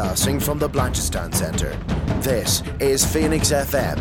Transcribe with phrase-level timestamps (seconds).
[0.00, 1.76] Broadcasting from the Blanchardstown Centre.
[2.22, 4.00] This is Phoenix FM.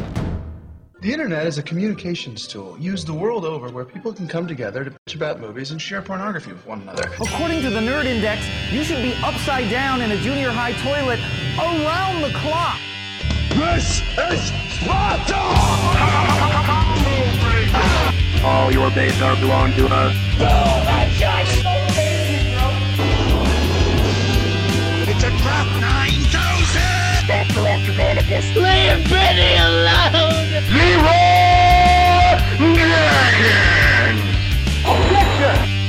[1.02, 4.86] The internet is a communications tool used the world over where people can come together
[4.86, 7.12] to bitch about movies and share pornography with one another.
[7.20, 11.20] According to the Nerd Index, you should be upside down in a junior high toilet
[11.60, 12.80] around the clock.
[13.50, 14.00] This
[14.32, 15.36] is Sparta!
[18.46, 21.09] All your days are belong to us.
[28.00, 30.48] Leave Benny alone!
[30.72, 32.40] Leroy
[32.74, 34.16] Dragon!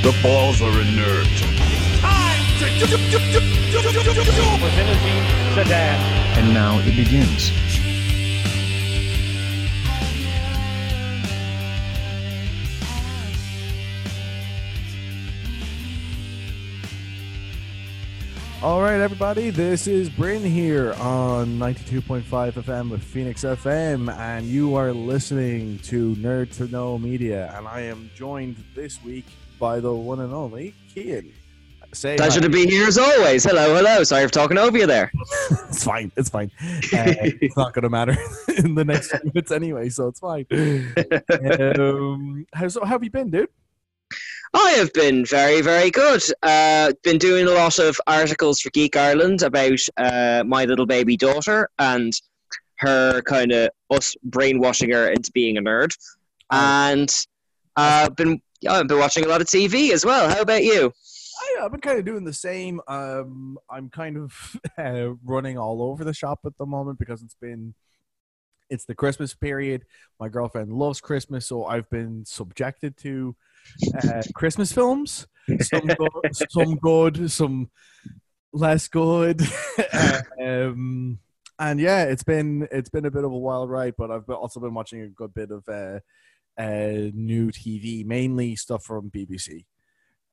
[0.03, 1.27] The balls are inert.
[6.37, 7.51] And now it begins.
[18.63, 24.75] All right, everybody, this is Bryn here on 92.5 FM with Phoenix FM, and you
[24.75, 27.51] are listening to Nerd to Know Media.
[27.57, 29.25] And I am joined this week
[29.59, 31.31] by the one and only Kian.
[31.91, 32.45] Say Pleasure hi.
[32.45, 33.43] to be here as always.
[33.43, 34.03] Hello, hello.
[34.03, 35.11] Sorry for talking over you there.
[35.67, 36.11] It's fine.
[36.15, 36.51] It's fine.
[36.61, 38.15] Uh, it's not going to matter
[38.57, 40.45] in the next few minutes anyway, so it's fine.
[41.79, 43.49] Um, how, so, how have you been, dude?
[44.53, 46.21] I have been very, very good.
[46.43, 51.15] Uh, been doing a lot of articles for Geek Ireland about uh, my little baby
[51.15, 52.13] daughter and
[52.77, 55.95] her kind of us brainwashing her into being a nerd.
[56.49, 57.09] And
[57.77, 60.29] uh, been yeah, I've been watching a lot of TV as well.
[60.29, 60.93] How about you?
[61.41, 62.79] I, I've been kind of doing the same.
[62.87, 67.35] Um, I'm kind of uh, running all over the shop at the moment because it's
[67.35, 67.73] been
[68.69, 69.85] it's the Christmas period.
[70.19, 73.35] My girlfriend loves Christmas, so I've been subjected to
[74.03, 75.27] uh, Christmas films.
[75.59, 77.69] Some good, some good, some
[78.53, 79.41] less good.
[80.41, 81.19] um,
[81.59, 84.59] and yeah, it's been it's been a bit of a wild ride, but I've also
[84.59, 85.99] been watching a good bit of uh,
[86.57, 89.65] uh, new TV, mainly stuff from BBC.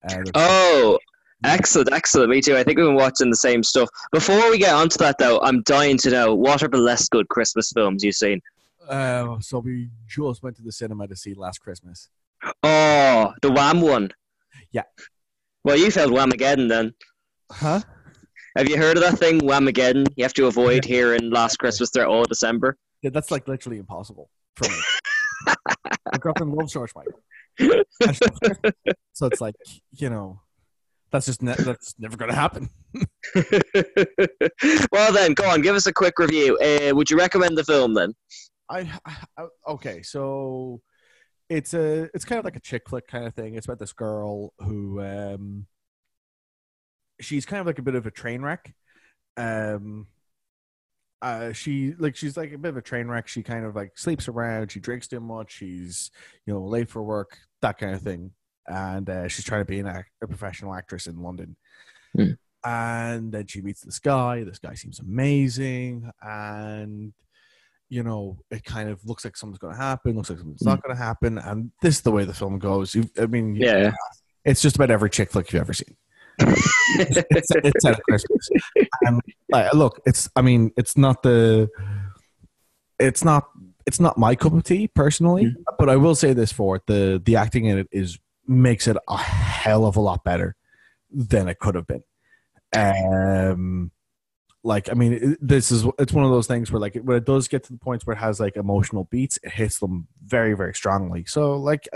[0.09, 0.99] Uh, Oh,
[1.45, 2.31] excellent, excellent.
[2.31, 2.57] Me too.
[2.57, 3.89] I think we've been watching the same stuff.
[4.13, 7.29] Before we get onto that, though, I'm dying to know what are the less good
[7.29, 8.41] Christmas films you've seen?
[8.89, 12.09] Uh, so we just went to the cinema to see Last Christmas.
[12.63, 14.11] Oh, the Wham one.
[14.73, 14.85] Yeah.
[15.65, 16.95] Well, you failed Whamageddon then.
[17.51, 17.81] Huh?
[18.57, 20.07] Have you heard of that thing, Whamageddon?
[20.17, 22.77] You have to avoid here in Last Christmas throughout all December.
[23.03, 25.55] Yeah, that's like literally impossible for me.
[26.13, 27.21] My girlfriend loves George Michael,
[27.59, 28.75] And she loves
[29.13, 29.55] so it's like
[29.93, 30.41] you know,
[31.13, 32.69] that's just ne- that's never gonna happen.
[34.93, 36.59] well, then, go on, give us a quick review.
[36.59, 38.15] Uh, would you recommend the film then?
[38.71, 38.91] I,
[39.37, 40.81] I okay, so
[41.49, 43.55] it's a it's kind of like a chick flick kind of thing.
[43.55, 45.67] It's about this girl who um
[47.21, 48.75] she's kind of like a bit of a train wreck.
[49.37, 50.07] Um
[51.21, 53.29] uh she like she's like a bit of a train wreck.
[53.29, 56.11] She kind of like sleeps around, she drinks too much, she's
[56.47, 58.33] you know late for work, that kind of thing.
[58.67, 61.57] And uh, she's trying to be an act- a professional actress in London.
[62.15, 62.33] Hmm.
[62.63, 64.45] And then she meets this guy.
[64.45, 67.15] This guy seems amazing, and
[67.89, 70.83] you know, it kind of looks like something's going to happen, looks like something's not
[70.83, 72.95] going to happen, and this is the way the film goes.
[72.95, 73.93] You, I mean, Yeah.
[74.45, 75.97] it's just about every chick flick you've ever seen.
[76.41, 78.49] it's, it's at Christmas,
[79.03, 80.29] and like, look, it's.
[80.37, 81.69] I mean, it's not the.
[83.01, 83.49] It's not.
[83.87, 87.21] It's not my cup of tea personally, but I will say this for it: the
[87.25, 90.55] the acting in it is makes it a hell of a lot better
[91.11, 92.03] than it could have been.
[92.77, 93.91] Um,
[94.69, 97.25] like I mean, it- this is it's one of those things where like when it
[97.25, 100.55] does get to the points where it has like emotional beats, it hits them very
[100.55, 101.25] very strongly.
[101.27, 101.89] So like,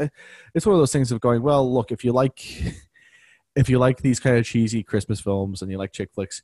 [0.54, 2.38] it's one of those things of going, well, look, if you like,
[3.56, 6.42] if you like these kind of cheesy Christmas films and you like chick flicks,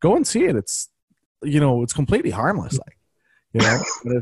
[0.00, 0.56] go and see it.
[0.56, 0.88] It's
[1.42, 2.98] you know, it's completely harmless, like
[3.54, 3.78] you know.
[4.04, 4.16] But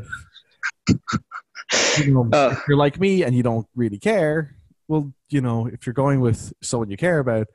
[0.89, 2.49] if, you know, Uh.
[2.53, 4.55] if you're like me and you don't really care,
[4.87, 7.47] well, you know, if you're going with someone you care about,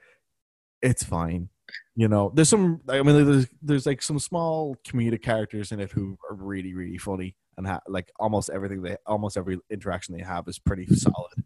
[0.83, 1.49] it's fine.
[1.95, 2.81] You know, there's some.
[2.89, 6.99] I mean, there's there's like some small comedic characters in it who are really really
[6.99, 11.45] funny and ha- like almost everything they almost every interaction they have is pretty solid.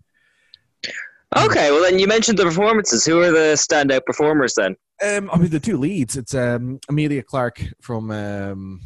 [1.36, 3.04] Okay, well, then you mentioned the performances.
[3.04, 4.76] Who are the standout performers then?
[5.04, 6.16] Um, I mean, the two leads.
[6.16, 8.80] It's um Emilia Clarke from um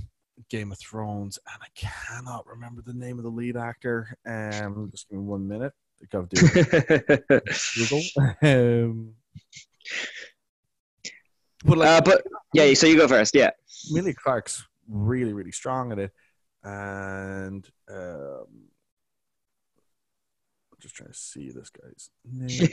[0.49, 4.17] Game of Thrones, and I cannot remember the name of the lead actor.
[4.27, 5.73] Um, just give me one minute.
[6.03, 7.41] I gotta do
[7.77, 8.03] Google.
[8.43, 9.15] um,
[11.65, 13.35] but like, uh, but yeah, so you go first.
[13.35, 13.51] Yeah.
[13.91, 16.13] Emilia Clarke's really, really strong at it,
[16.63, 18.47] and um,
[20.73, 22.69] I'm just trying to see this guy's name.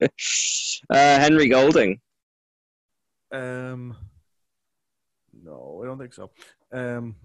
[0.90, 2.00] uh, Henry Golding.
[3.32, 3.96] um,
[5.42, 6.30] no, I don't think so.
[6.72, 7.16] Um,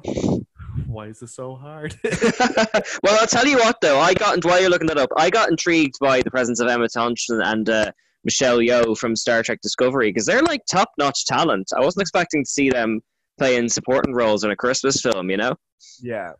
[0.87, 1.95] why is this so hard?
[2.03, 3.99] well, I'll tell you what, though.
[3.99, 6.87] I got while you're looking that up, I got intrigued by the presence of Emma
[6.87, 7.91] Thompson and uh,
[8.25, 11.69] Michelle Yeoh from Star Trek Discovery because they're like top-notch talent.
[11.77, 13.01] I wasn't expecting to see them
[13.37, 15.29] playing supporting roles in a Christmas film.
[15.29, 15.55] You know?
[16.01, 16.31] yeah.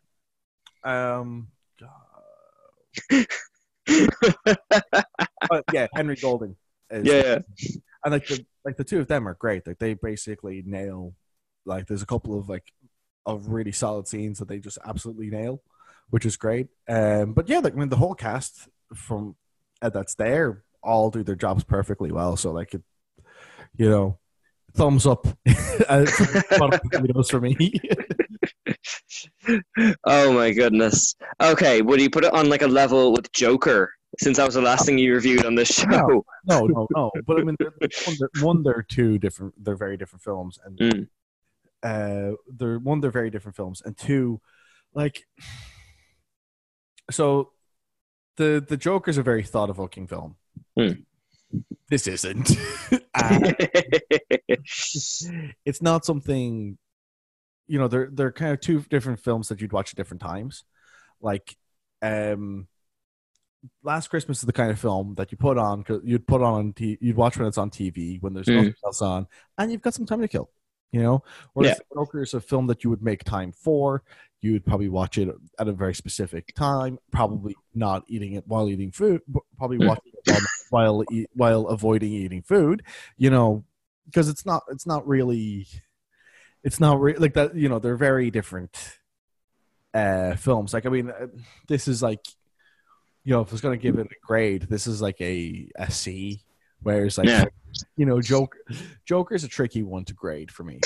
[0.84, 1.48] Um.
[3.90, 6.56] but yeah, Henry Golding.
[6.90, 7.40] Is, Yeah, yeah.
[8.04, 9.68] and like the like the two of them are great.
[9.68, 11.14] Like they basically nail.
[11.66, 12.72] Like there's a couple of like
[13.26, 15.62] of really solid scenes that they just absolutely nail,
[16.10, 16.68] which is great.
[16.88, 19.36] Um, but yeah, like I mean the whole cast from
[19.82, 22.38] uh, that's there all do their jobs perfectly well.
[22.38, 22.82] So like it,
[23.76, 24.20] you know,
[24.74, 25.28] thumbs up.
[26.92, 27.80] tomatoes for me.
[30.06, 31.16] oh my goodness.
[31.42, 33.92] Okay, would you put it on like a level with Joker?
[34.20, 35.88] Since that was the last thing you reviewed on this show.
[35.90, 36.26] No.
[36.46, 37.12] no, no, no.
[37.28, 37.74] But I mean, they're,
[38.06, 39.54] one, they're, one, they're two different.
[39.62, 41.08] They're very different films, and Mm.
[41.84, 44.40] uh, they're one, they're very different films, and two,
[44.94, 45.26] like,
[47.12, 47.52] so
[48.38, 50.38] the the Joker's a very thought evoking film.
[50.78, 51.04] Mm.
[51.90, 52.52] This isn't.
[53.18, 53.54] Uh,
[55.66, 56.78] it's not something.
[57.68, 60.66] You know, they're they're kind of two different films that you'd watch at different times.
[61.22, 61.56] Like,
[62.02, 62.68] um,
[63.84, 66.74] Last Christmas is the kind of film that you put on because you'd put on
[66.74, 68.56] t- you'd watch when it's on TV when there's Mm.
[68.58, 69.28] nothing else on,
[69.58, 70.50] and you've got some time to kill.
[70.92, 71.24] You know,
[71.54, 74.04] whereas Joker is a film that you would make time for.
[74.46, 75.28] You would probably watch it
[75.58, 79.22] at a very specific time, probably not eating it while eating food,
[79.58, 79.88] probably Mm.
[79.88, 82.84] watching it while while, eat, while avoiding eating food.
[83.18, 83.66] You know,
[84.06, 85.66] because it's not it's not really
[86.64, 87.56] it's not re- like that.
[87.56, 89.00] You know, they're very different
[89.96, 90.76] uh films.
[90.76, 91.28] Like I mean, uh,
[91.68, 92.24] this is like
[93.24, 95.90] you know, if I was gonna give it a grade, this is like a a
[95.90, 96.45] C.
[96.86, 97.46] Whereas like Yeah.
[97.98, 98.60] you know, Joker
[99.06, 100.80] Joker's a tricky one to grade for me.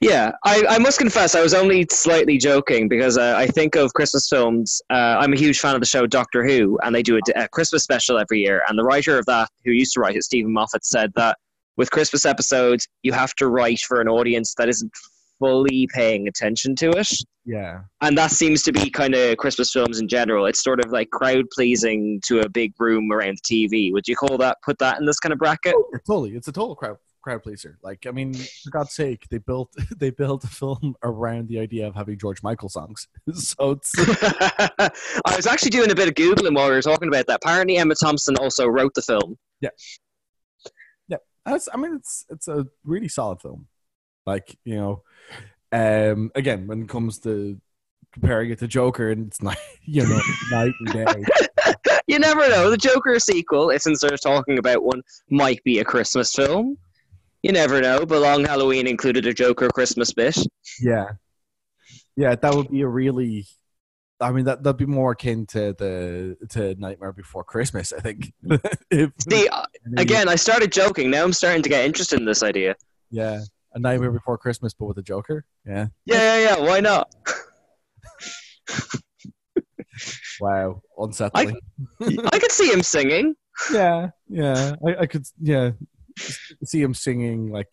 [0.00, 3.92] Yeah, I, I must confess, I was only slightly joking because uh, I think of
[3.92, 4.80] Christmas films.
[4.90, 7.48] Uh, I'm a huge fan of the show Doctor Who, and they do a, a
[7.48, 8.62] Christmas special every year.
[8.68, 11.36] And the writer of that, who used to write it, Steven Moffat, said that
[11.76, 14.92] with Christmas episodes, you have to write for an audience that isn't
[15.40, 17.08] fully paying attention to it.
[17.44, 17.80] Yeah.
[18.00, 20.46] And that seems to be kind of Christmas films in general.
[20.46, 23.92] It's sort of like crowd pleasing to a big room around the TV.
[23.92, 25.74] Would you call that, put that in this kind of bracket?
[25.76, 26.36] Oh, totally.
[26.36, 27.78] It's a total crowd crowd pleaser.
[27.82, 31.88] Like, I mean, for God's sake, they built they built a film around the idea
[31.88, 33.08] of having George Michael songs.
[33.34, 37.26] so it's I was actually doing a bit of googling while we were talking about
[37.26, 37.40] that.
[37.42, 39.36] Apparently, Emma Thompson also wrote the film.
[39.60, 39.70] yeah.
[41.46, 43.66] That's, I mean, it's it's a really solid film.
[44.30, 45.02] Like, you know,
[45.72, 47.60] um, again, when it comes to
[48.12, 50.20] comparing it to Joker, and it's not, you know,
[50.52, 51.24] night and day.
[52.06, 52.70] You never know.
[52.70, 55.00] The Joker sequel, if since they're talking about one,
[55.30, 56.76] might be a Christmas film.
[57.44, 58.04] You never know.
[58.04, 60.36] But Long Halloween included a Joker Christmas bit.
[60.80, 61.10] Yeah,
[62.16, 63.46] yeah, that would be a really.
[64.20, 67.92] I mean, that that'd be more akin to the to Nightmare Before Christmas.
[67.92, 68.32] I think.
[68.90, 69.66] If- See, uh,
[69.96, 71.12] again, I started joking.
[71.12, 72.74] Now I'm starting to get interested in this idea.
[73.12, 73.38] yeah,
[73.74, 75.44] a Nightmare Before Christmas, but with a Joker.
[75.66, 75.86] Yeah.
[76.04, 76.66] Yeah, yeah, yeah.
[76.66, 77.14] Why not?
[80.40, 81.58] Wow, unsettling.
[82.00, 83.34] I could see him singing.
[83.72, 84.74] yeah, yeah.
[84.86, 85.72] I, I could, yeah,
[86.64, 87.68] see him singing like.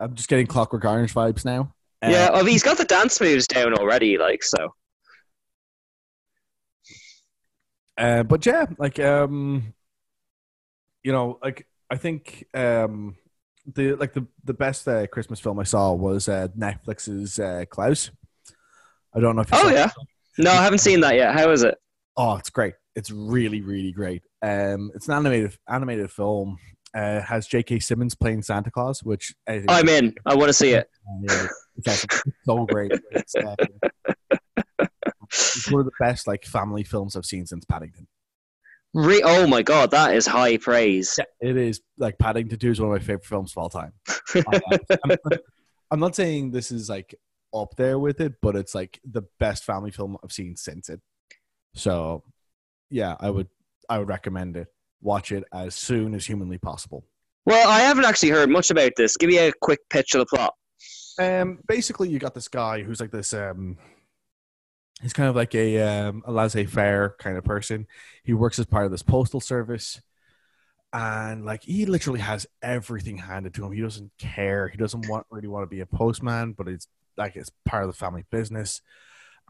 [0.00, 1.74] I'm just getting Clockwork Orange vibes now.
[2.02, 4.18] Uh, Yeah, well, he's got the dance moves down already.
[4.18, 4.74] Like so.
[7.96, 9.74] Uh, but yeah, like um,
[11.02, 13.16] you know, like I think um,
[13.74, 18.10] the like the the best uh, Christmas film I saw was uh, Netflix's uh, Klaus.
[19.14, 19.90] I don't know if you Oh yeah.
[20.38, 21.34] No, I haven't seen that yet.
[21.34, 21.76] How is it?
[22.16, 22.74] Oh, it's great.
[22.94, 24.22] It's really, really great.
[24.42, 26.58] Um, it's an animated animated film.
[26.94, 27.80] Uh, has J.K.
[27.80, 30.14] Simmons playing Santa Claus, which I think I'm in.
[30.24, 30.88] I want to see it.
[31.22, 31.46] Yeah,
[31.76, 32.04] it's.
[32.04, 32.92] It's so great.
[33.10, 33.54] It's, uh,
[35.30, 38.08] it's one of the best like family films I've seen since Paddington.
[38.94, 41.18] Re- oh my god, that is high praise.
[41.40, 43.92] It is like Paddington Two is one of my favorite films of all time.
[44.34, 45.18] I'm,
[45.90, 47.14] I'm not saying this is like
[47.54, 51.00] up there with it, but it's like the best family film I've seen since it.
[51.74, 52.24] So,
[52.90, 53.48] yeah, I would
[53.88, 54.68] I would recommend it.
[55.00, 57.04] Watch it as soon as humanly possible.
[57.46, 59.16] Well, I haven't actually heard much about this.
[59.16, 60.54] Give me a quick pitch of the plot.
[61.18, 63.32] Um, basically, you got this guy who's like this.
[63.32, 63.78] Um,
[65.02, 67.86] he's kind of like a um, a laissez-faire kind of person.
[68.24, 70.00] He works as part of this postal service,
[70.92, 73.72] and like he literally has everything handed to him.
[73.72, 74.68] He doesn't care.
[74.68, 77.90] He doesn't want really want to be a postman, but it's like it's part of
[77.90, 78.80] the family business.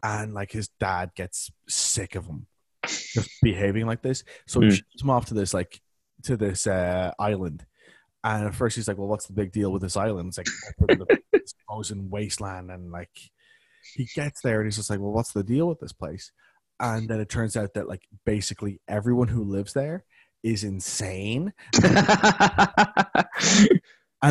[0.02, 2.47] And like his dad gets sick of him
[3.14, 4.71] just behaving like this, so he Hmm.
[4.71, 5.81] ships him off to this like
[6.25, 7.67] to this uh, island
[8.25, 10.50] And at first he's like, "Well, what's the big deal with this island?" It's like
[10.78, 11.07] we're in the
[11.43, 13.11] this frozen wasteland, and like
[13.95, 16.33] he gets there and he's just like, "Well, what's the deal with this place?"
[16.80, 20.04] And then it turns out that like basically everyone who lives there
[20.42, 21.52] is insane,
[21.83, 21.95] and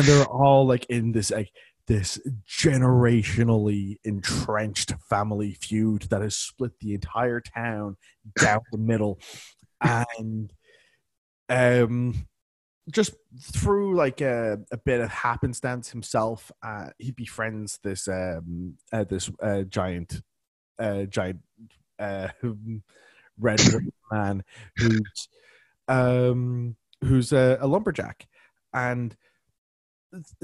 [0.02, 1.50] they're all like in this like
[1.88, 7.96] this generationally entrenched family feud that has split the entire town
[8.38, 9.18] down the middle
[9.80, 10.52] and
[11.48, 12.27] um
[12.90, 19.04] just through like a, a bit of happenstance himself uh he befriends this um uh,
[19.04, 20.22] this uh, giant
[20.78, 21.38] uh giant
[21.98, 22.28] uh
[23.38, 23.60] red
[24.12, 24.42] man
[24.76, 25.28] who's
[25.88, 28.26] um who's a, a lumberjack.
[28.72, 29.16] And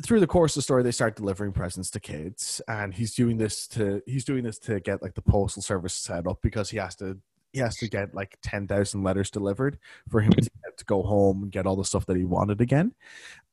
[0.02, 2.60] through the course of the story they start delivering presents to kids.
[2.68, 6.26] And he's doing this to he's doing this to get like the postal service set
[6.26, 7.18] up because he has to
[7.54, 9.78] he has to get like 10,000 letters delivered
[10.10, 12.92] for him to, to go home and get all the stuff that he wanted again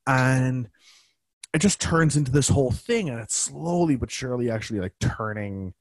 [0.07, 0.69] and
[1.53, 5.73] it just turns into this whole thing and it's slowly but surely actually like turning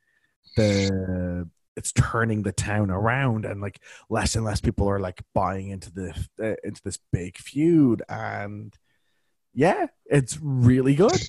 [0.56, 5.70] the it's turning the town around and like less and less people are like buying
[5.70, 6.10] into the
[6.42, 8.76] uh, into this big feud and
[9.54, 11.28] yeah, it's really good.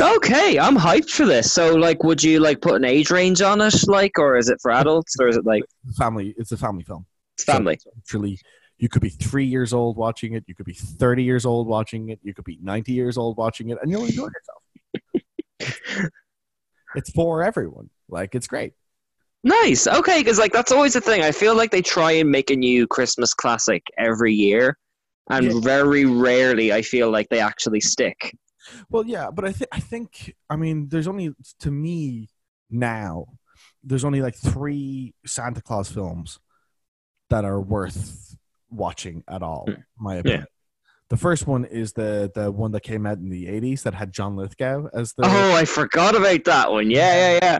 [0.00, 1.52] Okay, I'm hyped for this.
[1.52, 4.58] So, like, would you like put an age range on it, like, or is it
[4.60, 5.62] for adults, or is it like
[5.96, 6.34] family?
[6.36, 7.06] It's a family film.
[7.34, 7.78] It's family.
[7.80, 8.38] So literally,
[8.78, 10.44] you could be three years old watching it.
[10.46, 12.20] You could be thirty years old watching it.
[12.22, 14.28] You could be ninety years old watching it, and you'll enjoy
[15.60, 16.10] yourself.
[16.94, 17.88] it's for everyone.
[18.08, 18.72] Like, it's great.
[19.44, 19.86] Nice.
[19.86, 21.22] Okay, because like that's always the thing.
[21.22, 24.76] I feel like they try and make a new Christmas classic every year,
[25.30, 25.60] and Yeah.
[25.60, 28.36] very rarely I feel like they actually stick.
[28.90, 32.28] Well, yeah, but I think I think I mean, there's only to me
[32.70, 33.26] now.
[33.82, 36.40] There's only like three Santa Claus films
[37.30, 38.36] that are worth
[38.70, 39.64] watching at all.
[39.66, 39.72] Hmm.
[39.72, 40.46] in My opinion.
[41.08, 44.12] The first one is the the one that came out in the '80s that had
[44.12, 45.24] John Lithgow as the.
[45.24, 46.90] Oh, I forgot about that one.
[46.90, 47.58] Yeah, yeah, yeah.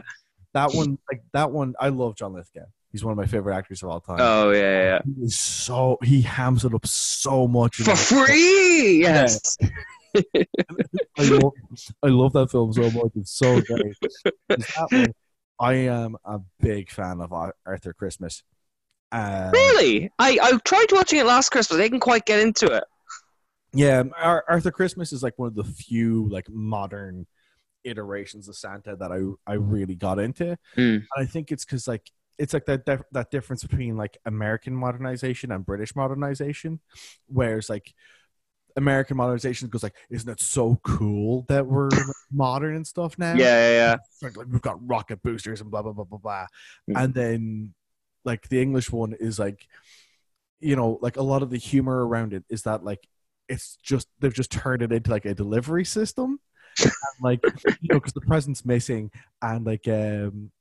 [0.53, 2.65] That one, like that one, I love John Lithgow.
[2.91, 4.17] He's one of my favorite actors of all time.
[4.19, 4.83] Oh, yeah, yeah.
[4.83, 4.99] yeah.
[5.05, 9.01] He is so he hams it up so much For free.
[9.01, 9.57] Yes.
[11.17, 11.53] I love,
[12.03, 13.11] I love that film so much.
[13.15, 13.95] It's so great.
[14.89, 15.13] One.
[15.59, 17.33] I am a big fan of
[17.65, 18.43] Arthur Christmas.
[19.11, 20.11] Um, Really?
[20.19, 21.79] I I tried watching it last Christmas.
[21.79, 22.83] I didn't quite get into it.
[23.73, 27.27] Yeah, Arthur Christmas is like one of the few like modern
[27.83, 30.57] iterations of Santa that I I really got into.
[30.75, 30.95] Mm.
[30.95, 35.51] And I think it's because like it's like that that difference between like American modernization
[35.51, 36.79] and British modernization,
[37.27, 37.93] whereas like
[38.77, 43.33] American modernization goes like, isn't it so cool that we're like, modern and stuff now?
[43.33, 43.95] Yeah, yeah, yeah.
[44.21, 46.45] Like, we've got rocket boosters and blah blah blah blah blah.
[46.89, 47.03] Mm.
[47.03, 47.73] And then
[48.23, 49.67] like the English one is like,
[50.59, 53.07] you know, like a lot of the humor around it is that like
[53.49, 56.39] it's just they've just turned it into like a delivery system,
[56.79, 56.91] and,
[57.21, 57.39] like
[57.81, 60.51] you know, because the present's missing and like um.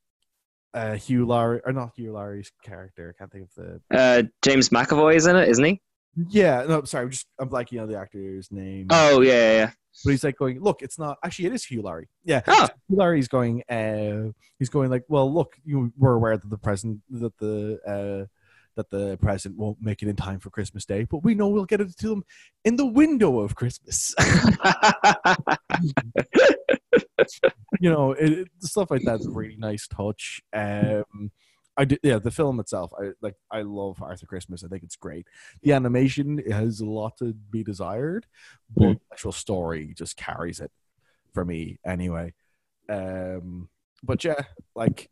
[0.75, 3.15] Uh, Hugh Laurie, or not Hugh Laurie's character.
[3.15, 3.97] I can't think of the.
[3.99, 5.81] Uh, James McAvoy is in it, isn't he?
[6.29, 7.05] Yeah, no, sorry.
[7.05, 8.87] I'm just I'm blanking on the actor's name.
[8.91, 9.71] Oh, yeah, yeah, yeah.
[10.05, 12.09] but he's like going, look, it's not actually it is Hugh Laurie.
[12.25, 12.69] Yeah, Oh.
[12.89, 13.63] Hugh Laurie's going.
[13.69, 18.27] Uh, he's going like, well, look, you were aware that the present that the uh,
[18.77, 21.65] that the present won't make it in time for Christmas Day, but we know we'll
[21.65, 22.25] get it to them
[22.65, 24.15] in the window of Christmas.
[27.81, 30.41] you know, it, it- stuff like that's a really nice touch.
[30.53, 31.31] Um,
[31.76, 33.35] I did, yeah, the film itself, I like.
[33.50, 34.64] I love Arthur Christmas.
[34.64, 35.26] I think it's great.
[35.62, 38.26] The animation has a lot to be desired,
[38.75, 40.71] but the actual story just carries it
[41.35, 42.33] for me anyway.
[42.88, 43.68] Um,
[44.02, 44.40] but yeah,
[44.75, 45.11] like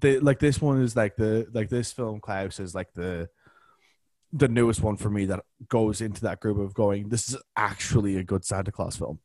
[0.00, 3.28] the like this one is like the like this film Klaus is like the
[4.32, 7.08] the newest one for me that goes into that group of going.
[7.08, 9.20] This is actually a good Santa Claus film,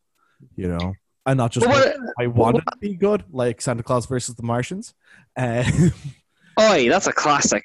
[0.55, 0.93] you know,
[1.25, 4.43] and not just what- I want it to be good, like Santa Claus versus the
[4.43, 4.93] Martians.
[5.37, 5.63] Uh,
[6.59, 7.63] Oi, that's a classic.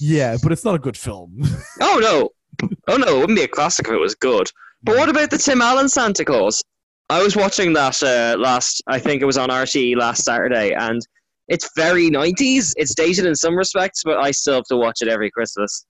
[0.00, 1.42] yeah, but it's not a good film.
[1.80, 4.48] Oh no, oh no, it wouldn't be a classic if it was good.
[4.84, 6.62] But what about the Tim Allen Santa Claus?
[7.10, 8.82] I was watching that uh, last.
[8.86, 11.00] I think it was on RTE last Saturday, and
[11.48, 12.72] it's very nineties.
[12.76, 15.84] It's dated in some respects, but I still have to watch it every Christmas.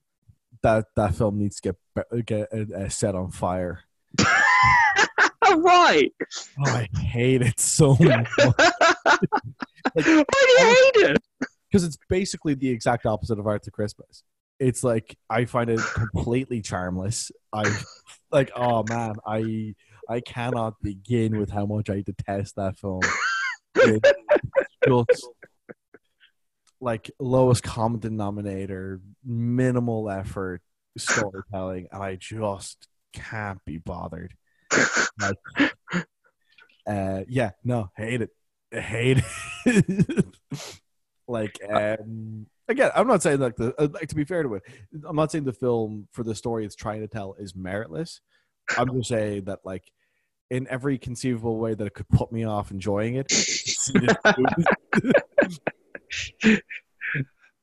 [0.63, 3.81] that that film needs to get get uh, set on fire.
[5.57, 6.11] Right?
[6.65, 9.17] Oh, I hate it so much Why
[10.01, 10.25] do you
[10.57, 11.17] hate it?
[11.69, 14.23] because it's basically the exact opposite of Arthur Christmas.
[14.59, 17.31] It's like I find it completely charmless.
[17.51, 17.75] I
[18.31, 19.73] like, oh man, I
[20.09, 23.01] I cannot begin with how much I detest that film.
[23.75, 24.09] It's
[24.87, 25.27] just
[26.79, 30.61] like lowest common denominator, minimal effort
[30.97, 34.33] storytelling, and I just can't be bothered.
[35.19, 35.37] Like,
[36.87, 38.29] uh, yeah, no, hate it,
[38.71, 39.21] hate
[39.65, 40.25] it.
[41.27, 44.63] like, um, again, I'm not saying like the uh, like to be fair to it,
[45.07, 48.19] I'm not saying the film for the story it's trying to tell is meritless.
[48.77, 49.83] I'm just saying that like
[50.49, 53.31] in every conceivable way that it could put me off enjoying it.
[53.31, 54.15] see this
[56.43, 56.61] movie.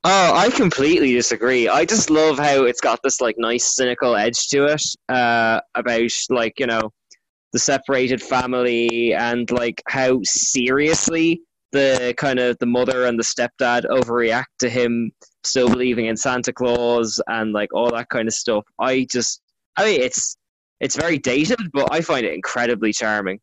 [0.02, 1.69] Oh, I completely disagree.
[1.69, 6.11] I just love how it's got this like nice cynical edge to it uh, about
[6.31, 6.90] like you know
[7.52, 11.40] the separated family and like how seriously
[11.73, 15.12] the kind of the mother and the stepdad overreact to him
[15.45, 18.64] still believing in Santa Claus and like all that kind of stuff.
[18.78, 19.40] I just,
[19.76, 20.37] I mean, it's
[20.80, 23.40] it's very dated, but I find it incredibly charming.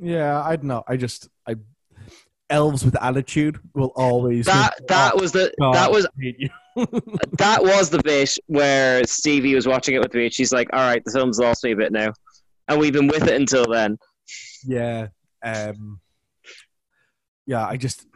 [0.00, 0.84] yeah, I don't know.
[0.86, 1.56] I just I
[2.50, 6.06] elves with attitude will always That that oh, was the God, that was
[7.38, 10.24] that was the bit where Stevie was watching it with me.
[10.26, 12.12] and She's like, "All right, the film's lost me a bit now,"
[12.68, 13.98] and we've been with it until then.
[14.64, 15.08] yeah
[15.42, 16.00] um
[17.46, 18.06] yeah i just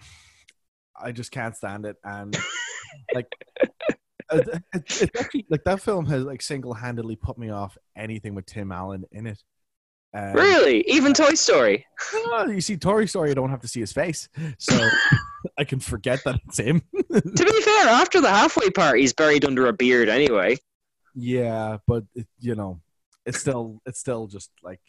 [1.01, 2.37] i just can't stand it and
[3.15, 3.27] like
[4.33, 8.45] it, it, it's actually like that film has like single-handedly put me off anything with
[8.47, 9.39] tim allen in it
[10.15, 11.87] um, Really, even Toy Story.
[12.33, 14.29] ah, you see Toy Story, I don't have to see his face,
[14.59, 14.79] so
[15.59, 16.83] I can forget that it's him.
[16.93, 20.59] To be fair, after the halfway part, he's buried under a beard anyway.
[21.15, 22.82] yeah, but it, you know,
[23.27, 24.81] it's still it's still just like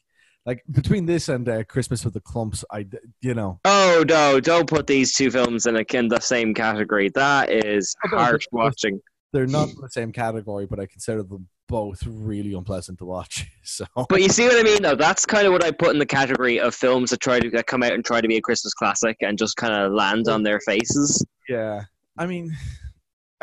[0.46, 2.86] like between this and uh, Christmas with the Clumps, I
[3.22, 4.40] you know Oh no!
[4.40, 7.10] Don't put these two films in, a, in the same category.
[7.16, 9.00] That is Oh, harsh watching.
[9.32, 13.46] they're not in the same category, but I consider them both really unpleasant to watch.
[13.66, 14.96] So But you see what I mean, though.
[14.98, 17.66] That's kind of what I put in the category of films that try to that
[17.66, 20.44] come out and try to be a Christmas classic and just kind of land on
[20.44, 21.26] their faces.
[21.48, 21.84] yeah,
[22.18, 22.52] I mean,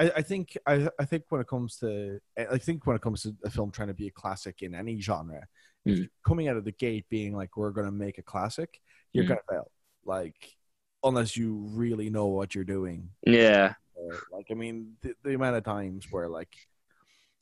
[0.01, 3.23] I, I think I, I think when it comes to I think when it comes
[3.23, 5.47] to a film trying to be a classic in any genre,
[5.87, 6.11] Mm.
[6.27, 8.81] coming out of the gate being like we're going to make a classic,
[9.15, 9.29] you're Mm.
[9.29, 9.71] going to fail.
[10.05, 10.57] Like
[11.03, 13.09] unless you really know what you're doing.
[13.27, 16.55] Yeah, Uh, like I mean, the, the amount of times where like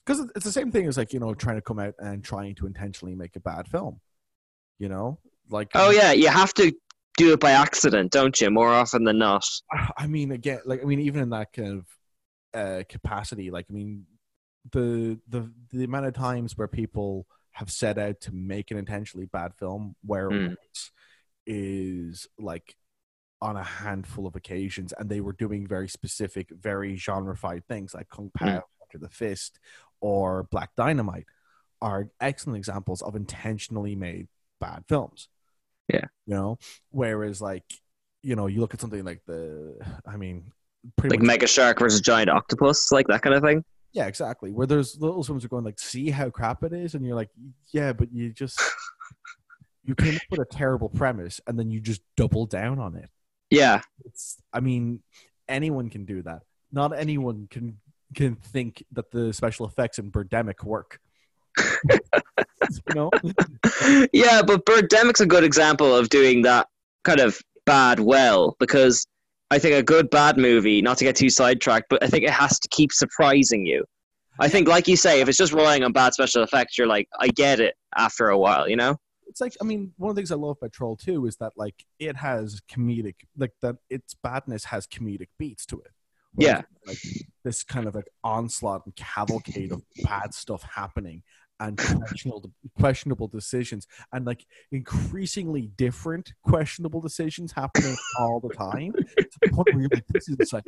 [0.05, 2.55] because it's the same thing as like you know trying to come out and trying
[2.57, 4.01] to intentionally make a bad film.
[4.79, 5.19] You know,
[5.51, 6.73] like Oh yeah, you have to
[7.17, 8.51] do it by accident, don't you?
[8.51, 9.45] More often than not.
[9.97, 11.87] I mean, again, like I mean, even in that kind of
[12.55, 14.07] uh, capacity, like I mean,
[14.73, 19.27] the the the amount of times where people have set out to make an intentionally
[19.27, 20.57] bad film, where Mm.
[21.47, 22.77] is like
[23.41, 28.09] on a handful of occasions, and they were doing very specific, very genreified things, like
[28.09, 28.63] Kung Pow, Mm.
[28.83, 29.59] Enter the Fist,
[30.01, 31.27] or Black Dynamite,
[31.81, 34.29] are excellent examples of intentionally made
[34.61, 35.29] bad films.
[35.89, 36.07] Yeah.
[36.27, 36.59] you know,
[36.91, 37.65] whereas like
[38.23, 40.53] you know, you look at something like the, I mean,
[40.97, 43.65] pretty Like much, Mega Shark versus Giant Octopus, like that kind of thing.
[43.93, 44.51] yeah, exactly.
[44.53, 47.31] Where there's little films are going like, see how crap it is, and you're like,
[47.73, 48.61] yeah, but you just
[49.85, 53.09] you came up with a terrible premise, and then you just double down on it.
[53.51, 55.03] Yeah, It's, I mean,
[55.49, 56.43] anyone can do that.
[56.71, 57.79] Not anyone can
[58.15, 60.99] can think that the special effects in Birdemic work.
[61.91, 63.11] you know,
[64.13, 66.69] yeah, but Birdemic's a good example of doing that
[67.05, 69.07] kind of bad well because
[69.51, 72.31] I think a good bad movie, not to get too sidetracked, but I think it
[72.31, 73.85] has to keep surprising you.
[74.41, 77.09] I think, like you say, if it's just relying on bad special effects, you're like,
[77.19, 78.97] I get it after a while, you know?
[79.29, 81.53] it's like I mean, one of the things I love about Troll Two is that
[81.57, 85.93] like it has comedic, like that its badness has comedic beats to it.
[86.37, 86.63] Yeah.
[86.87, 86.99] like
[87.45, 91.23] this kind of like onslaught and cavalcade of bad stuff happening
[91.61, 99.39] and questionable questionable decisions and like increasingly different questionable decisions happening all the time to
[99.43, 100.65] the point where you're like, this is like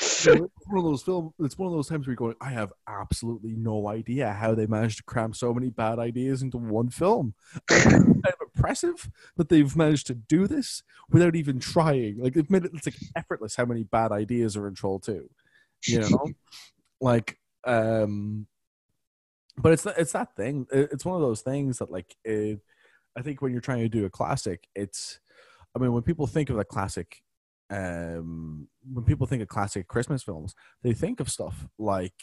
[0.00, 1.32] it's one of those film.
[1.40, 4.66] It's one of those times where you're going, I have absolutely no idea how they
[4.66, 7.34] managed to cram so many bad ideas into one film.
[7.68, 12.18] kind of impressive that they've managed to do this without even trying.
[12.18, 12.72] Like they've made it.
[12.74, 15.28] It's like effortless how many bad ideas are in Troll Two.
[15.86, 16.28] You know,
[17.00, 18.46] like um,
[19.58, 20.66] but it's it's that thing.
[20.72, 22.60] It's one of those things that like it,
[23.16, 25.20] I think when you're trying to do a classic, it's.
[25.76, 27.22] I mean, when people think of a classic
[27.70, 32.14] um when people think of classic christmas films they think of stuff like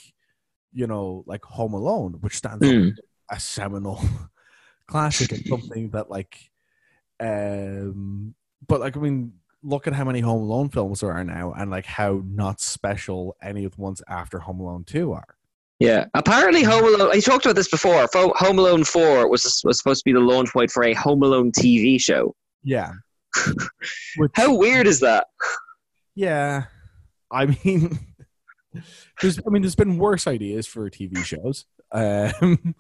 [0.74, 2.98] you know like home alone which stands Mm.
[3.30, 4.00] a seminal
[4.88, 6.50] classic and something that like
[7.20, 8.34] um
[8.68, 11.70] but like i mean look at how many home alone films there are now and
[11.72, 15.35] like how not special any of the ones after home alone 2 are
[15.80, 16.06] Yeah.
[16.14, 17.10] Apparently, Home Alone.
[17.12, 18.08] I talked about this before.
[18.14, 21.52] Home Alone Four was was supposed to be the launch point for a Home Alone
[21.52, 22.34] TV show.
[22.64, 22.92] yeah
[24.18, 25.28] Which- How weird is that?
[26.16, 26.64] yeah
[27.32, 28.00] i mean
[29.22, 31.64] There's, I mean, there's been worse ideas for TV shows.
[31.94, 32.76] Um,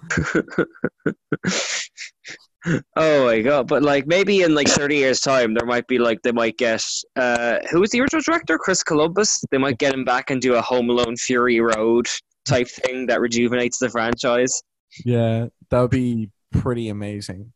[2.97, 3.67] oh my god!
[3.67, 6.83] But like maybe in like thirty years' time, there might be like they might get
[7.15, 8.57] uh who was the original director?
[8.57, 9.41] Chris Columbus.
[9.51, 12.07] They might get him back and do a Home Alone Fury Road
[12.45, 14.61] type thing that rejuvenates the franchise.
[15.03, 17.51] yeah, that would be pretty amazing.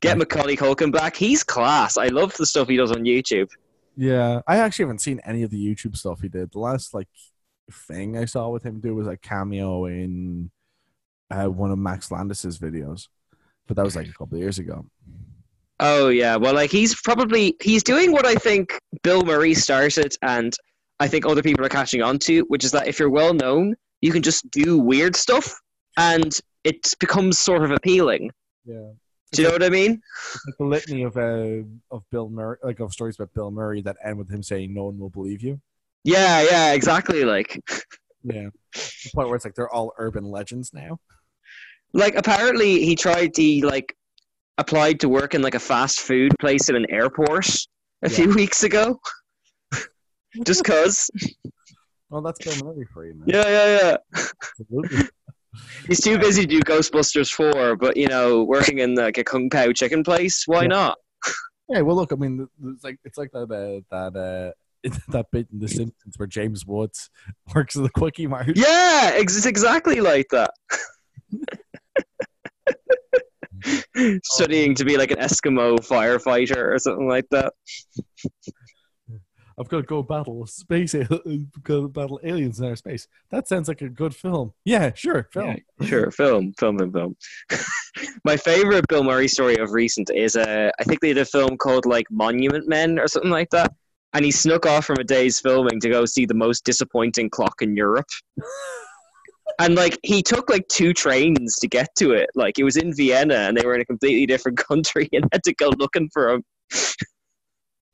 [0.00, 1.14] Get Macaulay Culkin back.
[1.16, 1.96] He's class.
[1.96, 3.48] I love the stuff he does on YouTube.
[3.96, 6.50] Yeah, I actually haven't seen any of the YouTube stuff he did.
[6.50, 7.08] The last like
[7.70, 10.50] thing I saw with him do was a cameo in
[11.30, 13.08] uh, one of Max Landis's videos,
[13.66, 14.84] but that was like a couple of years ago.
[15.78, 20.54] Oh yeah, well, like he's probably he's doing what I think Bill Murray started, and
[21.00, 23.74] I think other people are catching on to, which is that if you're well known,
[24.02, 25.54] you can just do weird stuff,
[25.96, 28.30] and it becomes sort of appealing.
[28.66, 28.90] Yeah,
[29.32, 30.00] Do you know what I mean?
[30.34, 33.80] it's like a litany of uh, of Bill Murray, like of stories about Bill Murray
[33.82, 35.60] that end with him saying, "No one will believe you."
[36.04, 37.24] Yeah, yeah, exactly.
[37.24, 37.58] Like,
[38.24, 40.98] Yeah, the point where it's like they're all urban legends now.
[41.92, 43.96] like apparently he tried to like
[44.58, 47.48] applied to work in like a fast food place in an airport
[48.02, 49.00] a few weeks ago.
[50.44, 51.10] just cause.
[52.12, 53.24] Well, that's Bill Murray for you, man.
[53.26, 53.96] Yeah, yeah, yeah.
[54.60, 55.08] Absolutely.
[55.88, 59.48] He's too busy to do Ghostbusters 4, but you know, working in like a Kung
[59.48, 60.68] Pao chicken place, why Yeah.
[60.68, 60.98] not?
[61.70, 63.80] Yeah, well, look, I mean, it's like it's like that uh,
[64.12, 64.14] that
[64.84, 67.08] uh, that bit in The Simpsons where James Woods
[67.54, 68.52] works at the Quickie Mart.
[68.56, 70.50] Yeah, it's exactly like that.
[74.24, 77.54] Studying to be like an Eskimo firefighter or something like that.
[79.62, 80.92] I've got to go battle space,
[81.62, 83.06] go battle aliens in outer space.
[83.30, 84.52] That sounds like a good film.
[84.64, 85.58] Yeah, sure, film.
[85.78, 87.16] Yeah, sure, film, film, film, film.
[88.24, 91.56] My favorite Bill Murray story of recent is uh, I think they did a film
[91.56, 93.72] called like Monument Men or something like that,
[94.14, 97.62] and he snuck off from a day's filming to go see the most disappointing clock
[97.62, 98.08] in Europe.
[99.60, 102.30] and like he took like two trains to get to it.
[102.34, 105.44] Like it was in Vienna, and they were in a completely different country, and had
[105.44, 106.42] to go looking for him.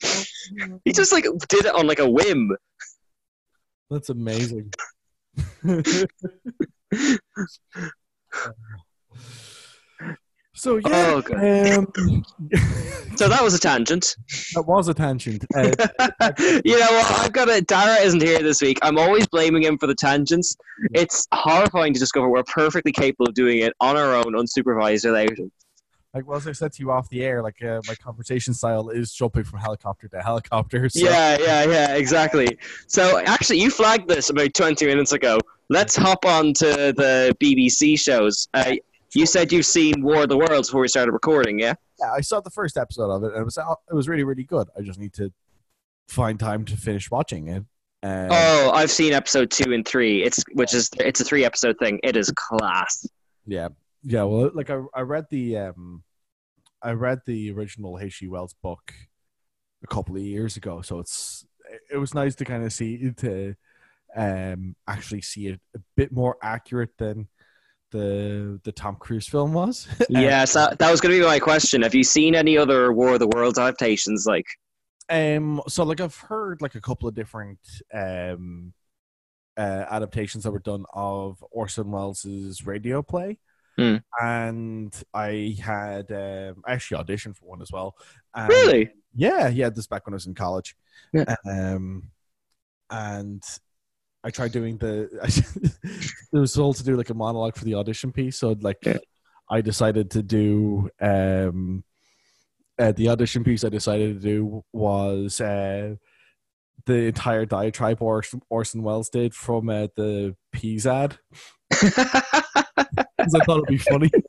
[0.84, 2.56] he just like did it on like a whim.
[3.90, 4.72] That's amazing.
[10.54, 12.24] so yeah, Oh, um,
[13.16, 14.16] So that was a tangent.
[14.54, 15.44] that was a tangent.
[15.54, 15.70] Uh,
[16.64, 17.11] you know what?
[17.20, 18.78] I've got a Dara isn't here this week.
[18.82, 20.56] I'm always blaming him for the tangents.
[20.94, 25.38] It's horrifying to discover we're perfectly capable of doing it on our own, unsupervised without
[25.38, 25.50] him.
[26.14, 28.88] Like well, as I said to you off the air, like uh, my conversation style
[28.88, 30.88] is jumping from helicopter to helicopter.
[30.98, 31.00] So.
[31.00, 32.58] Yeah, yeah, yeah, exactly.
[32.86, 35.38] So actually, you flagged this about 20 minutes ago.
[35.68, 38.48] Let's hop on to the BBC shows.
[38.54, 38.76] Uh,
[39.14, 41.74] you said you've seen War of the Worlds before we started recording, yeah?
[42.00, 44.44] yeah, I saw the first episode of it, and it was it was really really
[44.44, 44.68] good.
[44.76, 45.32] I just need to
[46.08, 47.64] find time to finish watching it.
[48.02, 50.22] Um, Oh, I've seen episode two and three.
[50.22, 52.00] It's which is it's a three episode thing.
[52.02, 53.06] It is class.
[53.46, 53.68] Yeah,
[54.02, 54.24] yeah.
[54.24, 56.02] Well, like I, I read the um,
[56.82, 58.28] I read the original H.G.
[58.28, 58.92] Wells book
[59.82, 61.46] a couple of years ago, so it's
[61.92, 63.54] it was nice to kind of see to
[64.16, 67.28] um actually see it a bit more accurate than
[67.90, 69.88] the the Tom Cruise film was.
[70.08, 71.82] Yes, that, that was going to be my question.
[71.82, 74.26] Have you seen any other War of the Worlds adaptations?
[74.26, 74.46] Like,
[75.08, 77.58] Um, so like I've heard like a couple of different
[77.92, 78.72] um
[79.56, 83.38] uh, adaptations that were done of Orson Welles' radio play,
[83.78, 83.96] Hmm.
[84.20, 87.94] and I had um, I actually auditioned for one as well.
[88.34, 88.90] And really?
[89.14, 89.70] Yeah, yeah.
[89.70, 90.74] This back when I was in college.
[91.12, 91.36] Yeah.
[91.48, 92.10] Um,
[92.90, 93.42] and
[94.24, 95.08] I tried doing the.
[96.32, 98.98] it was told to do like a monologue for the audition piece, so like Yeah.
[99.48, 101.84] I decided to do um,
[102.78, 103.64] uh, the audition piece.
[103.64, 105.94] I decided to do was uh,
[106.86, 111.18] the entire diatribe Orson, Orson Welles did from uh, the Peas ad
[113.18, 114.11] because I thought it'd be funny.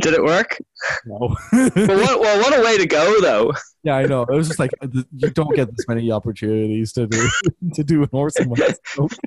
[0.00, 0.56] Did it work?
[1.04, 1.36] No.
[1.52, 3.52] Well, what, well, what a way to go, though.
[3.82, 4.22] Yeah, I know.
[4.22, 7.28] It was just like you don't get this many opportunities to do
[7.74, 9.18] to do an Orson Welles.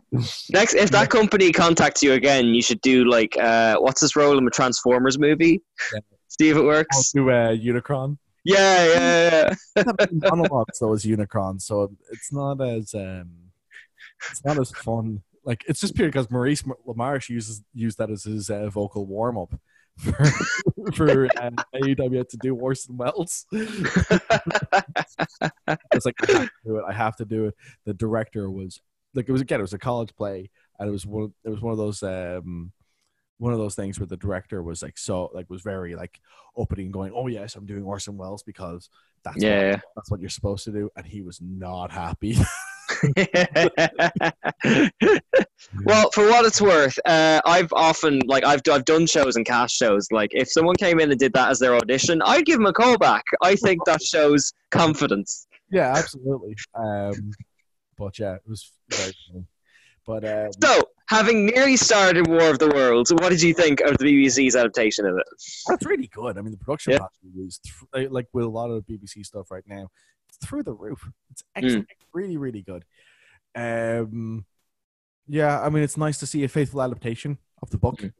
[0.51, 4.38] Next, if that company contacts you again, you should do like, uh, what's his role
[4.38, 5.62] in the Transformers movie?
[5.93, 5.99] Yeah.
[6.27, 7.12] See if it I'll works.
[7.12, 8.17] do uh, Unicron.
[8.43, 9.84] Yeah, yeah, yeah.
[10.12, 13.30] Monologues though as Unicron, so it's not as um,
[14.32, 15.21] it's not as fun.
[15.43, 19.38] Like it's just pure because Maurice LaMarche uses used that as his uh, vocal warm
[19.38, 19.54] up
[19.97, 20.13] for
[20.95, 23.45] for um, AEW to do Orson Welles.
[23.51, 23.86] it's
[26.06, 26.84] like I have to do it.
[26.88, 27.56] I have to do it.
[27.86, 28.80] The director was
[29.13, 29.60] like it was again.
[29.60, 30.49] It was a college play,
[30.80, 31.34] and it was one.
[31.43, 32.71] It was one of those um,
[33.38, 36.19] one of those things where the director was like so like was very like
[36.56, 38.89] opening going, "Oh yes, I'm doing Orson Welles because
[39.23, 39.71] that's Yeah.
[39.71, 42.38] what, that's what you're supposed to do," and he was not happy.
[45.86, 49.75] well, for what it's worth, uh, I've often like I've I've done shows and cast
[49.75, 50.08] shows.
[50.12, 52.73] Like if someone came in and did that as their audition, I'd give them a
[52.73, 53.23] call back.
[53.41, 55.47] I think that shows confidence.
[55.69, 56.56] Yeah, absolutely.
[56.75, 57.32] Um,
[57.97, 59.45] but yeah, it was very funny.
[60.06, 63.97] But um, So, having nearly started War of the Worlds, what did you think of
[63.99, 65.23] the BBC's adaptation of it?
[65.67, 66.38] that's really good.
[66.38, 66.99] I mean, the production Yeah.
[67.23, 67.60] value is
[67.93, 69.89] th- like with a lot of BBC stuff right now,
[70.43, 71.08] through the roof.
[71.56, 71.86] It's Mm.
[72.13, 72.84] really, really good.
[73.56, 74.45] Um,
[75.27, 77.97] yeah, I mean, it's nice to see a faithful adaptation of the book.
[77.99, 78.13] Mhm.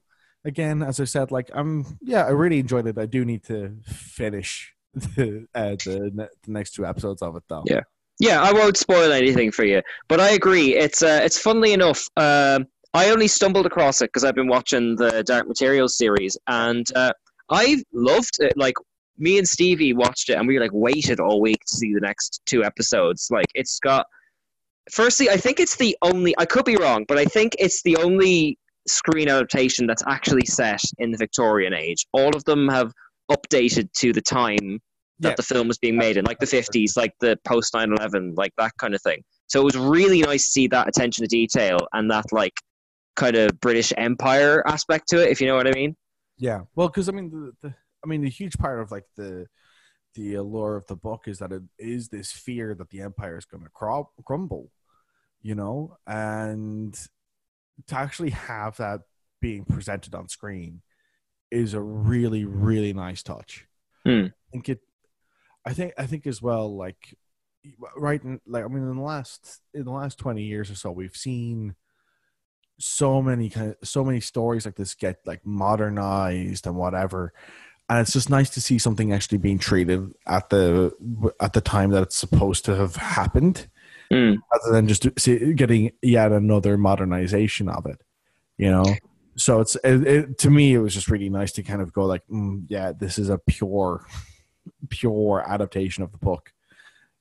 [0.44, 2.98] Again, as I said, like I'm, yeah, I really enjoyed it.
[2.98, 7.44] I do need to finish the uh, the, ne- the next two episodes of it,
[7.48, 7.64] though.
[7.66, 7.82] Yeah.
[8.20, 10.76] Yeah, I won't spoil anything for you, but I agree.
[10.76, 12.08] It's uh, it's funnily enough.
[12.18, 16.86] Um, I only stumbled across it because I've been watching the Dark Materials series, and
[16.96, 17.14] uh,
[17.50, 18.54] I loved it.
[18.58, 18.76] Like
[19.22, 22.42] me and Stevie watched it, and we like waited all week to see the next
[22.46, 23.28] two episodes.
[23.32, 24.06] Like it's got.
[24.92, 26.34] Firstly, I think it's the only.
[26.38, 28.58] I could be wrong, but I think it's the only
[28.88, 32.06] screen adaptation that's actually set in the Victorian age.
[32.14, 32.92] All of them have
[33.32, 34.80] updated to the time
[35.20, 35.36] that Yeah.
[35.36, 38.52] the film was being made in, like the 50s, like the post 9 11, like
[38.58, 39.24] that kind of thing.
[39.46, 42.54] So it was really nice to see that attention to detail and that, like,
[43.16, 45.96] kind of British Empire aspect to it, if you know what I mean.
[46.38, 49.48] Yeah, well, because I mean, the, the I mean, the huge part of like the
[50.16, 53.46] the allure of the book is that it is this fear that the empire is
[53.46, 53.70] going to
[54.24, 54.72] crumble,
[55.42, 56.94] you know, and
[57.88, 59.02] to actually have that
[59.40, 60.82] being presented on screen
[61.50, 63.66] is a really, really nice touch.
[64.06, 64.28] Hmm.
[64.28, 64.80] I think it.
[65.66, 67.16] I think I think as well, like
[67.96, 70.92] right, in, like I mean, in the last in the last twenty years or so,
[70.92, 71.76] we've seen
[72.80, 77.32] so many kind of so many stories like this get like modernized and whatever
[77.92, 80.94] and it's just nice to see something actually being treated at the
[81.42, 83.68] at the time that it's supposed to have happened
[84.12, 84.40] Mm.
[84.52, 88.02] rather than just see, getting yet another modernization of it
[88.58, 88.84] you know
[89.38, 92.06] so it's it, it, to me it was just really nice to kind of go
[92.06, 94.06] like mm, yeah this is a pure
[94.90, 96.52] pure adaptation of the book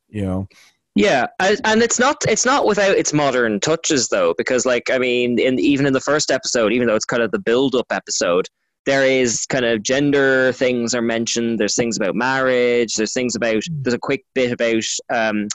[0.09, 0.49] you know
[0.97, 4.99] Yeah, and and it's not it's not without its modern touches though, because like I
[4.99, 7.87] mean, in even in the first episode, even though it's kind of the build up
[7.91, 8.49] episode,
[8.87, 11.59] there is kind of gender things are mentioned.
[11.59, 12.95] There's things about marriage.
[12.95, 15.49] There's things about there's a quick bit about um,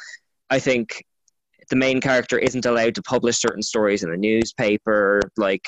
[0.49, 1.03] I think
[1.69, 5.65] the main character isn't allowed to publish certain stories in the newspaper, like.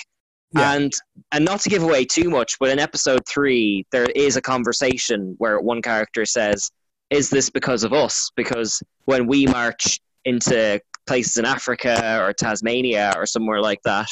[0.54, 0.76] Yeah.
[0.76, 0.94] And
[1.34, 5.36] and not to give away too much, but in episode three, there is a conversation
[5.40, 6.72] where one character says,
[7.10, 8.32] is this because of us?
[8.38, 14.10] Because when we march into places in Africa or Tasmania or somewhere like that,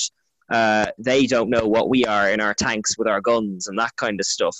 [0.52, 3.96] uh, they don't know what we are in our tanks with our guns and that
[3.96, 4.56] kind of stuff.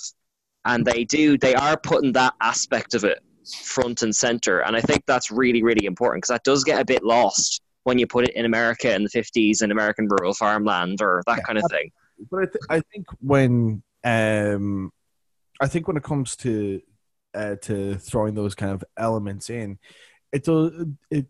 [0.64, 3.20] And they do, they are putting that aspect of it
[3.62, 4.60] front and center.
[4.60, 7.98] And I think that's really, really important because that does get a bit lost when
[7.98, 11.42] you put it in America in the 50s in American rural farmland or that Yeah.
[11.44, 11.90] kind of thing.
[12.30, 14.90] but I, th- I think when um
[15.60, 16.80] I think when it comes to
[17.34, 19.78] uh, to throwing those kind of elements in,
[20.32, 20.72] it does
[21.10, 21.26] it.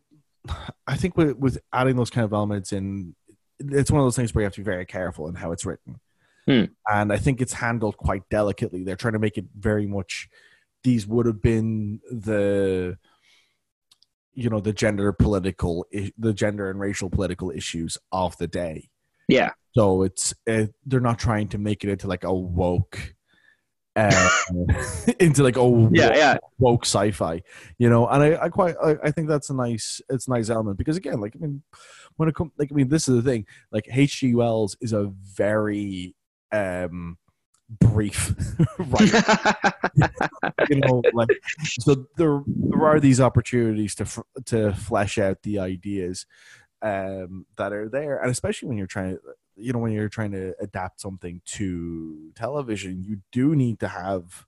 [0.87, 3.15] I think with with adding those kind of elements in,
[3.59, 5.65] it's one of those things where you have to be very careful in how it's
[5.67, 6.01] written,
[6.47, 6.65] Hmm.
[6.89, 8.85] and I think it's handled quite delicately.
[8.85, 10.29] They're trying to make it very much.
[10.85, 12.97] These would have been the
[14.35, 15.87] you know the gender political
[16.19, 18.91] the gender and racial political issues of the day
[19.29, 19.53] Yeah.
[19.75, 23.15] so it's uh, they're not trying to make it into like a woke,
[23.97, 24.29] uh,
[25.21, 26.39] into like a Yeah, woke, yeah.
[26.59, 27.43] woke sci-fi,
[27.79, 28.07] you know.
[28.07, 30.97] And I, I quite I, I think that's a nice it's a nice element because
[30.97, 31.63] again, like I mean,
[32.17, 33.47] when it comes like I mean, this is the thing.
[33.73, 34.35] Like H.G.
[34.35, 36.15] Wells is a very
[36.53, 37.19] um
[37.81, 38.35] brief
[38.79, 39.23] writer.
[40.69, 41.29] you know like
[41.65, 46.27] so there there are these opportunities to f- to flesh out the ideas
[46.83, 49.21] um that are there and especially when you're trying to
[49.57, 54.47] you know when you're trying to adapt something to television you do need to have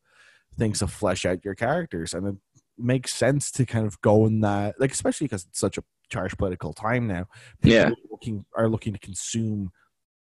[0.58, 2.36] things to flesh out your characters and it
[2.76, 6.38] makes sense to kind of go in that like especially because it's such a charged
[6.38, 7.26] political time now
[7.60, 7.88] people Yeah.
[7.88, 9.70] are looking are looking to consume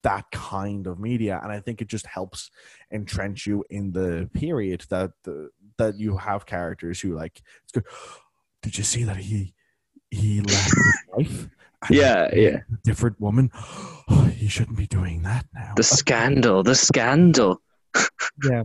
[0.04, 2.52] that kind of media and i think it just helps
[2.92, 7.86] entrench you in the period that the that you have characters who like it's good
[8.62, 9.54] did you see that he
[10.12, 11.50] he left his wife
[11.90, 12.60] Yeah, yeah.
[12.84, 17.62] different woman oh, he shouldn't be doing that now the scandal, the scandal.
[18.44, 18.64] yeah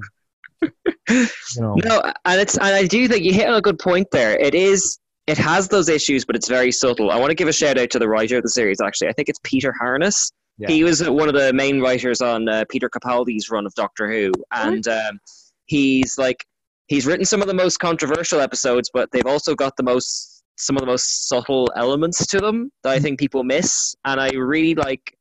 [1.09, 1.29] you
[1.59, 4.39] know No, and it's and I do think you hit on a good point there.
[4.39, 7.11] It is it has those issues, but it's very subtle.
[7.11, 8.81] I want to give a shout out to the writer of the series.
[8.81, 10.33] Actually, I think it's Peter Harness.
[10.59, 10.69] Yeah.
[10.69, 14.33] He was one of the main writers on uh, Peter Capaldi's run of Doctor Who,
[14.53, 15.21] and um,
[15.67, 16.45] he's like
[16.89, 20.77] he's written some of the most controversial episodes, but they've also got the most some
[20.77, 23.03] of the most subtle elements to them that I hmm.
[23.03, 23.95] think people miss.
[24.05, 25.17] And I really like.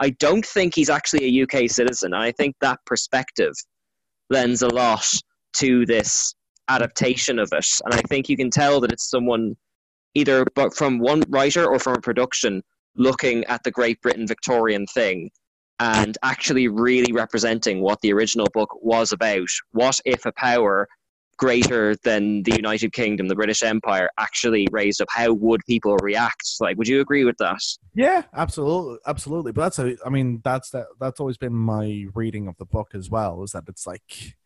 [0.00, 2.14] I don't think he's actually a UK citizen.
[2.14, 3.52] And I think that perspective
[4.28, 5.06] lends a lot
[5.54, 6.34] to this
[6.68, 9.56] adaptation of it, and I think you can tell that it's someone
[10.14, 12.62] either but from one writer or from a production
[12.96, 15.30] looking at the Great Britain Victorian thing
[15.80, 19.48] and actually really representing what the original book was about.
[19.72, 20.88] What if a power
[21.36, 25.08] greater than the United Kingdom, the British Empire, actually raised up?
[25.10, 26.44] How would people react?
[26.60, 27.60] Like, would you agree with that?
[27.94, 29.52] Yeah, absolutely, absolutely.
[29.52, 30.86] But that's a, I mean, that's that.
[31.00, 33.42] That's always been my reading of the book as well.
[33.42, 34.36] Is that it's like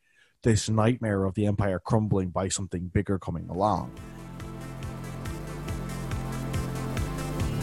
[0.43, 3.93] this nightmare of the empire crumbling by something bigger coming along.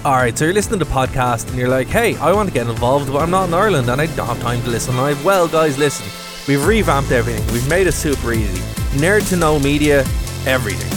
[0.03, 2.53] All right, so you're listening to the podcast and you're like, hey, I want to
[2.53, 5.25] get involved, but I'm not in Ireland and I don't have time to listen live.
[5.25, 6.05] Well, guys, listen,
[6.47, 7.45] we've revamped everything.
[7.53, 8.62] We've made it super easy.
[8.97, 9.99] Nerd to Know Media,
[10.45, 10.91] everything.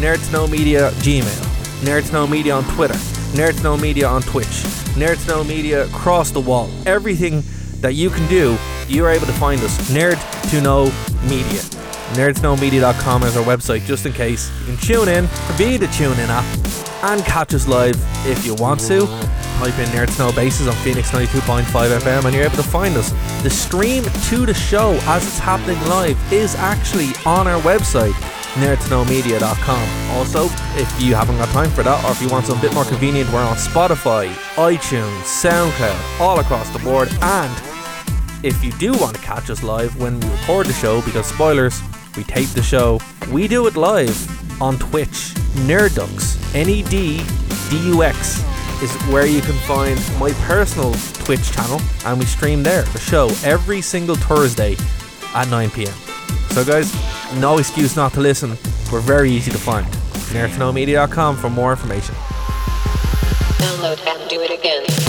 [0.00, 1.44] Nerd to Know Media, Gmail.
[1.84, 2.94] Nerd to Know Media on Twitter.
[3.34, 4.64] Nerd to Know Media on Twitch.
[4.96, 6.70] Nerd to Know Media across the wall.
[6.86, 7.42] Everything
[7.84, 8.56] that you can do,
[8.88, 9.90] you're able to find us.
[9.90, 10.18] Nerd
[10.50, 10.84] to Know
[11.28, 11.60] Media.
[12.14, 14.50] NerdToKnowMedia.com is our website just in case.
[14.60, 16.44] You can tune in, be the tune in app,
[17.02, 19.06] and catch us live if you want to.
[19.58, 22.96] Type in Nerd to Know Bases on Phoenix 92.5 FM and you're able to find
[22.96, 23.10] us.
[23.42, 28.12] The stream to the show as it's happening live is actually on our website,
[28.54, 30.16] nerdtoknowmedia.com.
[30.16, 30.44] Also,
[30.80, 32.84] if you haven't got time for that or if you want something a bit more
[32.84, 37.08] convenient, we're on Spotify, iTunes, SoundCloud, all across the board.
[37.20, 37.73] And
[38.44, 41.80] if you do want to catch us live when we record the show, because spoilers,
[42.14, 43.00] we tape the show,
[43.32, 44.14] we do it live
[44.60, 45.32] on Twitch.
[45.66, 47.24] Neddux, N E D
[47.70, 48.44] D U X,
[48.82, 50.92] is where you can find my personal
[51.24, 54.76] Twitch channel, and we stream there, the show, every single Thursday
[55.34, 55.94] at 9 pm.
[56.50, 56.92] So, guys,
[57.40, 58.50] no excuse not to listen.
[58.92, 59.86] We're very easy to find.
[60.34, 62.14] NerdToKnowMedia.com for more information.
[63.56, 65.03] Download and do it again.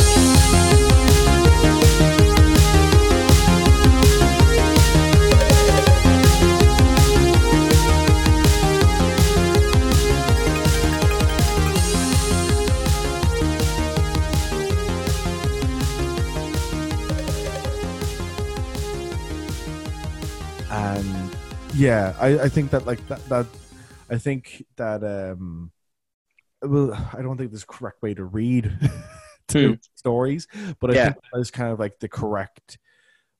[21.75, 23.45] Yeah I, I think that like that, that
[24.09, 25.71] i think that um
[26.61, 28.71] well i don't think there's a correct way to read
[29.47, 29.73] two Hmm.
[29.95, 30.47] stories
[30.79, 31.05] but i Yeah.
[31.05, 32.77] think that is kind of like the correct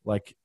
[0.04, 0.36] like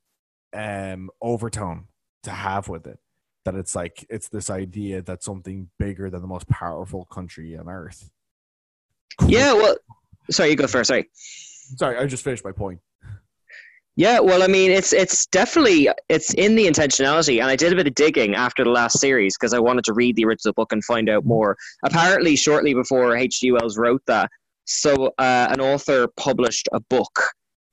[0.55, 1.87] um overtone
[2.23, 2.99] to have with it
[3.45, 7.69] that it's like it's this idea that something bigger than the most powerful country on
[7.69, 8.11] earth
[9.27, 9.77] Yeah, well,
[10.31, 10.89] sorry, you go first.
[10.89, 11.09] Sorry.
[11.77, 12.81] sorry i just finished my point
[13.97, 17.77] Yeah, well, I mean, it's it's definitely it's in the intentionality, and I did a
[17.77, 20.73] bit of digging after the last series because I wanted to read the original book
[20.73, 21.57] and find out more.
[21.85, 23.53] Apparently, shortly before H.G.
[23.53, 24.31] Wells wrote that,
[24.65, 27.21] so uh, an author published a book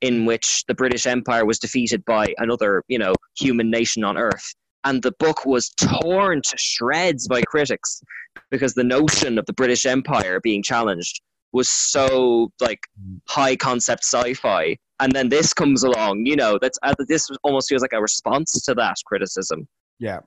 [0.00, 4.54] in which the British Empire was defeated by another, you know, human nation on Earth,
[4.84, 8.02] and the book was torn to shreds by critics
[8.50, 11.20] because the notion of the British Empire being challenged
[11.52, 12.86] was so like
[13.28, 17.82] high concept sci-fi and then this comes along you know that's uh, this almost feels
[17.82, 19.66] like a response to that criticism
[19.98, 20.20] Yeah.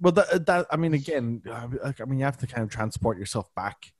[0.00, 1.68] Well, that, that I mean, again, uh,
[2.00, 3.92] I mean, you have to kind of transport yourself back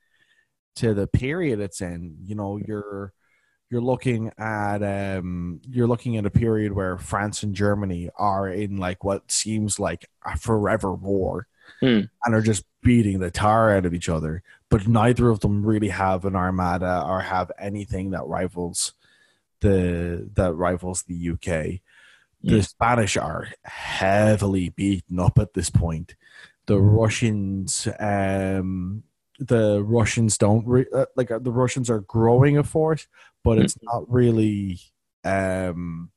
[0.77, 2.17] to the period it's in.
[2.25, 3.13] You know, you're
[3.71, 8.77] you're looking at um you're looking at a period where France and Germany are in
[8.77, 11.47] like what seems like a forever war
[11.81, 12.01] Hmm.
[12.25, 14.43] and are just beating the tar out of each other.
[14.75, 18.95] But neither of them really have an armada or have anything that rivals
[19.61, 21.81] the that rivals the UK
[22.45, 26.15] the Spanish are heavily beaten up at this point.
[26.67, 29.03] The Russians, um,
[29.39, 33.07] the Russians don't re- uh, like uh, the Russians are growing a force,
[33.43, 34.79] but it's not really,
[35.25, 36.11] um,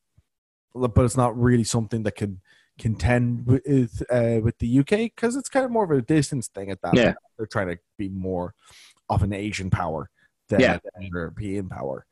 [0.73, 2.41] but it's not really something that can
[2.79, 6.71] contend with uh, with the UK because it's kind of more of a distance thing
[6.71, 6.93] at that.
[6.95, 7.05] Yeah.
[7.05, 7.17] point.
[7.37, 8.53] They're trying to be more
[9.09, 10.09] of an Asian power
[10.49, 10.79] than Yeah.
[10.95, 12.05] an European power,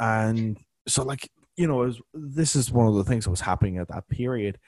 [0.00, 3.78] and so like you know, was, this is one of the things that was happening
[3.78, 4.58] at that period.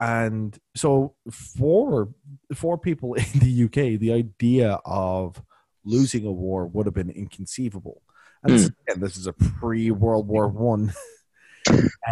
[0.00, 2.08] And so for
[2.54, 5.40] for people in the UK, the idea of
[5.84, 8.02] losing a war would have been inconceivable.
[8.42, 10.92] And this, again, this is a pre World War One.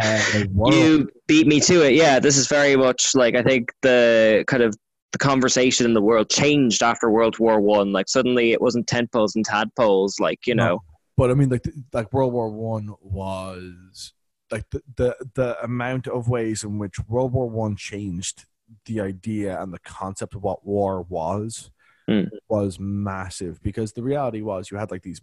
[0.01, 0.23] Uh,
[0.67, 4.63] you beat me to it yeah this is very much like i think the kind
[4.63, 4.77] of
[5.13, 9.11] the conversation in the world changed after world war one like suddenly it wasn't tent
[9.13, 10.65] poles and tadpoles like you No.
[10.67, 10.83] know
[11.17, 14.15] but I mean, like, like World War One was
[14.51, 18.47] like the, the the amount of ways in which World War One changed
[18.87, 21.71] the idea and the concept of what war was
[22.09, 22.23] Hmm.
[22.49, 25.21] was massive because the reality was you had like these,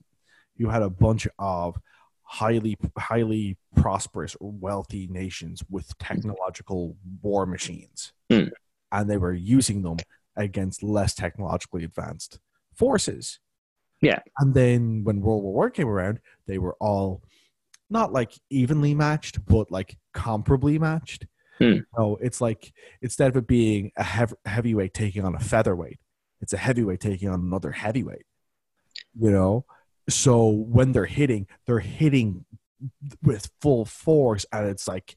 [0.56, 1.80] you had a bunch of
[2.30, 8.50] highly highly prosperous wealthy nations with technological war machines Hmm.
[8.92, 9.98] and they were using them
[10.36, 12.40] against less technologically advanced
[12.76, 13.40] forces
[14.02, 14.20] Yeah.
[14.40, 17.24] and then when world war one came around they were all
[17.90, 21.26] not like evenly matched but like comparably matched
[21.60, 21.78] Hmm.
[21.98, 25.98] no it's like instead of it being a hev- heavyweight taking on a featherweight
[26.42, 28.26] it's a heavyweight taking on another heavyweight
[29.20, 29.66] you know
[30.10, 32.46] so when they're hitting they're hitting
[33.24, 35.16] with full force and it's like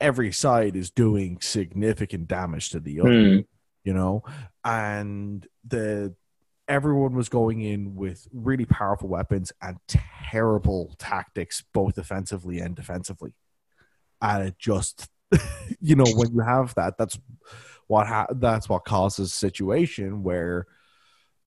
[0.00, 3.38] every side is doing significant damage to the other Hmm.
[3.84, 4.22] you know
[4.64, 6.14] and the
[6.66, 13.34] everyone was going in with really powerful weapons and terrible tactics both offensively and defensively
[14.20, 15.08] and it just
[15.80, 17.18] you know when you have that that's
[17.86, 20.66] what ha- that's what causes a situation where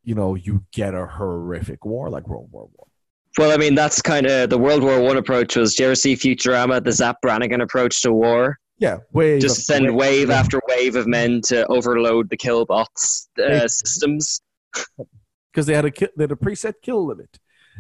[0.07, 2.89] you know you get a horrific war like world war one
[3.37, 5.55] Well, I mean, that's kind of the World War One approach.
[5.57, 8.57] Was do you ever see Futurama, the Zap Brannigan approach to war?
[8.79, 10.39] yeah wave Just send wave yeah.
[10.39, 13.67] after wave of men to overload the killbots uh, Hey.
[13.67, 14.41] systems.
[15.51, 17.31] because they had a they had a preset kill limit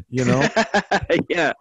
[0.09, 0.41] you know
[1.29, 1.53] yeah,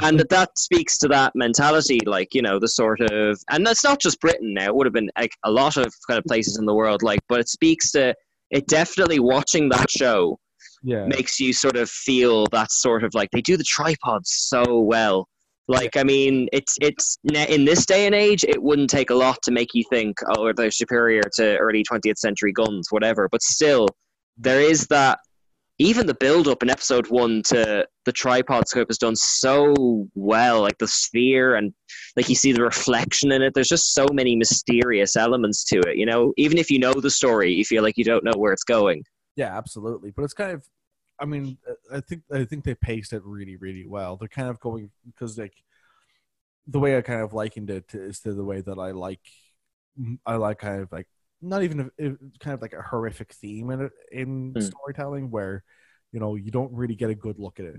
[0.00, 3.84] and that, that speaks to that mentality, like you know, the sort of, and that's
[3.84, 4.54] not just Britain.
[4.54, 7.02] Now it would have been like a lot of kind of places in the world,
[7.02, 8.14] like, but it speaks to
[8.54, 8.66] it.
[8.66, 10.38] Definitely watching that show
[10.82, 14.80] yeah makes you sort of feel that sort of like they do the tripods so
[14.80, 15.28] well.
[15.66, 19.38] Like, I mean, it's it's in this day and age, it wouldn't take a lot
[19.44, 23.28] to make you think, oh, they're superior to early 20th century guns, whatever.
[23.32, 23.88] But still,
[24.36, 25.20] there is that.
[25.78, 29.74] Even the build up in episode one to the tripod scope is done so
[30.14, 31.72] well, like the sphere and
[32.16, 33.54] like you see the reflection in it.
[33.54, 35.96] There's just so many mysterious elements to it.
[35.96, 38.52] You know, even if you know the story, you feel like you don't know where
[38.52, 39.04] it's going.
[39.36, 40.10] Yeah, absolutely.
[40.10, 40.64] But it's kind of,
[41.18, 41.58] I mean,
[41.92, 44.16] I think I think they paced it really, really well.
[44.16, 45.54] They're kind of going because like
[46.66, 49.20] the way I kind of likened it is to the way that I like,
[50.26, 51.08] I like kind of like
[51.42, 52.10] not even a,
[52.40, 54.60] kind of like a horrific theme in in Hmm.
[54.60, 55.62] storytelling where
[56.12, 57.76] you know you don't really get a good look at it,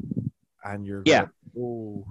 [0.63, 1.25] and you're Yeah.
[1.25, 2.05] going, oh,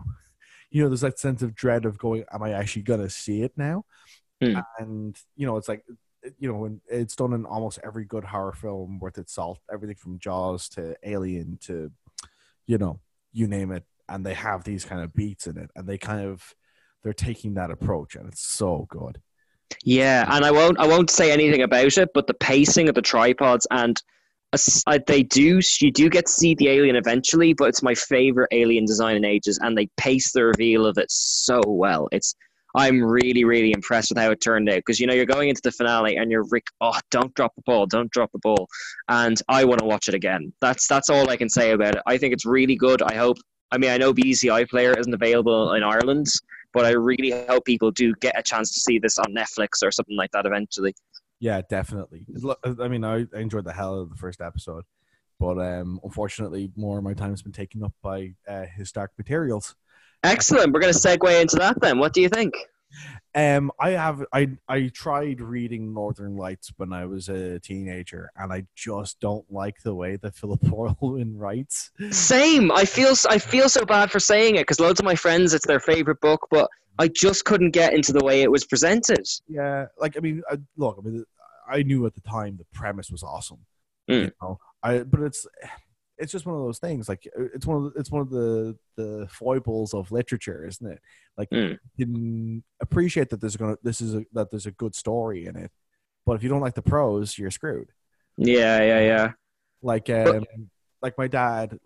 [0.75, 3.53] you know, there's that sense of dread of going, am I actually gonna see it
[3.57, 3.85] now?
[4.43, 4.59] Hmm.
[4.81, 5.85] And you know, it's like
[6.39, 9.95] you know, when it's done in almost every good horror film worth its salt, everything
[9.95, 11.93] from Jaws to Alien to,
[12.67, 12.99] you know,
[13.33, 16.27] you name it, and they have these kind of beats in it, and they kind
[16.27, 16.43] of
[17.05, 19.21] they're taking that approach, and it's so good.
[19.85, 23.03] Yeah, and I won't I won't say anything about it, but the pacing of the
[23.03, 24.03] tripods and
[24.87, 28.49] uh, they do you do get to see the alien eventually, but it's my favorite
[28.53, 32.09] alien design in ages, and they pace the reveal of it so well.
[32.13, 32.35] It's
[32.77, 35.63] I'm really really impressed with how it turned out because you know you're going into
[35.63, 36.67] the finale and you're Rick.
[36.81, 38.69] Oh, don't drop the ball, don't drop the ball,
[39.09, 40.53] and I want to watch it again.
[40.61, 42.03] That's that's all I can say about it.
[42.07, 43.03] I think it's really good.
[43.03, 43.39] I hope.
[43.71, 46.27] I mean, I know BBC iPlayer isn't available in Ireland,
[46.73, 49.91] but I really hope people do get a chance to see this on Netflix or
[49.91, 50.95] something like that eventually.
[51.41, 52.27] Yeah, definitely.
[52.81, 54.85] I mean, I enjoyed the hell out of the first episode,
[55.39, 59.75] but um, unfortunately, more of my time has been taken up by uh, historic materials.
[60.23, 60.73] Excellent.
[60.73, 61.99] We're going to segue into that then.
[61.99, 62.55] What do you think?
[63.35, 68.53] Um, I have I I tried reading Northern Lights when I was a teenager, and
[68.53, 70.61] I just don't like the way that Philip
[70.99, 71.91] Pullman writes.
[72.11, 72.71] Same.
[72.71, 75.67] I feel I feel so bad for saying it because loads of my friends it's
[75.67, 79.27] their favorite book, but I just couldn't get into the way it was presented.
[79.49, 81.25] Yeah, like I mean, I, look, I mean,
[81.69, 83.67] I knew at the time the premise was awesome.
[84.09, 84.25] Mm.
[84.27, 85.47] You know, I but it's
[86.19, 87.09] it's just one of those things.
[87.09, 91.01] Like it's one of the, it's one of the the foibles of literature, isn't it?
[91.37, 91.79] Like Mm.
[91.97, 95.57] you can appreciate that there's gonna this is a, that there's a good story in
[95.57, 95.71] it,
[96.25, 97.91] but if you don't like the prose, you're screwed.
[98.37, 99.33] Yeah, yeah, yeah.
[99.83, 100.45] Like um,
[101.03, 101.79] like my dad,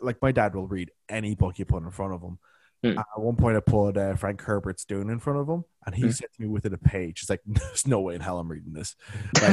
[0.00, 2.38] like my dad will read any book you put in front of him.
[2.84, 2.98] Hmm.
[2.98, 6.02] At one point, I put uh, Frank Herbert's Dune in front of him, and he
[6.02, 6.10] Hmm.
[6.10, 8.74] said to me within a page, "It's like there's no way in hell I'm reading
[8.74, 8.94] this."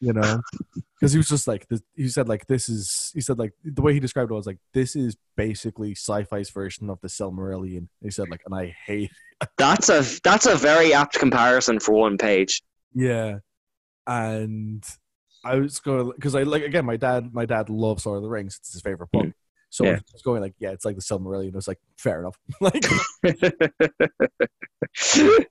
[0.00, 0.40] you know
[0.94, 3.82] because he was just like this, he said like this is he said like the
[3.82, 8.10] way he described it was like this is basically sci-fi's version of the Silmarillion he
[8.10, 9.10] said like and I hate
[9.58, 12.62] that's a that's a very apt comparison for one page.
[12.94, 13.38] yeah
[14.06, 14.84] and
[15.44, 18.28] I was going because I like again my dad my dad loves Lord of the
[18.30, 19.26] Rings it's his favorite book
[19.76, 19.96] so Yeah.
[19.96, 22.84] I was going like yeah it's like the Silmarillion I was like fair enough like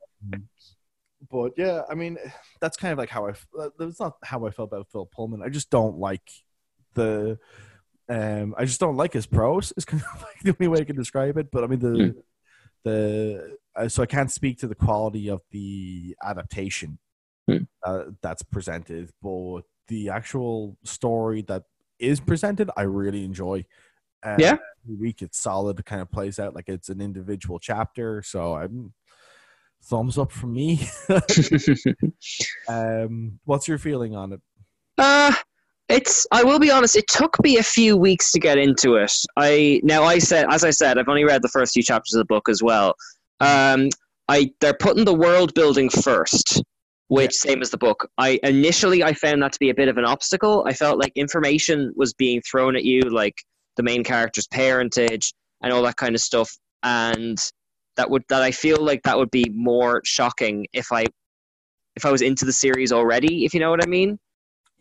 [1.31, 2.17] but yeah, I mean,
[2.61, 3.31] that's kind of like how I.
[3.31, 5.41] f- uh, That's not how I felt about Phil Pullman.
[5.41, 6.21] I just don't like
[6.93, 7.39] the.
[8.07, 9.73] Um, I just don't like his prose.
[9.77, 11.49] Is kind of like the only way I can describe it.
[11.51, 12.15] But I mean the,
[12.83, 16.99] the uh, so I can't speak to the quality of the adaptation
[17.47, 17.57] Hmm.
[17.85, 21.65] uh, that's presented, but the actual story that
[21.99, 23.65] is presented, I really enjoy.
[24.25, 24.57] Uh, Yeah.
[24.83, 25.79] every week it's solid.
[25.79, 28.21] It kind of plays out like it's an individual chapter.
[28.23, 28.93] So I'm
[29.83, 30.87] thumbs up from me.
[32.67, 34.41] um, what's your feeling on it?
[34.97, 35.33] Uh
[35.87, 39.13] it's I will be honest, it took me a few weeks to get into it.
[39.37, 42.19] I now I said as I said, I've only read the first few chapters of
[42.19, 42.95] the book as well.
[43.39, 43.89] Um
[44.27, 46.63] I they're putting the world building first,
[47.09, 48.09] which same as the book.
[48.17, 50.63] I initially I found that to be a bit of an obstacle.
[50.67, 53.35] I felt like information was being thrown at you like
[53.77, 57.51] the main character's parentage and all that kind of stuff and
[57.97, 61.05] that would that I feel like that would be more shocking if I
[61.95, 64.19] if I was into the series already, if you know what I mean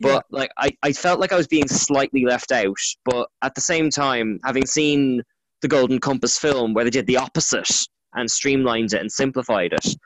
[0.00, 2.76] but like I, I felt like I was being slightly left out.
[3.04, 5.22] But at the same time, having seen
[5.62, 7.70] the Golden Compass film where they did the opposite
[8.14, 9.96] and streamlined it and simplified it,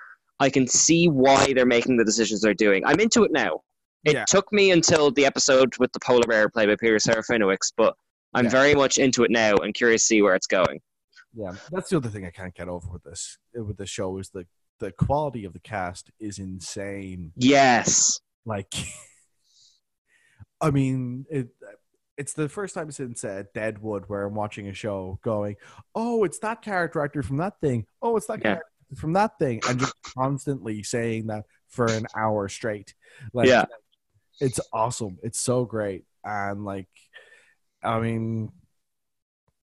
[0.41, 2.83] I can see why they're making the decisions they're doing.
[2.85, 3.61] I'm into it now.
[4.05, 4.25] It Yeah.
[4.27, 7.95] took me until the episode with the polar bear played by Peter Serafinowicz, but
[8.35, 8.51] I'm Yeah.
[8.51, 10.81] very much into it now and curious to see where it's going.
[11.35, 14.31] Yeah, that's the other thing I can't get over with this with this show is
[14.31, 14.47] the
[14.81, 17.33] the quality of the cast is insane.
[17.37, 18.21] Yes.
[18.45, 18.73] Like,
[20.61, 21.49] I mean, it
[22.17, 25.55] it's the first time since uh, Deadwood where I'm watching a show going,
[25.95, 27.87] oh, it's that character actor from that thing.
[28.03, 28.55] Oh, it's that Yeah.
[28.55, 28.67] character
[28.97, 32.95] from that thing, and just constantly saying that for an hour straight.
[33.33, 33.67] Like, Yeah.
[34.41, 35.19] it's awesome.
[35.23, 36.89] It's so great, and like,
[37.89, 38.53] I mean.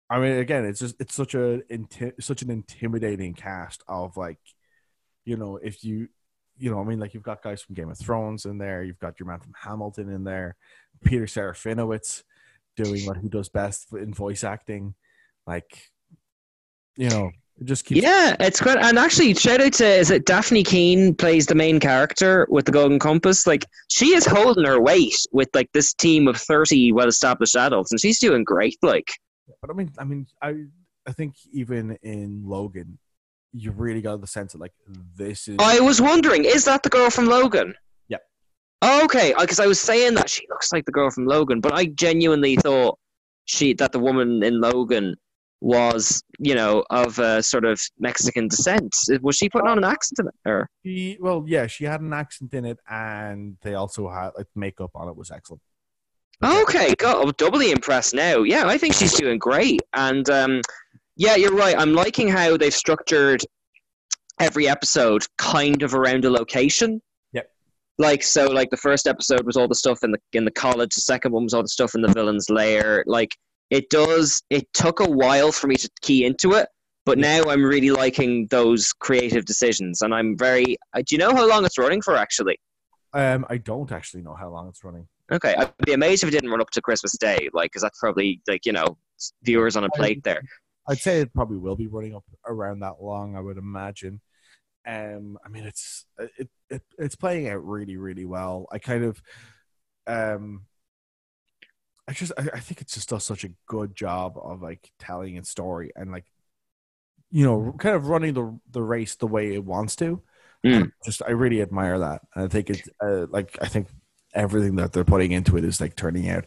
[0.08, 4.38] I mean, again, it's just it's such a inti- such an intimidating cast of like,
[5.26, 6.10] you know, if you,
[6.60, 9.00] you know, I mean, like you've got guys from Game of Thrones in there, you've
[9.00, 10.58] got your man from Hamilton in there,
[11.04, 12.22] Peter Serafinowicz
[12.78, 14.94] doing what he does best in voice acting,
[15.48, 15.90] like,
[16.98, 18.02] you know, it just keeps.
[18.02, 18.78] Yeah, it's good.
[18.78, 22.72] And actually, shout out to is it Dafne Keen plays the main character with the
[22.72, 23.48] Golden Compass.
[23.48, 28.00] Like she is holding her weight with like this team of thirty well-established adults, and
[28.00, 28.78] she's doing great.
[28.82, 29.10] Like,
[29.62, 30.66] But I mean, I mean, I
[31.08, 33.00] I think even in Logan,
[33.54, 34.74] you really got the sense that like
[35.16, 35.56] this is.
[35.60, 37.74] I was wondering, is that the girl from Logan?
[38.10, 38.22] Yep.
[39.04, 41.86] Okay, because I was saying that she looks like the girl from Logan, but I
[41.86, 43.00] genuinely thought
[43.46, 45.16] she that the woman in Logan
[45.62, 48.96] was, you know, of a sort of Mexican descent.
[49.22, 50.50] Was she putting on an accent in it?
[50.50, 54.48] Or She, well, yeah, she had an accent in it, and they also had like
[54.56, 55.62] makeup on it was excellent.
[56.44, 58.44] Okay, God, I'm doubly impressed now.
[58.44, 59.82] Yeah, I think she's doing great.
[59.94, 60.62] And um,
[61.16, 61.76] yeah, you're right.
[61.78, 63.42] I'm liking how they've structured
[64.40, 67.02] every episode kind of around a location.
[67.32, 67.50] Yep.
[67.98, 70.94] Like so, like the first episode was all the stuff in the in the college.
[70.96, 73.04] The second one was all the stuff in the villain's lair.
[73.08, 73.32] Like
[73.70, 74.44] it does.
[74.50, 76.68] It took a while for me to key into it,
[77.06, 80.78] but now I'm really liking those creative decisions, and I'm very.
[80.96, 82.16] Uh, do you know how long it's running for?
[82.16, 82.58] Actually,
[83.14, 85.08] Um, I don't actually know how long it's running.
[85.32, 88.00] Okay, I'd be amazed if it didn't run up to Christmas Day, like, because that's
[88.00, 88.98] probably like you know
[89.44, 90.42] viewers on a plate there.
[90.88, 93.36] I'd say it probably will be running up around that long.
[93.36, 94.22] I would imagine.
[94.88, 96.06] Um, I mean, it's
[96.38, 98.68] it, it it's playing out really really well.
[98.72, 99.20] I kind of,
[100.06, 100.66] um,
[102.08, 105.36] I just I, I think it just does such a good job of like telling
[105.36, 106.26] its story and like,
[107.32, 110.22] you know, kind of running the the race the way it wants to.
[110.66, 110.92] Mm.
[111.04, 112.22] Just I really admire that.
[112.36, 113.88] And I think it's uh, like I think
[114.34, 116.46] everything that they're putting into it is like turning out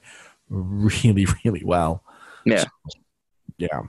[0.49, 2.05] really really well.
[2.45, 2.65] Yeah.
[3.59, 3.83] Yeah.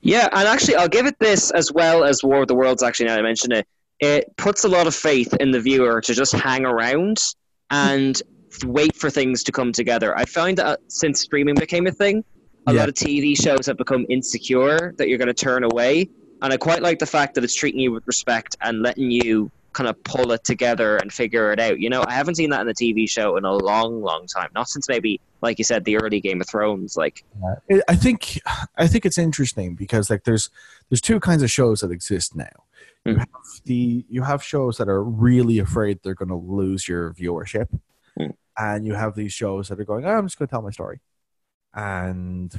[0.00, 2.84] Yeah, and actually, I'll give it this as well as War of the Worlds.
[2.84, 3.66] Actually, now I mention it,
[3.98, 7.18] it puts a lot of faith in the viewer to just hang around
[7.70, 8.20] and
[8.64, 10.16] wait for things to come together.
[10.16, 12.24] I found that since streaming became a thing,
[12.66, 12.80] a Yeah.
[12.80, 16.08] lot of TV shows have become insecure that you're going to turn away,
[16.42, 19.50] and I quite like the fact that it's treating you with respect and letting you
[19.74, 21.78] kind of pull it together and figure it out.
[21.78, 24.48] You know, I haven't seen that in a TV show in a long, long time.
[24.54, 26.96] Not since maybe, like you said, the early Game of Thrones.
[26.96, 27.22] Like,
[27.70, 28.40] I- I think
[28.76, 30.50] I think it's interesting because like there's
[30.88, 32.64] there's two kinds of shows that exist now.
[33.04, 33.18] You Mm.
[33.18, 33.28] have
[33.66, 37.68] the you have shows that are really afraid they're going to lose your viewership.
[38.58, 40.70] And you have these shows that are going, oh, I'm just going to tell my
[40.70, 41.00] story,
[41.74, 42.52] and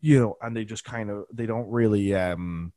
[0.00, 2.72] you know, and they just kind of they don't really um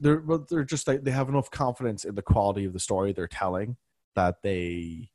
[0.00, 3.12] they're well, they're just like they have enough confidence in the quality of the story
[3.12, 3.76] they're telling
[4.16, 5.10] that they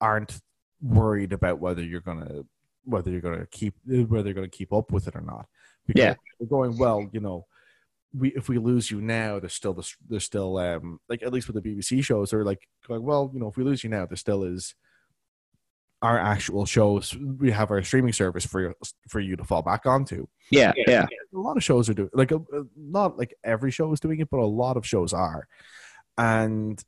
[0.00, 0.40] aren't
[0.80, 2.42] worried about whether you're gonna
[2.84, 5.46] whether you're gonna keep whether you're gonna keep up with it or not.
[5.86, 6.14] Because Yeah.
[6.38, 7.46] they're going well, you know.
[8.12, 11.46] We if we lose you now, there's still this there's still um like at least
[11.48, 14.04] with the BBC shows, they're like going well, you know, if we lose you now,
[14.06, 14.74] there still is
[16.02, 17.14] our actual shows.
[17.16, 18.74] We have our streaming service for
[19.08, 21.06] for you to fall back onto yeah, yeah.
[21.34, 24.18] a lot of shows are doing like a, a- not like every show is doing
[24.20, 25.46] it but a lot of shows are
[26.18, 26.82] and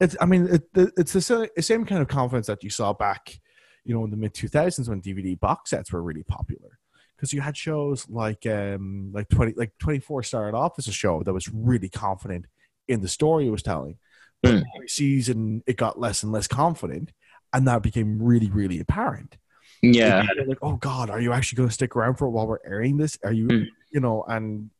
[0.00, 3.40] It's, I mean, it, it- it's the same kind of confidence that you saw back,
[3.84, 6.78] you know, in the mid 2000s when DVD box sets were really popular.
[7.16, 11.22] Because you had shows like, um, like 20, like 24 started off as a show
[11.22, 12.46] that was really confident
[12.88, 13.96] in the story it was telling.
[14.42, 17.12] But every season, it got less and less confident,
[17.54, 19.38] and that became really, really apparent.
[19.80, 20.26] Yeah.
[20.46, 22.96] Like, oh God, are you actually going to stick around for it while we're airing
[22.98, 23.18] this?
[23.24, 23.66] Are you, Mm.
[23.92, 24.70] you know, and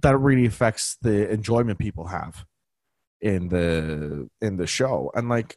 [0.00, 2.44] that really affects the enjoyment people have
[3.20, 5.10] in the in the show.
[5.14, 5.56] And like,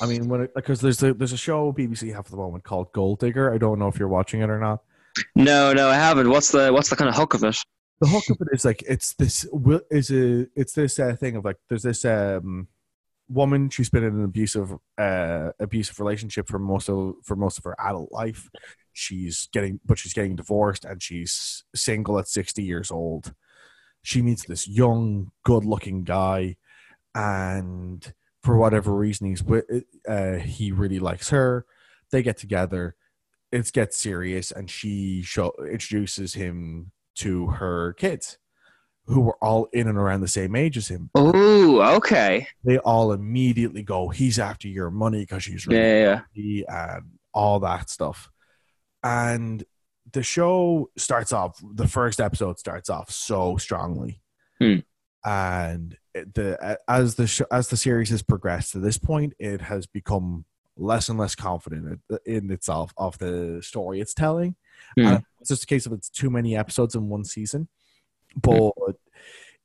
[0.00, 2.64] I mean, when it because there's a there's a show BBC have at the moment
[2.64, 3.52] called Gold Digger.
[3.52, 4.82] I don't know if you're watching it or not.
[5.34, 6.30] No, no, I haven't.
[6.30, 7.56] What's the what's the kind of hook of it?
[8.00, 9.46] the hook of it is like it's this
[9.90, 12.66] is a it's this uh, thing of like there's this um
[13.30, 17.64] woman she's been in an abusive uh abusive relationship for most of for most of
[17.64, 18.50] her adult life.
[18.92, 23.32] She's getting but she's getting divorced and she's single at 60 years old.
[24.02, 26.56] She meets this young good looking guy
[27.14, 28.12] and
[28.42, 29.64] for whatever reason he's with
[30.08, 31.64] uh he really likes her.
[32.10, 32.96] They get together.
[33.52, 38.38] It gets serious and she show, introduces him to her kids
[39.10, 42.46] who were all in and around the same age as him Oh, okay.
[42.64, 46.64] they all immediately go he's after your money because she's really Yeah, yeah.
[46.96, 47.04] and
[47.34, 48.30] all that stuff
[49.02, 49.64] and
[50.12, 54.20] the show starts off the first episode starts off so strongly
[54.60, 54.76] Hmm.
[55.24, 59.86] and the as the sh- as the series has progressed to this point it has
[59.86, 60.44] become
[60.76, 64.56] less and less confident in- in itself of the story it's telling
[64.98, 65.16] Hmm.
[65.40, 67.68] it's just a case of it's too many episodes in one season
[68.36, 68.72] but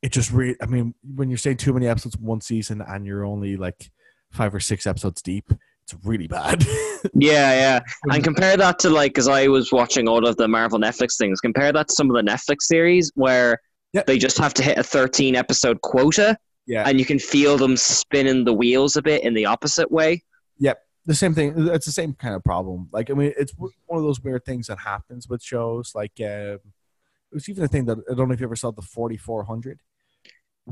[0.02, 3.06] it just really i mean when you're saying too many episodes in one season and
[3.06, 3.92] you're only like
[4.32, 5.52] five or six episodes deep
[5.84, 6.66] it's really bad
[7.14, 7.80] Yeah, yeah.
[8.12, 11.40] And compare that to like, because I was watching all of the Marvel Netflix things.
[11.40, 13.60] Compare that to some of the Netflix series where
[13.94, 14.08] Yep.
[14.08, 16.36] they just have to hit a 13 episode quota,
[16.68, 20.22] yeah and you can feel them spinning the wheels a bit in the opposite way.
[20.58, 20.80] Yep.
[21.06, 21.54] The same thing.
[21.70, 22.90] It's the same kind of problem.
[22.92, 25.92] Like, I mean, it's one of those weird things that happens with shows.
[25.94, 26.58] Like, um,
[27.32, 29.80] it was even a thing that I don't know if you ever saw the 4400.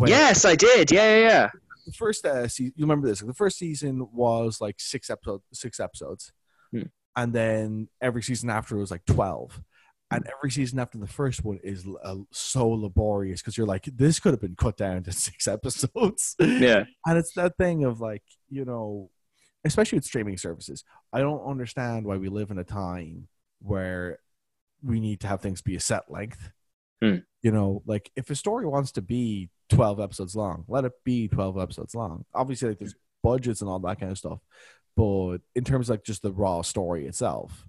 [0.05, 0.91] Yes, I did.
[0.91, 1.49] Yeah, yeah, yeah.
[1.85, 3.19] The first uh, season, you remember this?
[3.19, 6.31] The first season was like six episodes, six episodes,
[6.71, 6.83] Hmm.
[7.15, 9.61] and then every season after it was like 12.
[10.09, 14.19] And every season after the first one is uh, so laborious because you're like, this
[14.19, 16.35] could have been cut down to six episodes.
[16.39, 16.83] Yeah.
[17.05, 19.09] And it's that thing of like, you know,
[19.65, 23.27] especially with streaming services, I don't understand why we live in a time
[23.61, 24.19] where
[24.83, 26.51] we need to have things be a set length.
[27.01, 27.17] Hmm.
[27.41, 31.27] You know, like if a story wants to be 12 episodes long, let it be
[31.27, 32.25] 12 episodes long.
[32.33, 34.39] Obviously, like there's budgets and all that kind of stuff.
[34.95, 37.67] But in terms of like just the raw story itself,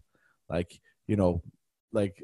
[0.48, 1.42] like, you know,
[1.92, 2.22] like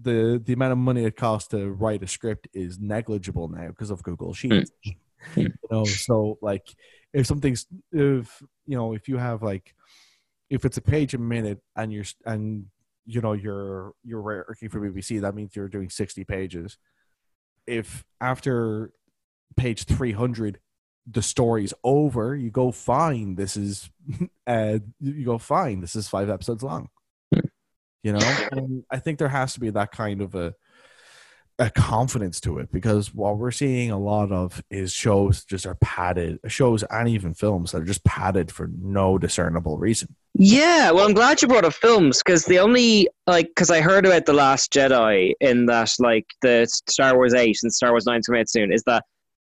[0.00, 3.90] the the amount of money it costs to write a script is negligible now because
[3.90, 4.70] of Google Sheets.
[5.36, 6.66] you know, so like
[7.12, 9.74] if something's if you know if you have like
[10.50, 12.66] if it's a page a minute and you're and
[13.06, 16.76] you know you're you're working for BBC, that means you're doing sixty pages.
[17.66, 18.90] If after
[19.56, 20.58] page three hundred
[21.08, 23.36] the story's over, you go fine.
[23.36, 23.88] This is
[24.46, 25.80] uh you go fine.
[25.80, 26.90] This is five episodes long.
[28.02, 30.54] You know, and I think there has to be that kind of a
[31.58, 35.76] a confidence to it because what we're seeing a lot of is shows just are
[35.76, 40.14] padded shows and even films that are just padded for no discernible reason.
[40.34, 44.04] Yeah, well, I'm glad you brought up films because the only like because I heard
[44.04, 48.20] about the Last Jedi in that like the Star Wars Eight and Star Wars Nine
[48.22, 49.04] coming out soon is that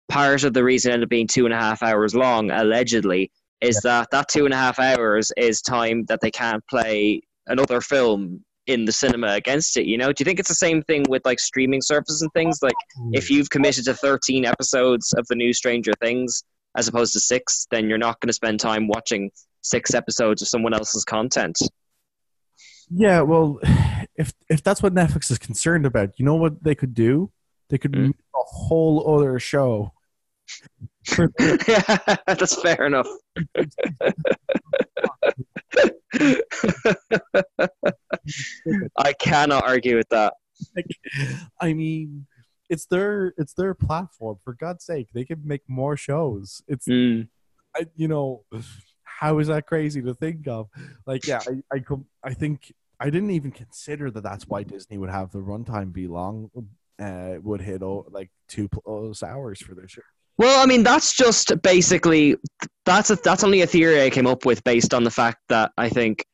[0.08, 3.30] part of the reason it ended up being two and a half hours long allegedly
[3.60, 7.82] is that that two and a half hours is time that they can't play another
[7.82, 9.86] film in the cinema against it.
[9.86, 12.58] You know, do you think it's the same thing with like streaming services and things?
[12.62, 12.76] Like
[13.12, 16.44] if you've committed to 13 episodes of the new Stranger Things
[16.76, 19.30] as opposed to six, then you're not going to spend time watching
[19.62, 21.58] six episodes of someone else's content.
[22.90, 23.58] Yeah, well,
[24.14, 27.32] if if that's what Netflix is concerned about, you know what they could do?
[27.70, 28.06] They could hmm?
[28.06, 29.92] make a whole other show.
[31.04, 33.08] For That's fair enough.
[38.96, 40.34] I cannot argue with that.
[40.76, 40.86] like,
[41.60, 42.26] I mean,
[42.68, 44.38] it's their it's their platform.
[44.44, 46.62] For God's sake, they can make more shows.
[46.68, 47.28] It's Mm.
[47.76, 48.44] I, you know,
[49.04, 50.68] how is that crazy to think of?
[51.06, 51.84] Like, yeah, I I,
[52.24, 54.22] I think I didn't even consider that.
[54.22, 56.50] That's why Disney would have the runtime be long.
[56.98, 60.02] Uh, would hit oh, like two plus hours for their show.
[60.38, 62.36] Well, I mean, that's just basically
[62.84, 65.72] that's a, that's only a theory I came up with based on the fact that
[65.76, 66.24] I think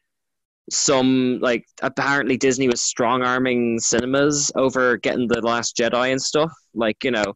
[0.71, 6.53] some like apparently Disney was strong arming cinemas over getting the Last Jedi and stuff.
[6.75, 7.35] Like you know,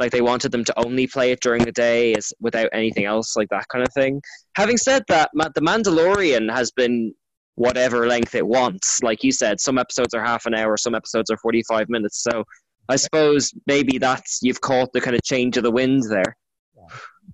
[0.00, 3.36] Like they wanted them to only play it during the day, is without anything else,
[3.36, 4.22] like that kind of thing.
[4.56, 7.14] Having said that, the Mandalorian has been
[7.56, 9.02] whatever length it wants.
[9.02, 12.22] Like you said, some episodes are half an hour, some episodes are forty-five minutes.
[12.22, 12.44] So
[12.90, 16.36] I suppose maybe that's you've caught the kind of change of the wind there.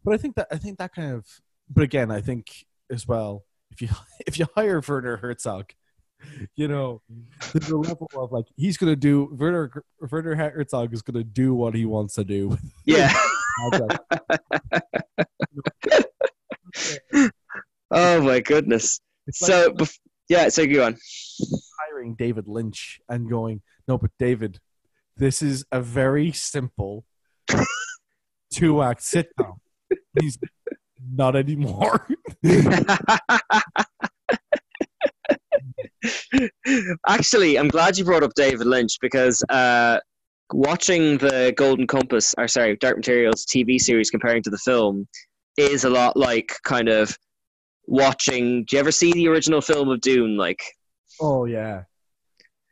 [0.05, 1.27] But I think that I think that kind of.
[1.69, 2.49] But again, I think
[2.91, 3.89] as well, if you
[4.27, 5.73] if you hire Werner Herzog,
[6.55, 7.03] you know,
[7.53, 11.75] there's a level of like he's gonna do Werner Werner Herzog is gonna do what
[11.75, 12.57] he wants to do.
[12.85, 13.13] Yeah.
[17.91, 19.01] oh my goodness.
[19.27, 19.99] It's So like bef-
[20.29, 20.97] yeah, so go on.
[21.81, 24.59] hiring David Lynch and going, no, but David,
[25.17, 27.05] this is a very simple
[28.53, 29.57] two act sitcom.
[30.21, 30.39] He's
[31.12, 32.07] not anymore.
[37.09, 39.99] Actually, I'm glad you brought up David Lynch because uh,
[40.53, 45.07] watching the Golden Compass, or sorry, Dark Materials TV series comparing to the film
[45.57, 47.17] is a lot like kind of
[47.87, 48.64] watching.
[48.64, 50.37] Do you ever see the original film of Dune?
[50.37, 50.61] Like,
[51.21, 51.85] oh yeah,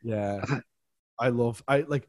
[0.03, 0.43] yeah.
[1.19, 1.63] I love.
[1.67, 2.07] I like.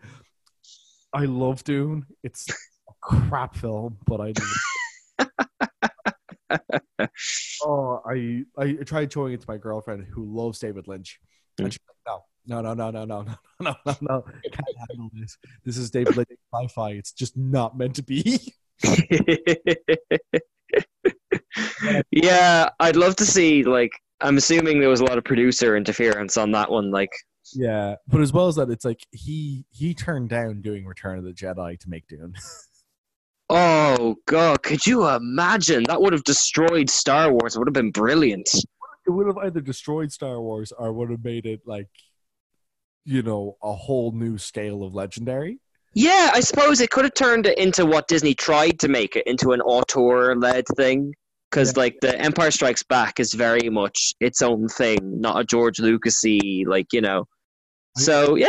[1.13, 2.07] I love Dune.
[2.23, 4.33] It's a crap film, but I.
[4.33, 4.43] do.
[7.63, 11.19] oh, I I tried showing it to my girlfriend who loves David Lynch,
[11.59, 11.65] hmm.
[11.65, 11.97] and she's like,
[12.47, 15.37] no, no, no, no, no, no, no, no, no, no, can't handle this.
[15.65, 16.91] This is David Lynch sci-fi.
[16.91, 18.55] It's just not meant to be.
[22.11, 23.65] yeah, I'd love to see.
[23.65, 26.91] Like, I'm assuming there was a lot of producer interference on that one.
[26.91, 27.11] Like,
[27.55, 31.25] Yeah, but as well as that, it's like he he turned down doing Return of
[31.25, 32.35] the Jedi to make Dune.
[33.51, 35.85] oh god, could you imagine?
[35.85, 37.55] That would have destroyed Star Wars.
[37.55, 38.49] It would have been brilliant.
[39.07, 41.89] it would have either destroyed Star Wars or would have made it like,
[43.05, 45.61] you know, a whole new scale of legendary.
[45.95, 49.27] Yeah, I suppose it could have turned it into what Disney tried to make it
[49.27, 51.15] into an auteur-led thing.
[51.51, 55.77] Because like the Empire Strikes Back is very much its own thing, not a George
[55.77, 57.27] Lucasy like you know.
[57.97, 58.49] So yeah,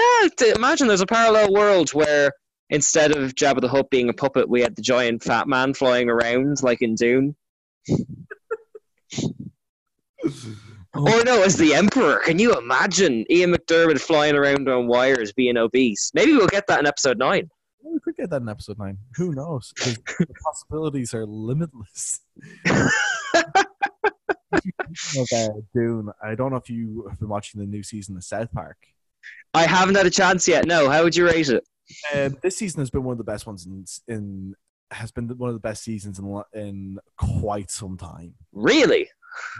[0.55, 2.31] imagine there's a parallel world where
[2.69, 6.09] instead of Jabba the Hutt being a puppet, we had the giant fat man flying
[6.09, 7.35] around like in Dune.
[10.93, 12.21] Or no, as the Emperor.
[12.25, 16.11] Can you imagine Ian McDiarmid flying around on wires being obese?
[16.13, 17.49] Maybe we'll get that in episode nine.
[17.81, 18.97] Well, we could get that in episode nine.
[19.15, 19.73] Who knows?
[19.77, 22.19] the possibilities are limitless.
[22.65, 22.91] of
[25.35, 28.51] uh, Dune, I don't know if you have been watching the new season of South
[28.51, 28.77] Park.
[29.53, 30.65] I haven't had a chance yet.
[30.65, 31.63] No, how would you rate it?
[32.13, 34.55] Um, this season has been one of the best ones in, in
[34.91, 38.33] has been one of the best seasons in in quite some time.
[38.51, 39.07] Really?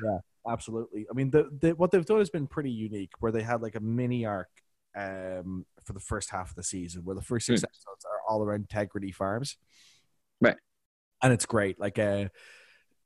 [0.04, 0.18] Yeah,
[0.50, 1.06] absolutely.
[1.10, 3.76] I mean, the, the what they've done has been pretty unique, where they had like
[3.76, 4.50] a mini arc
[4.96, 7.66] um, for the first half of the season, where the first six Hmm.
[7.66, 9.58] episodes are all around Integrity Farms,
[10.42, 10.58] Right.
[11.24, 11.80] and it's great.
[11.80, 12.28] Like, uh,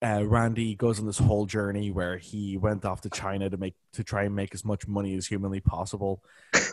[0.04, 3.76] uh, Randy goes on this whole journey where he went off to China to make
[3.94, 6.24] to try and make as much money as humanly possible.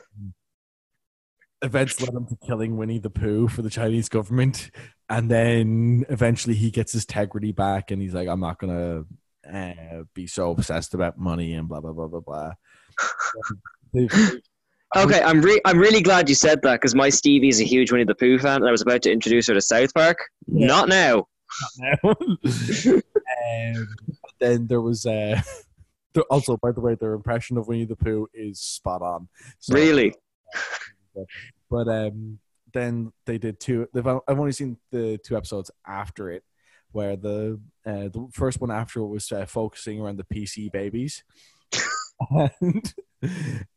[1.61, 4.71] Events led him to killing Winnie the Pooh for the Chinese government,
[5.09, 9.05] and then eventually he gets his integrity back, and he's like, "I'm not gonna
[9.53, 12.53] uh, be so obsessed about money and blah blah blah blah blah."
[14.97, 17.93] Okay, I'm re- I'm really glad you said that because my Stevie is a huge
[17.93, 20.17] Winnie the Pooh fan, and I was about to introduce her to South Park.
[20.47, 21.27] Not now.
[21.79, 21.97] Now.
[22.05, 22.39] um,
[24.41, 25.41] then there was uh,
[26.31, 29.29] also, by the way, their impression of Winnie the Pooh is spot on.
[29.59, 30.15] So- Really?
[31.71, 32.39] But um,
[32.73, 33.89] then they did two.
[33.93, 36.45] They've, I've only seen the two episodes after it,
[36.93, 41.25] where the uh, the first one after it was uh, focusing around the PC babies,
[42.31, 42.95] and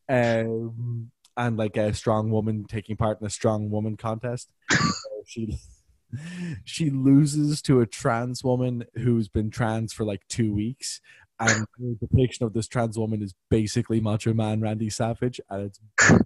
[0.07, 4.51] um, and like a strong woman taking part in a strong woman contest.
[5.25, 5.57] She
[6.63, 11.01] she loses to a trans woman who's been trans for like two weeks.
[11.39, 15.79] And the depiction of this trans woman is basically Macho Man Randy Savage, and it's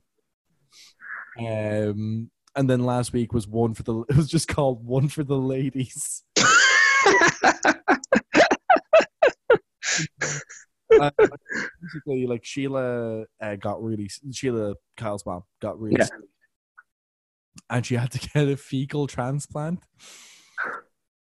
[1.40, 4.02] um, and then last week was one for the.
[4.10, 6.24] It was just called one for the ladies.
[11.00, 11.10] Uh,
[11.82, 16.06] basically, like Sheila uh, got really Sheila Kyle's mom got really, Yeah.
[16.06, 16.14] sick,
[17.70, 19.84] and she had to get a fecal transplant.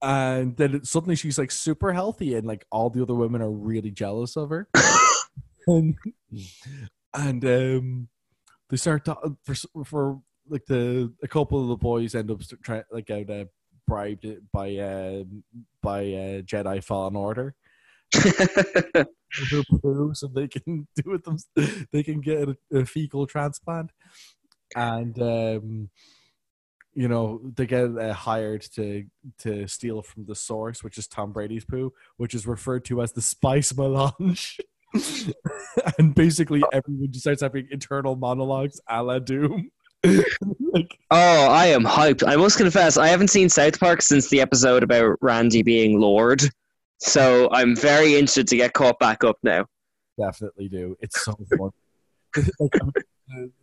[0.03, 3.91] And then suddenly she's like super healthy, and like all the other women are really
[3.91, 4.69] jealous of her.
[5.67, 5.97] and
[7.15, 8.09] and um,
[8.69, 9.55] they start to, for
[9.85, 13.45] for like the a couple of the boys end up trying like out uh,
[13.87, 15.25] bribed by uh,
[15.83, 17.55] by uh, Jedi Fallen Order.
[20.13, 21.39] So they can do it them
[21.93, 23.91] they can get a, a fecal transplant
[24.75, 25.91] and um
[26.95, 29.05] you know, they get uh, hired to
[29.39, 33.13] to steal from the source, which is Tom Brady's poo, which is referred to as
[33.13, 34.61] the spice melange.
[35.99, 39.71] and basically, everyone just starts having internal monologues a la Dune.
[40.05, 42.27] like, Oh, I am hyped.
[42.27, 46.43] I must confess, I haven't seen South Park since the episode about Randy being Lorde.
[47.01, 49.67] So I'm very interested to get caught back up now.
[50.19, 50.97] definitely do.
[51.01, 51.71] It's so fun.
[52.61, 53.05] like,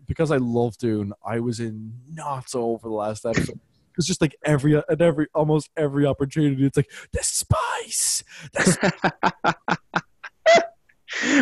[0.07, 3.59] because I love Dune, I was in knots over the last episode.
[3.97, 6.65] It's just like every at every almost every opportunity.
[6.65, 8.23] It's like the spice.
[8.53, 8.93] The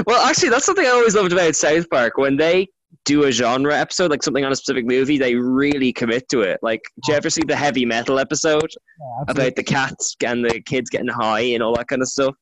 [0.07, 2.17] Well, actually, that's something I always loved about South Park.
[2.17, 2.67] When they
[3.05, 6.59] do a genre episode, like something on a specific movie, they really commit to it.
[6.61, 7.17] Like, do you oh.
[7.17, 8.69] ever see the heavy metal episode
[9.27, 12.35] about the cats and the kids getting high and all that kind of stuff?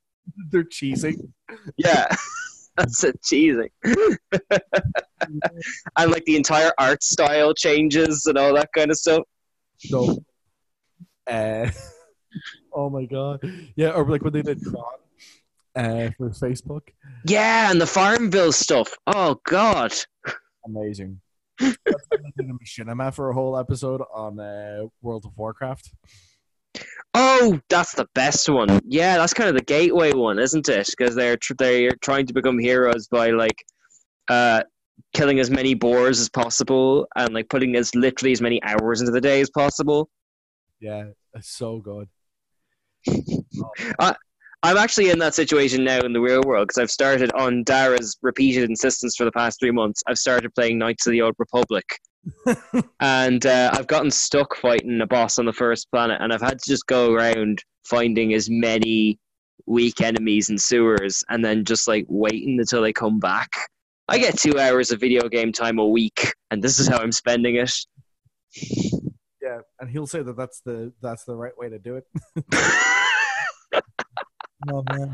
[0.52, 1.32] They're cheesing.
[1.78, 2.08] Yeah,
[2.78, 3.70] that's it, cheesing.
[3.84, 5.42] and
[6.12, 9.24] like the entire art style changes and all that kind of stuff.
[9.80, 10.24] So,
[11.28, 11.70] uh,
[12.74, 13.42] oh my god,
[13.76, 14.84] yeah, or like when they did Tron
[15.76, 16.82] uh, for Facebook,
[17.26, 18.94] Yeah, and the Farmville stuff.
[19.08, 19.94] Oh God.
[20.66, 21.22] amazing.
[21.60, 21.78] That's
[22.10, 25.92] when they did a machinima for a whole episode on uh, World of Warcraft.
[27.20, 28.80] Oh, that's the best one.
[28.86, 30.88] Yeah, that's kind of the gateway one, isn't it?
[30.96, 33.66] Because they're tr- they're trying to become heroes by like
[34.30, 34.62] uh,
[35.16, 39.12] killing as many boars as possible and like putting as literally as many hours into
[39.12, 40.12] the day as possible.
[40.80, 42.08] Yeah, it's so good.
[44.64, 48.16] I'm actually in that situation now in the real world because I've started on Dara's
[48.22, 50.04] repeated insistence for the past three months.
[50.06, 51.86] I've started playing Knights of the Old Republic,
[53.00, 56.60] and uh, I've gotten stuck fighting a boss on the first planet, and I've had
[56.60, 59.20] to just go around finding as many
[59.66, 63.50] weak enemies and sewers, and then just like waiting until they come back.
[64.10, 67.12] I get two hours of video game time a week, and this is how I'm
[67.12, 67.74] spending it.
[69.42, 72.06] Yeah, and he'll say that that's the that's the right way to do it.
[74.70, 75.14] oh man,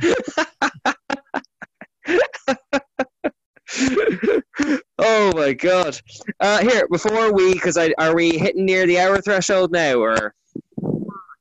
[5.14, 5.99] oh my god!
[6.39, 10.34] Uh, here, before we, because I are we hitting near the hour threshold now, or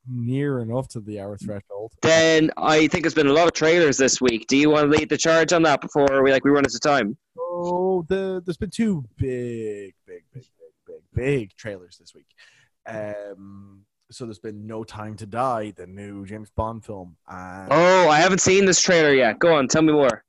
[0.06, 1.92] near enough to the hour threshold.
[2.02, 4.46] then I think it's been a lot of trailers this week.
[4.46, 6.74] Do you want to lead the charge on that before we like we run out
[6.74, 7.16] of time?
[7.38, 12.26] Oh, the there's been two big, big, big, big, big, big trailers this week.
[12.86, 18.08] Um, so there's been No Time to Die, the new James Bond film, and Oh,
[18.10, 19.38] I haven't seen this trailer yet.
[19.38, 20.24] Go on, tell me more.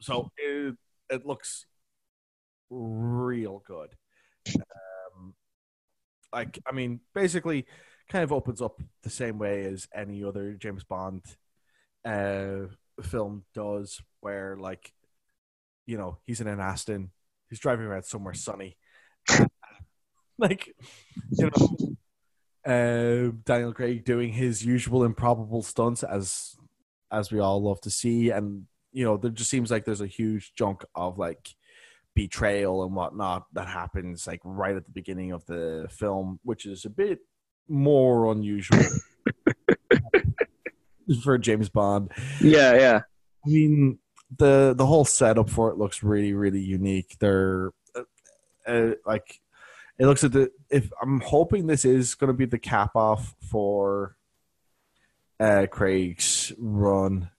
[0.00, 0.74] so it,
[1.10, 1.66] it looks
[2.70, 3.94] real good.
[4.48, 5.34] Um,
[6.32, 7.66] like I mean, basically,
[8.08, 11.22] kind of opens up the same way as any other James Bond
[12.04, 12.66] uh,
[13.02, 14.92] film does, where like,
[15.86, 17.10] you know, he's in an Aston,
[17.48, 18.76] he's driving around somewhere sunny,
[20.38, 20.74] like,
[21.30, 21.68] you know.
[22.66, 26.54] Uh, Daniel Craig doing his usual improbable stunts as
[27.10, 30.06] as we all love to see, and you know there just seems like there's a
[30.06, 31.48] huge chunk of like
[32.18, 36.84] betrayal and whatnot that happens like right at the beginning of the film, which is
[36.84, 37.20] a bit
[37.68, 38.82] more unusual
[41.22, 42.10] for James Bond.
[42.40, 43.00] Yeah, yeah.
[43.46, 44.00] I mean
[44.36, 47.16] the the whole setup for it looks really really unique.
[47.20, 48.02] They're uh,
[48.66, 49.40] uh, like
[50.00, 53.36] it looks at the if I'm hoping this is going to be the cap off
[53.48, 54.16] for
[55.38, 57.30] uh Craig's run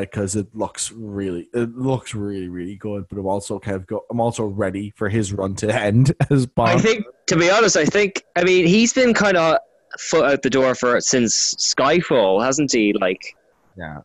[0.00, 4.04] because it looks really it looks really really good but i'm also kind of go
[4.08, 7.76] i'm also ready for his run to end as bond I think, to be honest,
[7.76, 9.58] I think I mean he's been kind of
[9.98, 12.92] foot out the door for it since Skyfall, hasn't he?
[12.92, 13.36] Like,
[13.76, 14.02] yeah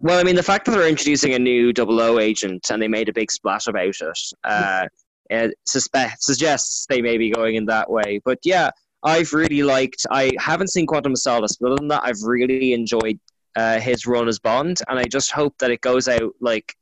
[0.00, 3.08] well, I mean, the fact that they're introducing a new 00 agent and they made
[3.10, 4.86] a big splash about it, uh,
[5.28, 8.20] it suspect, suggests they may be going in that way.
[8.24, 8.70] But yeah,
[9.02, 10.06] I've really liked.
[10.10, 13.20] I haven't seen Quantum of Solace, but other than that, I've really enjoyed
[13.56, 16.74] uh, his run as Bond, and I just hope that it goes out like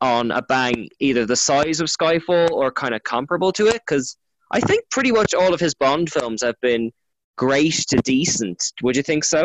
[0.00, 4.16] on a bang, either the size of Skyfall or kind of comparable to it, because
[4.50, 6.90] I think pretty much all of his Bond films have been
[7.36, 8.72] great to decent.
[8.82, 9.42] Would you think so?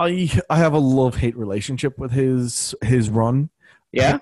[0.00, 3.50] i i have a love hate relationship with his his run
[3.90, 4.18] Yeah.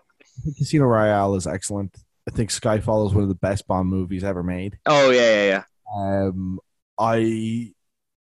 [0.57, 1.95] Casino royale is excellent
[2.27, 5.63] i think skyfall is one of the best bond movies ever made Oh yeah, yeah,
[5.95, 6.23] yeah.
[6.31, 6.61] um
[6.99, 7.75] i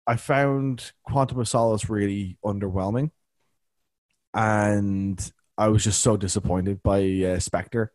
[0.05, 3.09] i found quantum of solace really underwhelming
[4.33, 7.91] and i was just so disappointed by uh, spectre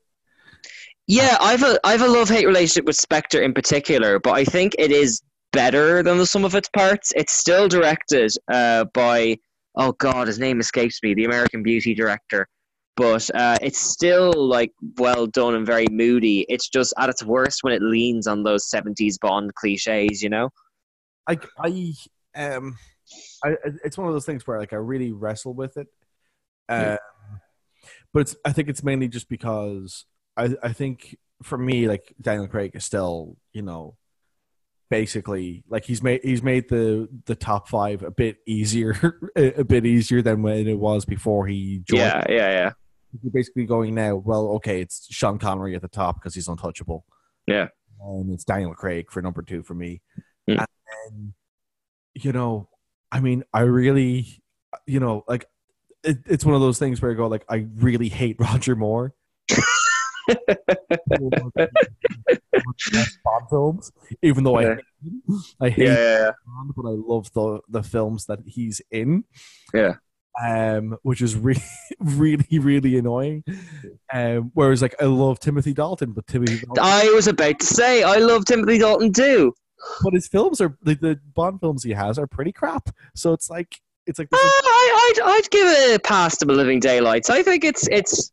[1.07, 4.75] Yeah, I've a I've a love hate relationship with Spectre in particular, but I think
[4.79, 5.23] it is
[5.53, 7.13] better than the sum of its parts.
[7.17, 9.39] It's still directed uh, by
[9.77, 12.49] oh god, his name escapes me, the American Beauty director.
[12.97, 16.47] but uh, it's still like well done and very moody.
[16.49, 20.51] It's just at its worst when it leans on those seventies Bond cliches, you know.
[21.29, 21.93] I I
[22.37, 22.77] um
[23.45, 25.89] I it's one of those things where like I really wrestle with it.
[26.69, 26.97] Um, Yeah.
[28.13, 30.05] but it's I think it's mainly just because
[30.37, 33.97] I I think for me like Daniel Craig is still, you know,
[34.89, 38.95] basically like he's made he's made the the top 5 a bit easier
[39.37, 41.99] a, a bit easier than when it was before he joined.
[42.01, 42.73] Yeah, yeah, yeah.
[43.23, 47.05] You're basically going now, well, okay, it's Sean Connery at the top because he's untouchable.
[47.47, 47.69] Yeah.
[48.01, 50.03] And it's Daniel Craig for number two for me.
[50.49, 50.59] Mm.
[50.59, 50.67] And
[51.11, 51.35] then,
[52.15, 52.69] you know,
[53.11, 54.43] I mean, I really,
[54.87, 55.47] you know, like,
[56.07, 59.15] it, it's one of those things where I go, like, I really hate Roger Moore.
[63.25, 63.93] Bond films,
[64.23, 65.41] even though I, hate him.
[65.61, 66.31] I hate Yeah, yeah, yeah.
[66.47, 69.25] Bond, but I love the the films that he's in
[69.75, 69.95] Yeah.
[70.43, 71.63] um, which is really,
[72.01, 73.45] really, really annoying.
[74.13, 78.03] Um, whereas, like, I love Timothy Dalton, but Timothy Dalton, I was about to say
[78.03, 79.55] I love Timothy Dalton too.
[80.03, 82.91] but his films are the, the Bond films he has are pretty crap.
[83.15, 86.81] So it's like, it's like, Uh, I, I'd, I'd give it a pass to Living
[86.81, 87.31] Daylights.
[87.31, 88.33] I think it's it's.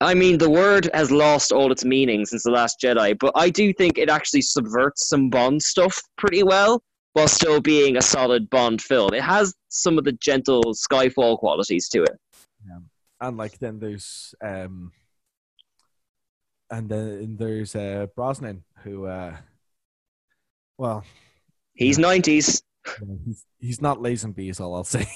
[0.00, 3.48] I mean, the word has lost all its meaning since the Last Jedi, but I
[3.50, 8.50] do think it actually subverts some Bond stuff pretty well, while still being a solid
[8.50, 9.14] Bond film.
[9.14, 12.18] It has some of the gentle Skyfall qualities to it.
[12.66, 12.78] Yeah.
[13.20, 14.90] and like then there's um,
[16.70, 19.36] and then there's uh Brosnan who, uh,
[20.78, 21.04] well,
[21.74, 22.62] He's nineties.
[23.24, 25.06] He's he's not Lazenby is all I'll say.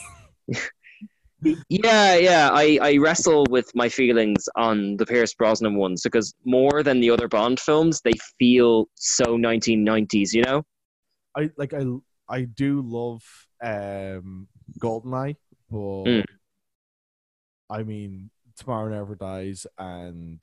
[1.69, 2.49] Yeah, yeah.
[2.53, 7.11] I, I wrestle with my feelings on the Pierce Brosnan ones because more than the
[7.11, 10.33] other Bond films, they feel so 1990s.
[10.33, 10.62] You know?
[11.37, 11.85] I like I
[12.29, 13.23] I do love
[13.62, 14.49] um
[14.81, 15.37] Goldeneye,
[15.71, 16.25] but Mm.
[17.69, 20.41] I mean Tomorrow Never Dies and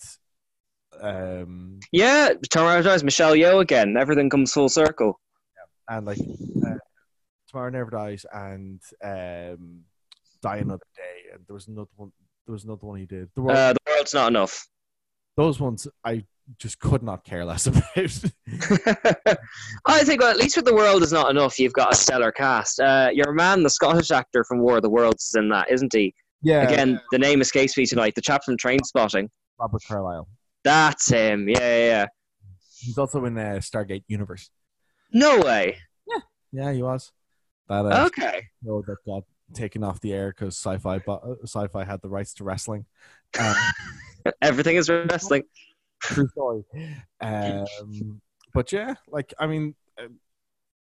[1.02, 2.34] um Yeah.
[2.52, 3.98] Tomorrow Never Dies, Michelle Yeoh again.
[3.98, 5.20] Everything comes full circle.
[5.90, 6.20] and like
[6.66, 6.76] uh,
[7.54, 9.82] Tomorrow Never Dies and um
[10.42, 12.12] Die Another Day and there was another one
[12.48, 13.30] there was another one he did.
[13.36, 14.68] There were, Uh, the world's not enough.
[15.38, 16.26] those ones I
[16.58, 17.86] just could not care less about.
[19.86, 21.58] I think well, at least with the world is not enough.
[21.60, 22.80] You've got a stellar cast.
[22.80, 25.94] Uh, your man, the Scottish actor from War of the Worlds, is in that, isn't
[25.94, 26.14] he?
[26.42, 28.14] yeah, Again, the name escapes me tonight.
[28.16, 29.30] The chap from Trainspotting.
[29.60, 30.28] Robert Carlyle.
[30.66, 31.48] That's him.
[31.48, 32.06] Yeah, yeah, yeah.
[32.80, 34.50] He's also in uh, Stargate Universe.
[35.14, 35.78] No way.
[36.08, 36.20] Yeah,
[36.52, 37.10] Yeah, he was.
[37.70, 38.48] That uh, Okay.
[38.66, 42.44] show that got taken off the air because sci-fi uh, sci-fi had the rights to
[42.44, 42.86] wrestling.
[43.40, 43.56] Um,
[44.42, 45.44] Everything is wrestling.
[46.02, 46.64] true story.
[47.22, 48.22] Um,
[48.54, 50.08] but yeah, like I mean, uh,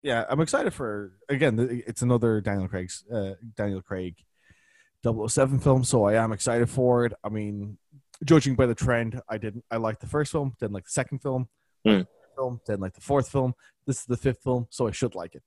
[0.03, 1.83] yeah, I'm excited for again.
[1.87, 4.17] It's another Daniel Craig's uh, Daniel Craig
[5.05, 7.13] 007 film, so I am excited for it.
[7.25, 7.79] I mean,
[8.25, 9.65] judging by the trend, I didn't.
[9.71, 11.49] I liked the first film, didn't like the second film.
[11.87, 12.03] Hmm.
[12.37, 13.55] Film didn't like the fourth film.
[13.87, 15.43] This is the fifth film, so I should like it.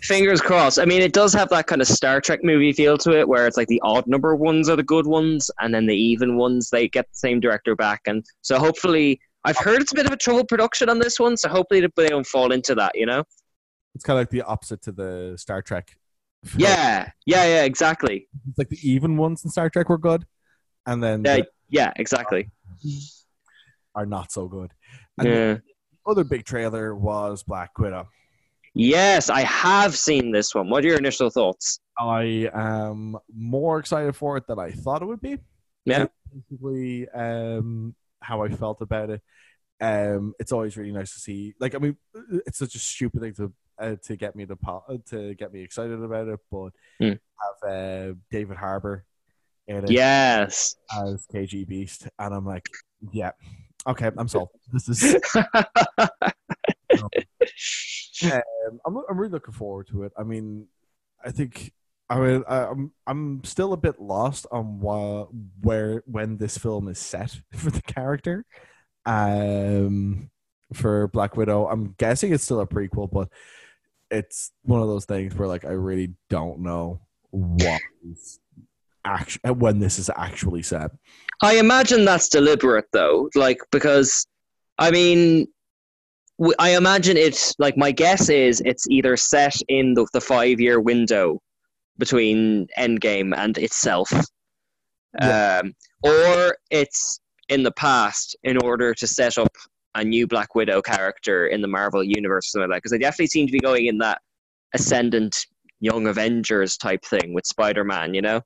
[0.00, 0.78] Fingers crossed.
[0.78, 3.46] I mean, it does have that kind of Star Trek movie feel to it, where
[3.46, 6.70] it's like the odd number ones are the good ones, and then the even ones
[6.70, 8.00] they get the same director back.
[8.06, 11.36] And so hopefully, I've heard it's a bit of a troubled production on this one,
[11.36, 12.92] so hopefully they don't fall into that.
[12.94, 13.24] You know?
[13.94, 15.94] It's kind of like the opposite to the Star Trek.
[16.46, 16.60] film.
[16.62, 17.64] Yeah, yeah, yeah.
[17.64, 18.26] Exactly.
[18.48, 20.24] It's like the even ones in Star Trek were good,
[20.86, 22.50] and then Yeah, the yeah, exactly.
[23.94, 24.72] are not so good.
[25.18, 25.52] And Yeah.
[25.54, 25.62] the
[26.06, 28.08] other big trailer was Black Widow.
[28.74, 30.68] Yes, I have seen this one.
[30.68, 31.78] What are your initial thoughts?
[31.98, 35.38] I am more excited for it than I thought it would be.
[35.84, 36.06] Yeah.
[36.50, 39.22] Basically, um, how I felt about it.
[39.80, 41.54] Um, it's always really nice to see.
[41.60, 41.96] Like, I mean,
[42.46, 45.60] it's such a stupid thing to uh, to get me to po- to get me
[45.62, 46.70] excited about it, but
[47.00, 47.12] Hmm.
[47.64, 49.04] have uh, David Harbour
[49.68, 50.76] in it Yes.
[50.96, 52.68] as KG Beast, and I'm like,
[53.12, 53.32] yeah,
[53.86, 54.48] okay, I'm sold.
[54.72, 55.16] This is.
[58.22, 60.12] Um, I'm, I'm really looking forward to it.
[60.16, 60.66] I mean,
[61.24, 61.72] I think
[62.10, 65.28] I mean I'm I'm still a bit lost on wha-
[65.60, 68.44] where when this film is set for the character.
[69.06, 70.30] Um,
[70.72, 73.28] for Black Widow, I'm guessing it's still a prequel, but
[74.10, 77.00] it's one of those things where like I really don't know
[77.30, 78.40] what is
[79.04, 80.90] actually when this is actually set.
[81.42, 84.26] I imagine that's deliberate, though, like because,
[84.78, 85.48] I mean,
[86.58, 90.80] I imagine it's like my guess is it's either set in the, the five year
[90.80, 91.40] window
[91.98, 94.12] between Endgame and itself,
[95.20, 95.72] um,
[96.02, 99.52] or it's in the past in order to set up
[99.94, 102.82] a new Black Widow character in the Marvel universe, or something like that.
[102.82, 104.20] Because they definitely seem to be going in that
[104.74, 105.46] ascendant
[105.78, 108.40] Young Avengers type thing with Spider Man, you know,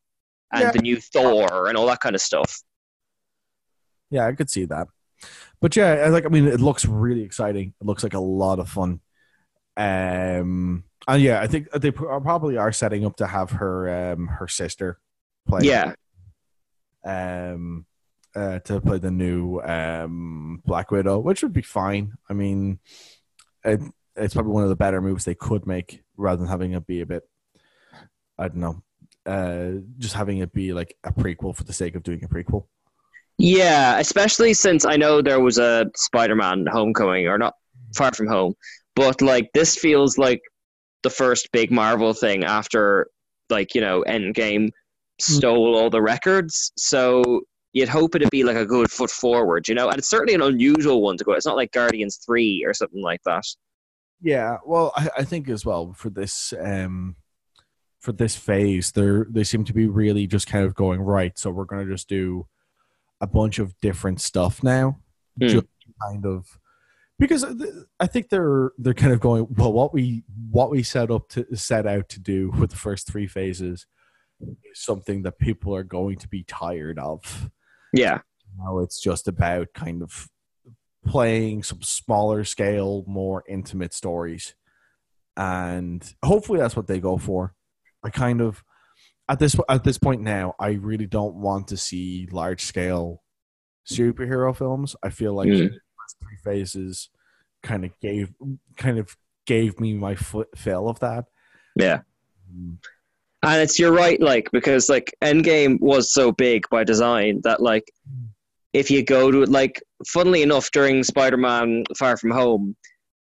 [0.52, 0.72] and Yeah.
[0.72, 2.60] the new Thor and all that kind of stuff.
[4.10, 4.88] Yeah, I could see that.
[5.60, 6.24] But yeah, I like.
[6.24, 7.74] I mean, it looks really exciting.
[7.80, 9.00] It looks like a lot of fun.
[9.76, 14.48] Um, and yeah, I think they probably are setting up to have her um her
[14.48, 14.98] sister
[15.48, 15.60] play.
[15.62, 15.94] Yeah,
[17.04, 17.86] Um,
[18.34, 22.14] uh, to play the new um Black Widow, which would be fine.
[22.28, 22.78] I mean,
[23.64, 23.80] it,
[24.16, 27.00] it's probably one of the better moves they could make rather than having it be
[27.00, 27.22] a bit.
[28.38, 28.82] I don't know.
[29.26, 32.66] Uh, just having it be like a prequel for the sake of doing a prequel.
[33.38, 33.98] Yeah.
[33.98, 37.54] Especially since I know there was a Spider-Man Homecoming or not
[37.96, 38.54] Far From Home,
[38.94, 40.40] but like this feels like
[41.02, 43.08] the first big Marvel thing after
[43.50, 44.70] like you know Endgame
[45.20, 46.72] stole all the records.
[46.76, 49.88] So you'd hope it'd be like a good foot forward, you know.
[49.88, 51.32] And it's certainly an unusual one to go.
[51.32, 53.44] It's not like Guardians Three or something like that.
[54.20, 57.16] Yeah, well, I, I think as well for this um
[58.00, 61.38] for this phase, they they seem to be really just kind of going right.
[61.38, 62.46] So we're gonna just do
[63.20, 64.98] a bunch of different stuff now,
[65.40, 65.48] Hmm.
[65.48, 65.66] just
[66.02, 66.58] kind of
[67.18, 67.44] because
[67.98, 69.72] I think they're they're kind of going well.
[69.72, 73.26] What we what we set up to set out to do with the first three
[73.26, 73.86] phases
[74.40, 77.50] is something that people are going to be tired of.
[77.92, 78.20] Yeah,
[78.58, 80.28] Now it's just about kind of
[81.06, 84.54] playing some smaller scale, more intimate stories.
[85.36, 87.54] And hopefully that's what they go for.
[88.04, 88.62] I kind of
[89.28, 93.22] at this at this point now, I really don't want to see large scale
[93.90, 94.94] superhero films.
[95.02, 95.70] I feel like Mm.
[96.20, 97.10] three phases
[97.62, 98.32] kind of gave
[98.76, 99.16] kind of
[99.46, 101.24] gave me my foot fill of that.
[101.76, 102.00] yeah.
[102.54, 102.78] Mm.
[103.44, 107.84] And it's you're right, like because like Endgame was so big by design that like
[108.72, 112.74] if you go to it, like funnily enough, during Spider-Man: Far From Home,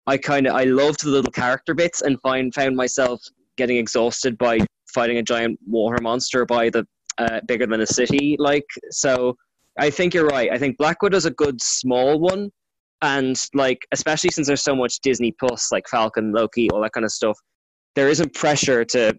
[0.06, 3.20] I kind of I loved the little character bits and find found myself
[3.56, 4.58] getting exhausted by
[4.98, 6.86] fighting a giant water monster by the
[7.18, 8.36] uh, bigger than a city.
[8.38, 9.36] Like so,
[9.78, 10.50] I think you're right.
[10.52, 12.50] I think Black Widow's a good small one,
[13.02, 17.04] and like especially since there's so much Disney Plus, like Falcon, Loki, all that kind
[17.04, 17.38] of stuff.
[17.94, 19.14] There isn't pressure to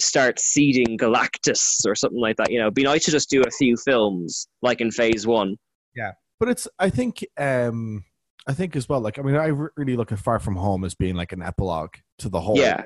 [0.00, 2.50] start seeding Galactus or something like that.
[2.50, 5.56] You know, it'd be nice to just do a few films like in Phase One.
[5.94, 8.04] Yeah, but it's i think um
[8.48, 9.46] i think as well like i mean i
[9.76, 12.82] really look at far from home as being like an epilogue to the whole Yeah,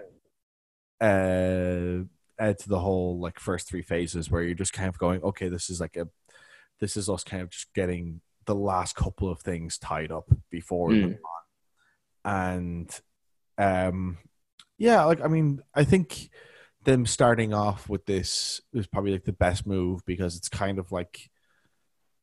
[1.00, 2.04] uh,
[2.38, 5.48] uh to the whole like first three phases where you're just kind of going okay
[5.48, 6.08] this is like a
[6.80, 10.90] this is us kind of just getting the last couple of things tied up before
[10.90, 11.18] Mm.
[12.24, 13.00] and
[13.58, 14.18] um
[14.78, 16.30] yeah like i mean i think
[16.84, 20.92] them starting off with this is probably like the best move because it's kind of
[20.92, 21.30] like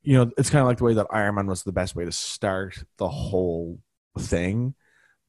[0.03, 2.05] you know it's kind of like the way that iron man was the best way
[2.05, 3.79] to start the whole
[4.19, 4.75] thing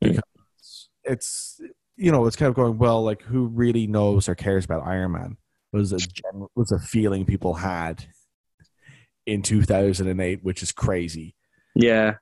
[0.02, 0.10] Mm.
[0.10, 1.60] because it's
[1.96, 5.12] you know it's kind of going well like who really knows or cares about iron
[5.12, 5.36] man
[5.72, 8.04] was a gen- was a feeling people had
[9.26, 11.34] in 2008 which is crazy
[11.74, 12.14] yeah,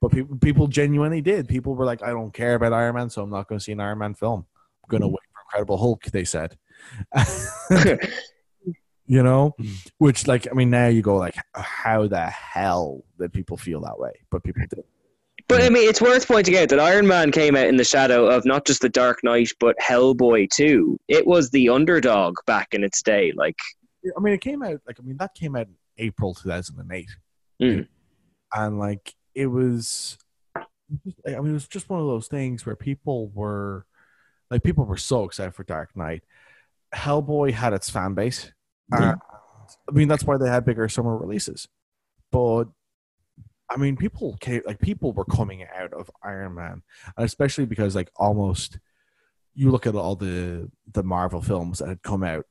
[0.00, 1.48] but people people genuinely did.
[1.48, 3.72] People were like, "I don't care about Iron Man, so I'm not going to see
[3.72, 4.46] an Iron Man film.
[4.82, 5.12] I'm going to mm-hmm.
[5.12, 6.56] wait for Incredible Hulk." They said,
[9.06, 9.74] you know, mm-hmm.
[9.98, 13.98] which like I mean, now you go like, how the hell did people feel that
[13.98, 14.12] way?
[14.30, 14.84] But people did.
[15.50, 18.26] But I mean, it's worth pointing out that Iron Man came out in the shadow
[18.26, 20.96] of not just the Dark Knight, but Hellboy too.
[21.08, 23.32] It was the underdog back in its day.
[23.34, 23.56] Like,
[24.16, 27.08] I mean, it came out like I mean that came out in April 2008,
[27.60, 27.88] Mm.
[28.54, 30.16] and like it was.
[30.56, 30.60] I
[31.24, 33.86] mean, it was just one of those things where people were,
[34.50, 36.22] like, people were so excited for Dark Knight.
[36.94, 38.50] Hellboy had its fan base.
[38.90, 41.68] And, I mean, that's why they had bigger summer releases.
[42.32, 42.64] But
[43.70, 46.82] I mean, people came like people were coming out of Iron Man,
[47.16, 48.78] and especially because like almost
[49.54, 52.46] you look at all the the Marvel films that had come out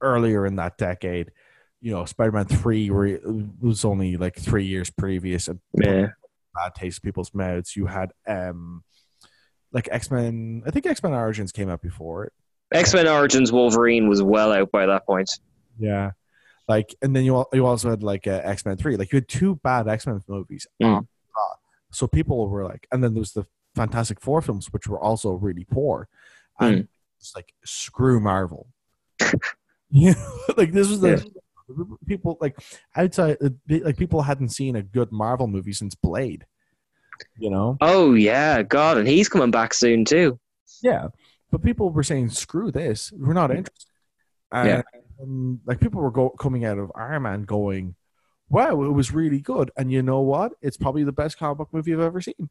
[0.00, 1.32] earlier in that decade.
[1.80, 3.18] You know, Spider Man three were,
[3.60, 6.08] was only like three years previous, and yeah,
[6.54, 7.74] bad taste in people's mouths.
[7.74, 8.84] You had um
[9.72, 10.62] like X Men.
[10.66, 12.32] I think X Men Origins came out before it.
[12.72, 15.30] X Men Origins Wolverine was well out by that point.
[15.78, 16.12] Yeah.
[16.68, 18.96] Like, and then you you also had like uh, X Men Three.
[18.96, 20.66] Like, you had two bad X Men movies.
[20.82, 20.98] Mm.
[20.98, 21.54] Uh,
[21.90, 25.32] so people were like, and then there was the Fantastic Four films, which were also
[25.32, 26.08] really poor.
[26.60, 26.88] And
[27.18, 28.66] it's like, screw Marvel.
[29.90, 31.24] you know, like this was the
[32.06, 32.58] people like
[32.96, 36.44] outside, uh, like people hadn't seen a good Marvel movie since Blade.
[37.38, 40.38] You know, Oh yeah, God, and he's coming back soon too.
[40.82, 41.08] Yeah,
[41.50, 43.86] but people were saying, "Screw this, we're not interested."
[44.52, 44.82] And, Yeah.
[45.18, 47.94] And, like people were go- coming out of Iron Man going,
[48.48, 50.52] "Wow, it was really good." And you know what?
[50.62, 52.48] It's probably the best comic book movie I've ever seen.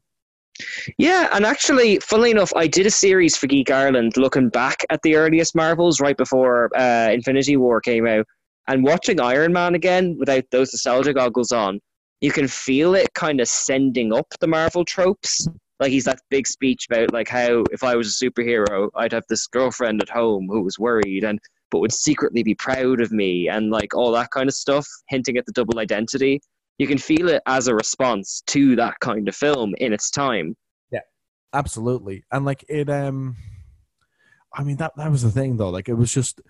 [0.98, 5.00] Yeah, and actually, funnily enough, I did a series for Geek Ireland looking back at
[5.02, 8.26] the earliest Marvels right before uh, Infinity War came out.
[8.66, 11.80] And watching Iron Man again without those nostalgia goggles on,
[12.20, 15.48] you can feel it kind of sending up the Marvel tropes.
[15.80, 19.24] Like he's that big speech about like how if I was a superhero, I'd have
[19.28, 21.38] this girlfriend at home who was worried and
[21.70, 25.36] but would secretly be proud of me and like all that kind of stuff, hinting
[25.36, 26.40] at the double identity.
[26.78, 30.56] You can feel it as a response to that kind of film in its time.
[30.90, 31.00] Yeah,
[31.52, 33.36] absolutely and like it um
[34.54, 36.40] i mean that that was the thing though like it was just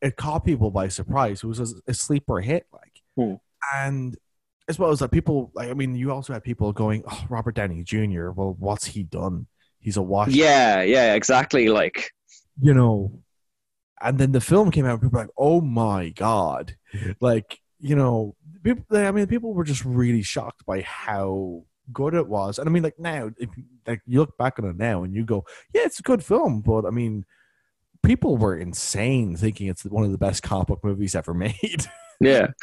[0.00, 3.34] it caught people by surprise it was a, a sleeper hit like Hmm.
[3.74, 4.16] and
[4.68, 7.54] as well as that people like i mean you also had people going oh robert
[7.54, 9.46] downey jr well what's he done
[9.78, 11.68] he's a wash Yeah, yeah, exactly.
[11.68, 12.10] Like
[12.60, 13.20] you know
[14.00, 16.76] and then the film came out and people were like oh my god.
[17.20, 22.26] Like you know people i mean people were just really shocked by how good it
[22.26, 22.58] was.
[22.58, 23.50] And i mean like now if
[23.86, 25.44] like you look back on it now and you go
[25.74, 27.24] yeah it's a good film but i mean
[28.04, 31.86] people were insane thinking it's one of the best comic book movies ever made.
[32.20, 32.48] Yeah.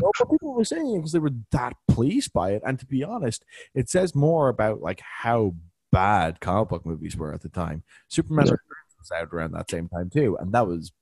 [0.00, 2.62] Know, but people were saying it because they were that pleased by it.
[2.64, 3.44] And to be honest
[3.74, 5.54] it says more about like how
[5.92, 7.84] bad comic book movies were at the time.
[8.08, 8.52] Superman Yeah.
[9.10, 10.92] Was out around that same time too and that was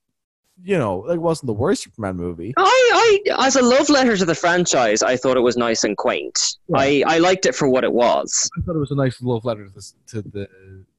[0.63, 4.25] you know it wasn't the worst superman movie I, I, as a love letter to
[4.25, 6.39] the franchise, I thought it was nice and quaint.
[6.69, 6.79] Yeah.
[6.79, 8.51] I, I liked it for what it was.
[8.57, 10.49] I thought it was a nice love letter to, this, to the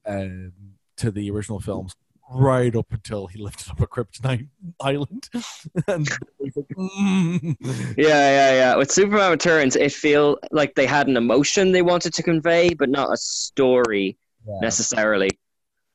[0.06, 0.52] um,
[0.96, 1.94] to the original films,
[2.30, 4.48] right up until he lifted up a kryptonite
[4.80, 5.28] island,
[5.86, 6.08] and
[6.40, 7.56] like, mm.
[7.96, 8.76] Yeah, yeah, yeah.
[8.76, 12.88] With Superman Returns, it feel like they had an emotion they wanted to convey, but
[12.88, 15.30] not a story yeah, necessarily.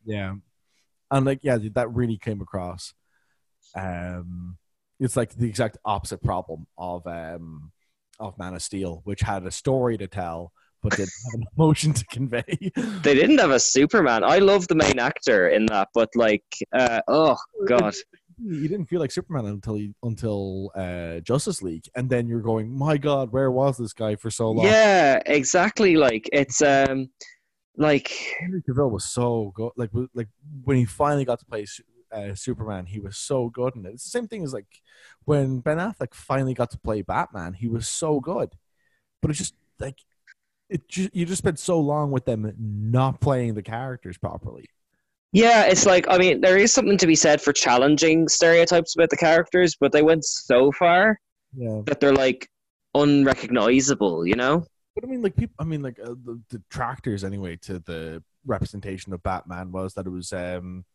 [0.06, 0.36] yeah,
[1.12, 2.94] and like yeah, that really came across.
[3.76, 4.58] Um,
[5.00, 7.72] it's like the exact opposite problem of um
[8.20, 10.54] of Man of Steel, which had a story to tell
[10.84, 12.44] but didn't have an emotion to convey.
[13.04, 14.24] They didn't have a Superman.
[14.24, 16.44] I love the main actor in that, but like,
[16.74, 17.96] uh, oh god,
[18.38, 22.70] you didn't feel like Superman until he, until uh, Justice League, and then you're going,
[22.70, 24.66] my God, where was this guy for so long?
[24.66, 25.96] yeah, exactly.
[25.96, 27.10] Like it's um,
[27.78, 28.08] like
[28.40, 29.72] Henry Cavill was so good.
[29.76, 30.28] Like like
[30.64, 31.66] when he finally got to play
[32.12, 33.94] uh, Superman, he was so good in it.
[33.94, 34.68] It's the same thing as like
[35.26, 38.52] when Ben Affleck finally got to play Batman, he was so good,
[39.22, 39.98] but it's just like
[40.70, 40.88] it.
[40.88, 44.66] Ju- you just spent so long with them not playing the characters properly.
[45.32, 49.10] Yeah, it's like I mean, there is something to be said for challenging stereotypes about
[49.10, 51.20] the characters, but they went so far
[51.58, 51.82] Yeah.
[51.86, 52.48] that they're like
[52.94, 54.28] unrecognizable.
[54.28, 54.66] You know?
[54.96, 55.56] But I mean, like people.
[55.60, 60.12] I mean, like uh, the detractors anyway to the representation of Batman was that it
[60.12, 60.86] was, um,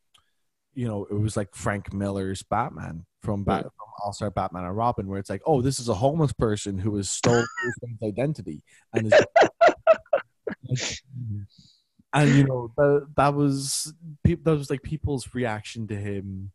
[0.75, 4.77] you know, it was like Frank Miller's Batman from Bat- from All Star Batman and
[4.77, 8.63] Robin, where it's like, oh, this is a homeless person who has stolen his identity
[8.93, 9.13] and
[10.71, 11.03] is.
[12.13, 13.93] and you know that that was
[14.25, 16.53] that was like people's reaction to him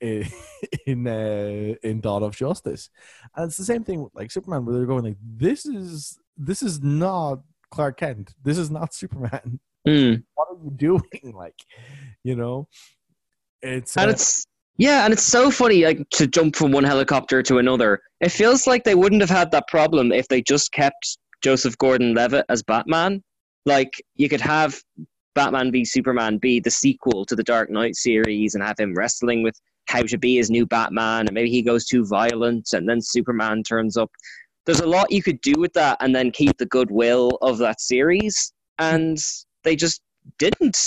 [0.00, 0.26] in
[0.86, 2.90] in, uh, in Dawn of Justice,
[3.36, 6.62] and it's the same thing with like Superman, where they're going like, this is this
[6.62, 7.40] is not
[7.70, 9.60] Clark Kent, this is not Superman.
[9.86, 10.16] Hmm.
[10.34, 11.02] What are you doing?
[11.34, 11.54] Like,
[12.22, 12.68] you know,
[13.62, 14.44] it's And uh, it's
[14.76, 18.02] yeah, and it's so funny like to jump from one helicopter to another.
[18.20, 22.44] It feels like they wouldn't have had that problem if they just kept Joseph Gordon-Levitt
[22.50, 23.22] as Batman.
[23.64, 24.78] Like you could have
[25.34, 29.42] Batman v Superman be the sequel to the Dark Knight series and have him wrestling
[29.42, 29.58] with
[29.90, 33.64] how to be his new Batman and maybe he goes too violent and then Superman
[33.64, 34.10] turns up.
[34.64, 37.80] There's a lot you could do with that and then keep the goodwill of that
[37.80, 39.18] series and
[39.64, 40.00] they just
[40.38, 40.78] didn't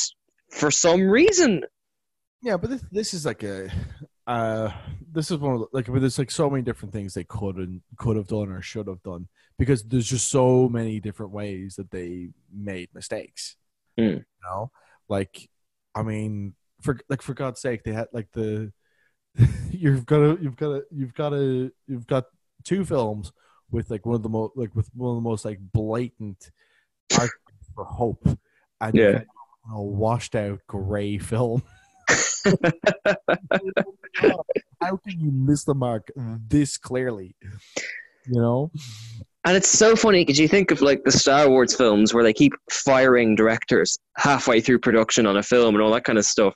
[0.52, 1.64] for some reason.
[2.42, 3.70] Yeah, but this, this is like a
[4.26, 4.72] uh
[5.12, 7.58] this is one of the, like but there's like so many different things they could
[7.58, 9.28] and could have done or should have done
[9.60, 13.58] because there's just so many different ways that they made mistakes.
[13.98, 14.04] Hmm.
[14.04, 14.72] You know,
[15.10, 15.50] like
[15.94, 18.72] I mean, for like for God's sake, they had like the
[19.72, 22.26] you've got to you've got to you've got to you've got
[22.64, 23.32] two films
[23.72, 26.52] with like one of the most like with one of the most like blatant
[27.10, 28.28] for hope
[28.82, 29.22] and Yeah.
[29.74, 31.64] a washed out gray film.
[34.82, 36.12] How can you miss the mark
[36.48, 37.36] this clearly?
[38.28, 38.72] You know?
[39.46, 42.34] And it's so funny because you think of like the Star Wars films where they
[42.34, 46.54] keep firing directors halfway through production on a film and all that kind of stuff.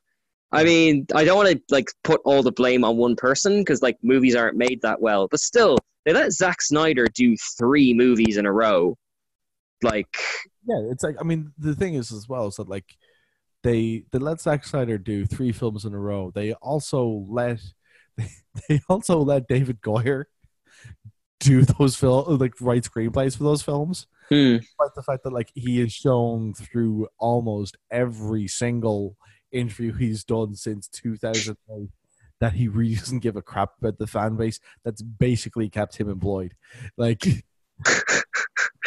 [0.51, 3.81] I mean, I don't want to like put all the blame on one person because
[3.81, 8.37] like movies aren't made that well, but still, they let Zack Snyder do three movies
[8.37, 8.95] in a row.
[9.83, 10.07] Like,
[10.65, 12.85] Yeah, it's like I mean the thing is as well is that like
[13.63, 16.31] they they let Zack Snyder do three films in a row.
[16.33, 17.59] They also let
[18.69, 20.25] they, also let David Goyer
[21.41, 24.07] do those film like write screenplays for those films.
[24.29, 29.17] hmm, Despite the fact that like he is shown through almost every single
[29.51, 31.89] interview he's done since 2008
[32.39, 34.59] that he really doesn't give a crap about the fan base.
[34.83, 36.53] That's basically kept him employed.
[36.97, 37.33] Like, you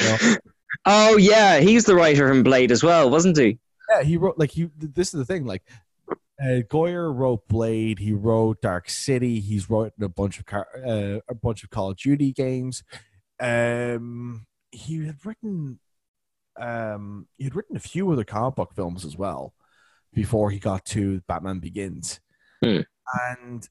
[0.00, 0.16] know,
[0.86, 3.58] Oh yeah, he's the writer from Blade as well, wasn't he?
[3.90, 4.70] yeah, he wrote like he.
[4.78, 5.44] This is the thing.
[5.44, 5.62] Like,
[6.40, 7.98] uh, Goyer wrote Blade.
[7.98, 9.40] He wrote Dark City.
[9.40, 12.82] He's written a bunch of car, uh, a bunch of Call of Duty games.
[13.40, 15.80] Um, he had written,
[16.58, 19.54] um, he had written a few other comic book films as well
[20.12, 22.20] before he got to Batman Begins.
[22.62, 22.80] Hmm.
[23.32, 23.68] And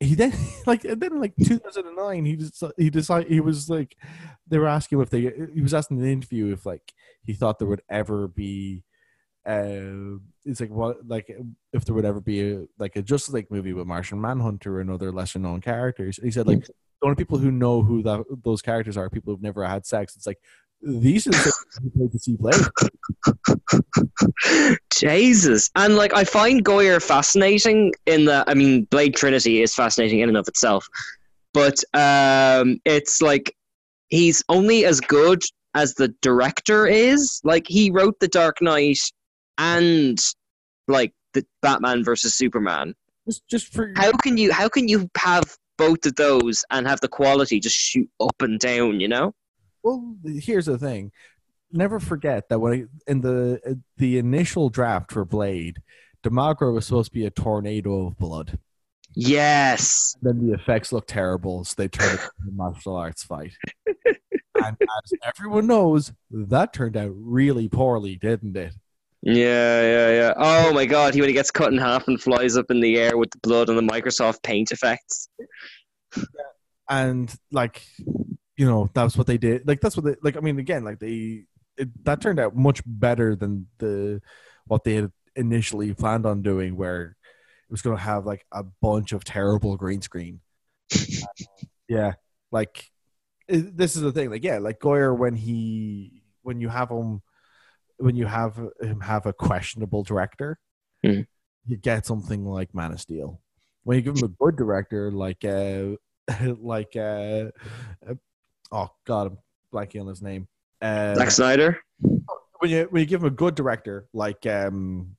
[0.00, 0.32] he then
[0.66, 3.96] like and then like 2009 he just he decided he was like
[4.46, 6.92] they were asking if they he was asking in an interview if like
[7.22, 8.82] he thought there would ever be
[9.46, 11.34] uh it's like what like
[11.72, 14.90] if there would ever be a like a Justice League movie with Martian Manhunter and
[14.90, 16.72] other lesser known characters he said like the
[17.02, 20.26] only people who know who that those characters are people who've never had sex it's
[20.26, 20.38] like
[20.84, 21.52] these are the
[21.82, 22.52] people who played to see play
[24.92, 25.70] Jesus.
[25.74, 30.28] And like I find Goyer fascinating in the I mean Blade Trinity is fascinating in
[30.28, 30.86] and of itself.
[31.52, 33.54] But um it's like
[34.08, 35.42] he's only as good
[35.74, 37.40] as the director is.
[37.44, 39.00] Like he wrote The Dark Knight
[39.58, 40.18] and
[40.86, 42.94] like the Batman versus Superman.
[43.26, 47.00] just just for How can you how can you have both of those and have
[47.00, 49.34] the quality just shoot up and down, you know?
[49.84, 51.12] Well, here's the thing.
[51.70, 55.82] Never forget that when I, in the the initial draft for Blade,
[56.24, 58.58] Demagra was supposed to be a tornado of blood.
[59.14, 60.16] Yes.
[60.22, 63.52] Then the effects looked terrible, so they turned it into a martial arts fight.
[63.86, 68.74] and as everyone knows, that turned out really poorly, didn't it?
[69.22, 70.34] Yeah, yeah, yeah.
[70.36, 72.98] Oh my god, he when he gets cut in half and flies up in the
[72.98, 75.28] air with the blood and the Microsoft Paint effects.
[76.88, 77.86] And like,
[78.56, 79.66] you know, that's what they did.
[79.66, 80.36] Like that's what they like.
[80.36, 81.44] I mean, again, like they
[81.76, 84.20] it, that turned out much better than the
[84.66, 87.16] what they had initially planned on doing, where
[87.68, 90.40] it was going to have like a bunch of terrible green screen.
[91.88, 92.12] yeah,
[92.50, 92.90] like
[93.48, 94.30] it, this is the thing.
[94.30, 97.22] Like, yeah, like Goyer when he when you have him
[97.96, 100.58] when you have him have a questionable director,
[101.04, 101.26] Mhm.
[101.66, 103.40] you get something like Man of Steel.
[103.82, 105.96] When you give him a good director, like uh,
[106.58, 107.46] like uh,
[108.74, 109.38] oh god, I'm
[109.72, 110.48] blanking on his name.
[110.82, 111.78] Uh, Zack Snyder.
[112.00, 115.16] when you when you give him a good director like um,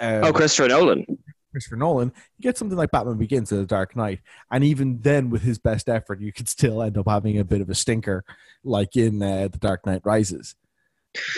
[0.00, 1.04] uh, Oh, Christopher Nolan.
[1.52, 4.20] Christopher Nolan, you get something like Batman Begins or The Dark Knight,
[4.50, 7.60] and even then, with his best effort, you could still end up having a bit
[7.60, 8.24] of a stinker,
[8.64, 10.54] like in uh, The Dark Knight Rises.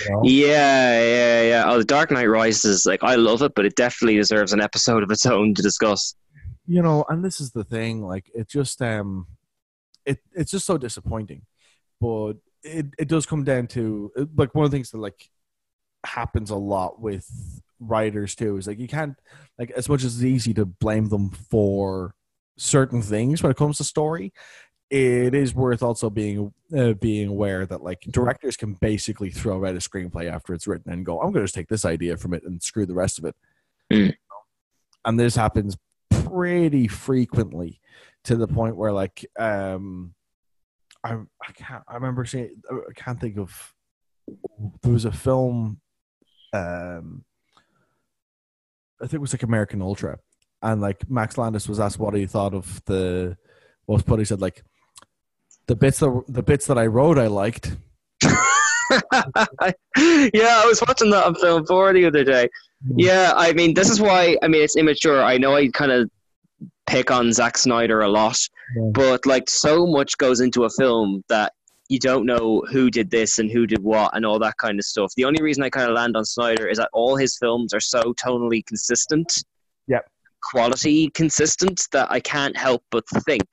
[0.05, 0.21] You know?
[0.25, 1.65] Yeah, yeah, yeah.
[1.67, 2.85] Oh, The Dark Knight Rises.
[2.87, 6.15] Like, I love it, but it definitely deserves an episode of its own to discuss.
[6.67, 9.27] you know and this is the thing like it just um
[10.11, 11.43] it it's just so disappointing
[12.01, 15.31] but it, it does come down to like one of the things that like
[16.05, 17.27] happens a lot with
[17.79, 19.17] writers too is like you can't
[19.59, 22.15] like as much as it's easy to blame them for
[22.59, 24.33] certain things when it comes to story
[24.91, 29.75] it is worth also being uh, being aware that like directors can basically throw out
[29.75, 32.35] a screenplay after it's written and go i'm going to just take this idea from
[32.35, 33.35] it and screw the rest of it
[33.93, 34.15] Mm.
[35.05, 35.77] and this happens
[36.31, 37.81] pretty frequently
[38.25, 40.15] to the point where like um
[41.05, 43.75] I I can't I remember seeing I can't think of
[44.83, 45.81] there was a film
[46.53, 47.25] um
[49.01, 50.19] I think it was like American Ultra
[50.63, 53.37] and like Max Landis was asked what he thought of the
[53.87, 54.63] what was put he said like
[55.67, 57.77] the bits that the bits that I wrote I liked
[59.97, 62.49] yeah, I was watching that on Film 4 the other day.
[62.97, 65.23] Yeah, I mean, this is why, I mean, it's immature.
[65.23, 66.11] I know I kind of
[66.91, 68.39] pick on Zack Snyder a lot,
[68.77, 68.91] Yeah.
[68.93, 71.53] but like, so much goes into a film that
[71.89, 74.85] you don't know who did this and who did what and all that kind of
[74.85, 75.13] stuff.
[75.17, 77.81] The only reason I kind of land on Snyder is that all his films are
[77.81, 79.33] so tonally consistent,
[79.89, 80.07] Yep.
[80.51, 83.49] quality consistent, that I can't help but think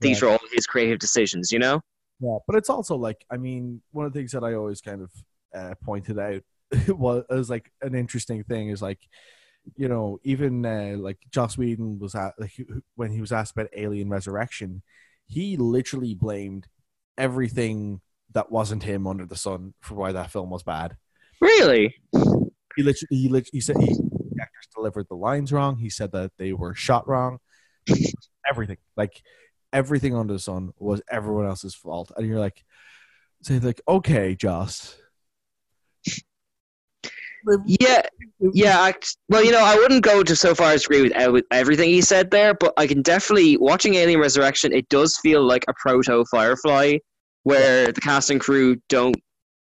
[0.00, 1.80] these are all his creative decisions, you know?
[2.20, 5.02] Yeah, but it's also like I mean, one of the things that I always kind
[5.02, 5.10] of
[5.54, 6.42] uh, pointed out
[6.88, 8.98] was as like an interesting thing is like,
[9.76, 12.52] you know, even uh, like Joss Whedon was at like
[12.96, 14.82] when he was asked about Alien Resurrection,
[15.26, 16.66] he literally blamed
[17.16, 18.00] everything
[18.32, 20.96] that wasn't him under the sun for why that film was bad.
[21.40, 21.94] Really?
[22.76, 25.76] He literally, he, lit- he said he, the actors delivered the lines wrong.
[25.76, 27.38] He said that they were shot wrong.
[28.48, 29.22] everything, like
[29.72, 32.12] everything under the sun, was everyone else's fault.
[32.16, 32.64] And you're like,
[33.42, 34.96] say like, okay, Joss.
[37.66, 38.02] Yeah,
[38.40, 38.80] yeah.
[38.80, 38.94] I,
[39.28, 41.88] well, you know, I wouldn't go to so far as to agree with, with everything
[41.88, 44.72] he said there, but I can definitely watching Alien Resurrection.
[44.72, 46.98] It does feel like a proto Firefly,
[47.44, 49.16] where the cast and crew don't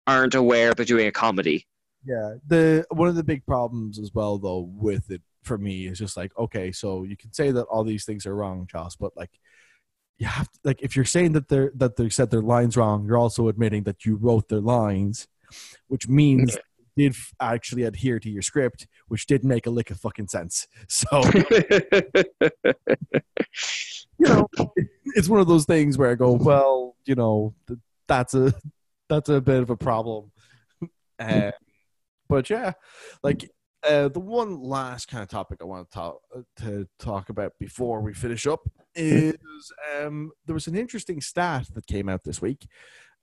[0.07, 1.65] aren't aware they're doing a comedy.
[2.05, 5.97] Yeah, the one of the big problems as well, though, with it for me is
[5.97, 9.15] just like okay, so you can say that all these things are wrong, Joss, but
[9.15, 9.31] like
[10.17, 13.05] you have to, like if you're saying that they're that they said their lines wrong,
[13.05, 15.27] you're also admitting that you wrote their lines,
[15.88, 16.61] which means you
[17.10, 20.68] did actually adhere to your script, which didn't make a lick of fucking sense.
[20.88, 21.22] So
[24.22, 24.48] you know,
[25.15, 27.56] it's one of those things where I go, well, you know,
[28.07, 28.53] that's a
[29.10, 30.32] that's a bit of a problem.
[31.19, 31.52] Uh,
[32.28, 32.72] but yeah,
[33.22, 33.48] like
[33.88, 36.18] uh, the one last kind of topic I want to talk
[36.61, 38.61] to talk about before we finish up
[38.95, 39.36] is
[39.95, 42.65] um, there was an interesting stat that came out this week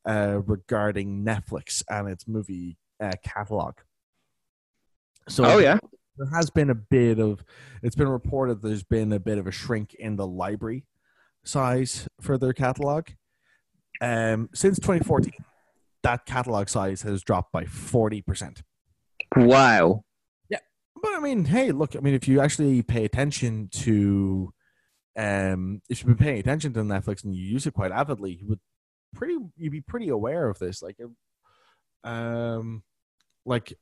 [0.08, 3.74] uh, regarding Netflix and its movie uh, catalog.
[5.28, 5.78] So, Oh, yeah.
[6.16, 7.44] there has been a bit of.
[7.82, 10.86] It's been reported there's been a bit of a shrink in the library
[11.44, 13.08] size for their catalog.
[14.00, 15.32] Um, since 2014,
[16.02, 18.62] that catalog size has dropped by 40 percent.
[19.36, 20.04] Wow.
[20.48, 20.58] Yeah.
[21.02, 24.52] But I mean, hey, look, I mean, if you actually pay attention to,
[25.16, 28.48] um, if you've been paying attention to Netflix and you use it quite avidly, you
[28.48, 28.60] would
[29.14, 30.80] pretty, you'd be pretty aware of this.
[30.80, 30.96] Like,
[32.04, 32.82] um,
[33.44, 33.72] like,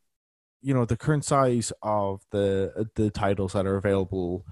[0.63, 4.45] you know, the current size of the the titles that are available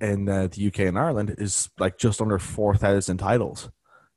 [0.00, 3.70] in uh, the UK and Ireland is like just under four thousand titles.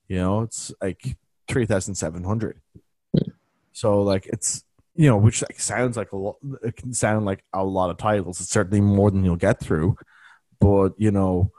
[0.07, 1.17] You know, it's like
[1.47, 2.61] three thousand seven hundred.
[3.73, 4.63] So like it's
[4.95, 6.37] you know, which like sounds like a lot.
[6.63, 8.39] It can sound like a lot of titles.
[8.39, 9.97] It's certainly more than you'll get through,
[10.59, 11.51] but you know,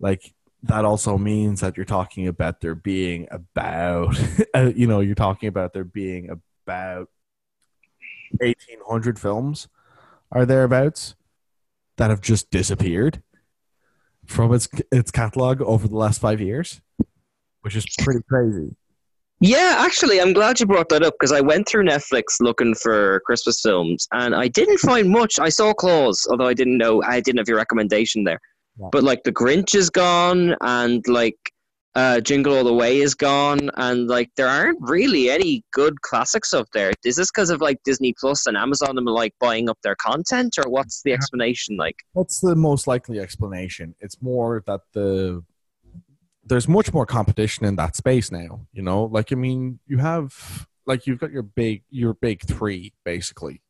[0.00, 0.34] like
[0.64, 4.18] that also means that you're talking about there being about,
[4.54, 6.30] uh, you know, you're talking about there being
[6.66, 7.08] about
[8.42, 9.68] eighteen hundred films,
[10.32, 11.14] are thereabouts,
[11.96, 13.22] that have just disappeared
[14.26, 16.80] from its its catalog over the last five years,
[17.60, 18.74] which is pretty crazy.
[19.40, 23.20] Yeah, actually, I'm glad you brought that up because I went through Netflix looking for
[23.26, 25.38] Christmas films and I didn't find much.
[25.38, 28.38] I saw Klaus, although I didn't know I didn't have your recommendation there.
[28.80, 28.88] Yeah.
[28.90, 31.36] But like The Grinch is gone and like
[31.94, 36.52] uh, Jingle All the Way is gone and like there aren't really any good classics
[36.52, 36.92] up there.
[37.04, 40.56] Is this because of like Disney Plus and Amazon and like buying up their content
[40.58, 41.96] or what's the explanation like?
[42.12, 43.94] What's the most likely explanation?
[44.00, 45.44] It's more that the
[46.46, 48.66] there's much more competition in that space now.
[48.72, 52.92] You know, like I mean, you have like you've got your big your big three
[53.04, 53.62] basically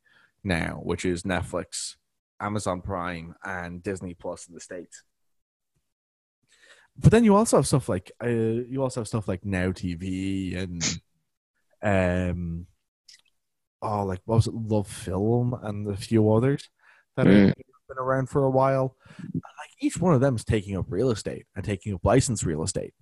[0.42, 1.96] now, which is Netflix,
[2.40, 5.02] Amazon Prime, and Disney Plus in the states.
[6.96, 10.56] But then you also have stuff like uh, you also have stuff like Now TV
[10.56, 11.00] and
[11.82, 12.66] um
[13.82, 16.68] oh like what was it Love Film and a few others
[17.16, 17.46] that Mm.
[17.48, 17.54] have
[17.88, 18.96] been around for a while.
[19.18, 22.44] And, like each one of them is taking up real estate and taking up licensed
[22.44, 22.94] real estate.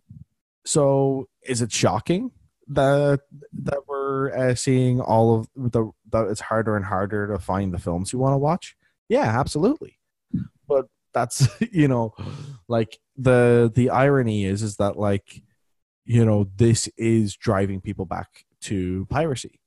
[0.65, 2.31] So is it shocking
[2.69, 3.21] that
[3.65, 7.79] that we're uh, seeing all of the that it's harder and harder to find the
[7.79, 8.77] films you want to watch?
[9.09, 9.99] Yeah, absolutely.
[10.69, 12.15] But that's you know,
[12.69, 15.43] like the the irony is is that like
[16.05, 19.61] you know this is driving people back to piracy.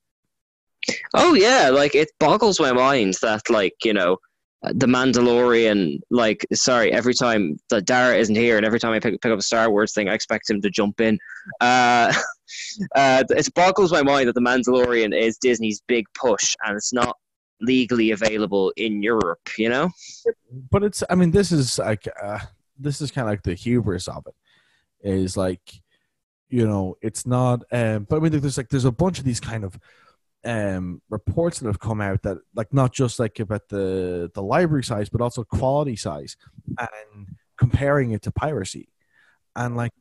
[1.13, 4.17] Oh yeah, like it boggles my mind that like you know
[4.63, 5.99] the Mandalorian.
[6.09, 9.39] Like sorry, every time that Dara isn't here, and every time I pick, pick up
[9.39, 11.17] a Star Wars thing, I expect him to jump in.
[11.61, 12.13] Uh,
[12.95, 17.15] uh, it boggles my mind that the Mandalorian is Disney's big push, and it's not
[17.61, 19.49] legally available in Europe.
[19.57, 19.89] You know?
[20.71, 22.39] but it's i mean this is like uh,
[22.77, 24.35] this is kind of like the hubris of it
[25.07, 25.81] is like
[26.49, 29.39] you know it's not um but i mean there's like there's a bunch of these
[29.39, 29.79] kind of
[30.45, 34.83] um reports that have come out that like not just like about the the library
[34.83, 36.37] size but also quality size
[36.77, 38.89] and comparing it to piracy.
[39.55, 39.91] And like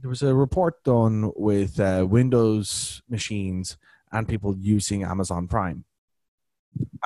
[0.00, 3.76] there was a report done with uh, windows machines
[4.12, 5.84] and people using amazon prime.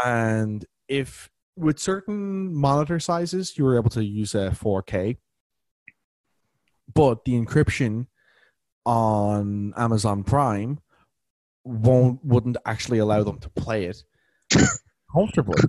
[0.05, 5.17] And if with certain monitor sizes you were able to use a 4k
[6.93, 8.07] but the encryption
[8.85, 10.79] on amazon prime
[11.65, 14.03] won't wouldn't actually allow them to play it
[15.13, 15.61] comfortably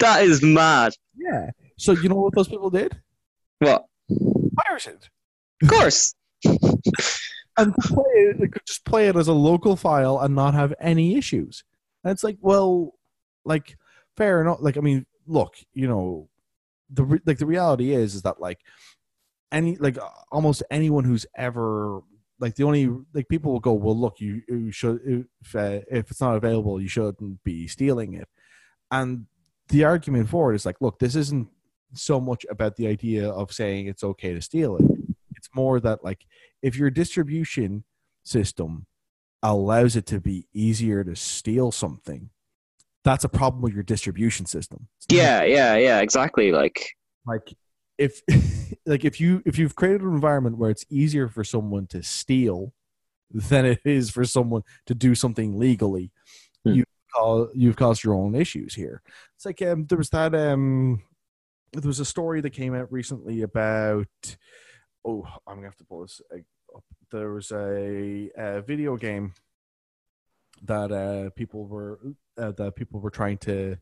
[0.00, 0.92] that is mad.
[1.16, 3.00] yeah so you know what those people did
[3.60, 3.84] What?
[4.56, 5.08] pirated
[5.62, 6.14] Of course.
[7.56, 10.74] and play it, they could just play it as a local file and not have
[10.80, 11.64] any issues.
[12.02, 12.94] And it's like, well,
[13.44, 13.76] like
[14.16, 14.58] fair enough.
[14.60, 16.28] Like, I mean, look, you know,
[16.90, 18.60] the re- like the reality is is that like
[19.52, 19.96] any like
[20.30, 22.00] almost anyone who's ever
[22.40, 26.10] like the only like people will go, well, look, you, you should if uh, if
[26.10, 28.28] it's not available, you shouldn't be stealing it.
[28.90, 29.26] And
[29.68, 31.48] the argument for it is like, look, this isn't
[31.94, 34.84] so much about the idea of saying it's okay to steal it.
[35.36, 36.26] It's more that like
[36.62, 37.84] if your distribution
[38.24, 38.86] system
[39.42, 42.30] allows it to be easier to steal something,
[43.04, 44.88] that's a problem with your distribution system.
[45.10, 46.52] Yeah, yeah, yeah, exactly.
[46.52, 46.90] Like,
[47.26, 47.54] like
[47.98, 48.22] if
[48.86, 52.72] like if you if you've created an environment where it's easier for someone to steal
[53.30, 56.10] than it is for someone to do something legally,
[56.64, 56.72] Hmm.
[56.72, 59.02] you call you've caused your own issues here.
[59.36, 61.02] It's like um, there was that um
[61.72, 64.08] there was a story that came out recently about
[65.04, 66.38] oh I'm gonna have to pull this uh,
[66.74, 66.84] up.
[67.12, 69.34] There was a, a video game
[70.64, 72.00] that uh, people were
[72.38, 73.76] uh, that people were trying to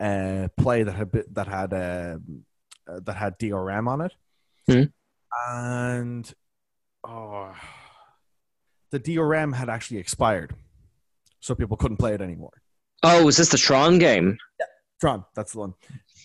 [0.00, 2.44] uh, play that had that had um,
[2.88, 4.14] uh, that had DRM on it,
[4.68, 4.82] Hmm.
[5.50, 6.34] and
[7.04, 7.54] oh,
[8.90, 10.54] the DRM had actually expired,
[11.40, 12.62] so people couldn't play it anymore.
[13.02, 14.36] oh, is this the Tron game?
[14.60, 14.66] Yeah,
[15.00, 15.74] Tron, that's the one.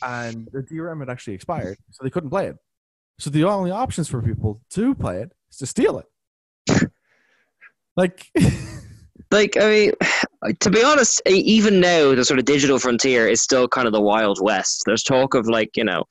[0.03, 2.57] And the DRM had actually expired, so they couldn't play it.
[3.19, 6.07] So the only options for people to play it is to steal it.
[7.95, 8.31] like,
[9.31, 9.91] Like, I mean,
[10.59, 14.01] to be honest, even now, the sort of digital frontier is still kind of the
[14.01, 14.83] Wild West.
[14.85, 16.03] There's talk of, like, you know,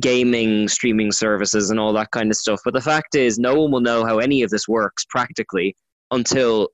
[0.00, 2.60] gaming, streaming services, and all that kind of stuff.
[2.64, 5.74] But the fact is, no one will know how any of this works practically
[6.10, 6.68] until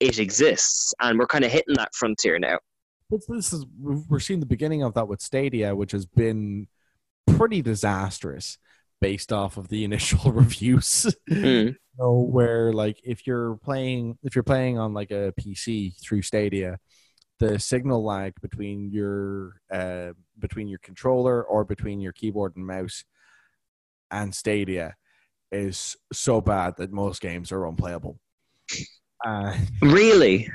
[0.00, 0.94] it exists.
[1.00, 2.58] And we're kind of hitting that frontier now.
[3.10, 6.66] This is we're seeing the beginning of that with Stadia, which has been
[7.36, 8.58] pretty disastrous
[9.00, 11.06] based off of the initial reviews.
[11.30, 11.76] Mm.
[11.98, 16.78] know, where like if you're playing if you're playing on like a PC through Stadia,
[17.38, 23.04] the signal lag between your uh, between your controller or between your keyboard and mouse
[24.10, 24.94] and Stadia
[25.52, 28.18] is so bad that most games are unplayable.
[29.24, 30.48] Uh, Really?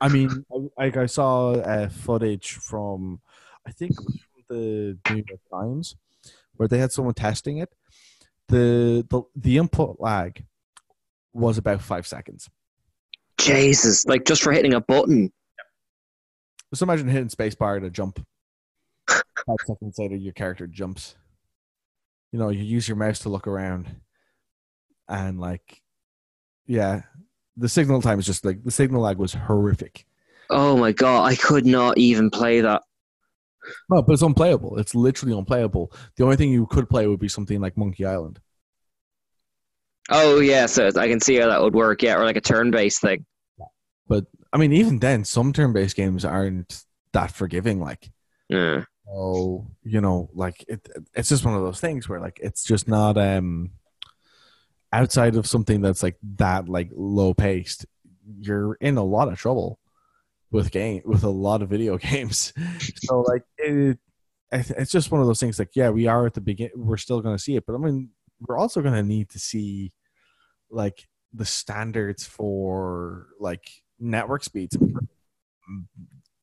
[0.00, 0.44] I mean,
[0.78, 3.20] like I saw uh, footage from,
[3.66, 5.94] I think from the New York Times,
[6.60, 7.74] where they had someone testing it.
[8.48, 10.44] The the the input lag
[11.32, 12.50] was about five seconds.
[13.38, 14.04] Jesus.
[14.04, 15.32] Like, just for hitting a button.
[16.70, 18.22] Just imagine hitting spacebar to jump.
[19.08, 21.14] Five seconds later, your character jumps.
[22.30, 23.96] You know, you use your mouse to look around,
[25.08, 25.80] and like,
[26.66, 27.04] yeah,
[27.56, 30.04] the signal time is just like the signal lag was horrific.
[30.50, 32.82] Oh my god, I could not even play that.
[33.90, 34.78] No, but it's unplayable.
[34.78, 35.92] It's literally unplayable.
[36.16, 38.40] The only thing you could play would be something like Monkey Island.
[40.10, 42.02] Oh, yeah, so I can see how that would work.
[42.02, 43.24] Yeah, or like a turn based thing.
[44.08, 46.82] But I mean, even then, some turn-based games aren't
[47.12, 47.80] that forgiving.
[47.80, 48.10] Like,
[48.48, 48.84] Yeah.
[49.08, 52.88] oh, you know, like it, it's just one of those things where like it's just
[52.88, 53.70] not um
[54.92, 57.86] outside of something that's like that like low paced.
[58.40, 59.79] You're in a lot of trouble
[60.50, 62.52] with game with a lot of video games.
[63.04, 63.98] so like it,
[64.52, 65.58] it- it's just one of those things.
[65.60, 66.70] Like, yeah, we are at the begin.
[66.74, 68.10] We're still going to see it, but I mean,
[68.40, 69.92] we're also going to need to see
[70.70, 73.68] like the standards for like
[74.00, 74.76] network speeds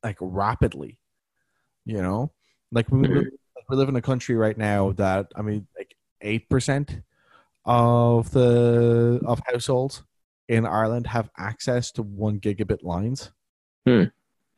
[0.02, 1.00] like rapidly
[1.84, 2.30] you know
[2.72, 3.24] like we, live,
[3.68, 5.94] we live in a country right now that i mean like
[6.24, 7.02] 8%
[7.64, 10.02] of the of households
[10.48, 13.32] in ireland have access to one gigabit lines
[13.88, 14.04] Hmm.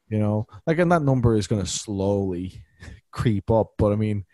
[0.09, 2.65] you know like and that number is going to slowly
[3.12, 4.24] creep up but i mean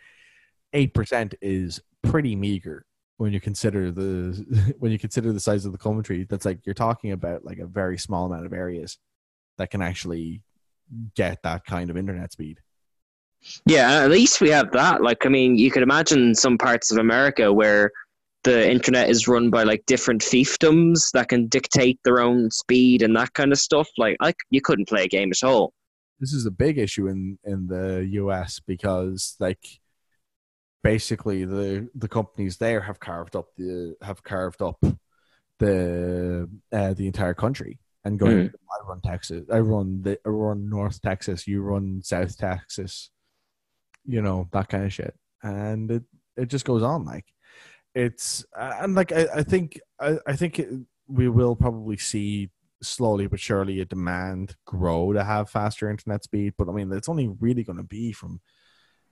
[0.75, 2.85] 8% is pretty meager
[3.17, 6.75] when you consider the when you consider the size of the country that's like you're
[6.75, 8.99] talking about like a very small amount of areas
[9.59, 10.43] that can actually
[11.15, 12.61] get that kind of internet speed
[13.65, 15.03] Yeah, at least we have that.
[15.03, 17.91] Like, I mean, you could imagine some parts of America where
[18.47, 23.15] the internet is run by like different fiefdoms that can dictate their own speed and
[23.17, 23.89] that kind of stuff.
[23.99, 25.73] Like, like you couldn't play a game at all.
[26.21, 29.65] this is a big issue in in the US because like
[30.83, 34.79] basically the the companies there have carved up the have carved up
[35.59, 38.53] the uh, the entire country and going Mm.
[38.75, 43.11] I run Texas I run the I run North Texas you run South Texas
[44.05, 46.05] you know that kind of shit and it
[46.37, 47.27] it just goes on like
[47.97, 50.69] it's and like I, I think I, I think it,
[51.09, 52.51] we will probably see
[52.83, 57.09] slowly but surely a demand grow to have faster internet speed but i mean it's
[57.09, 58.39] only really going to be from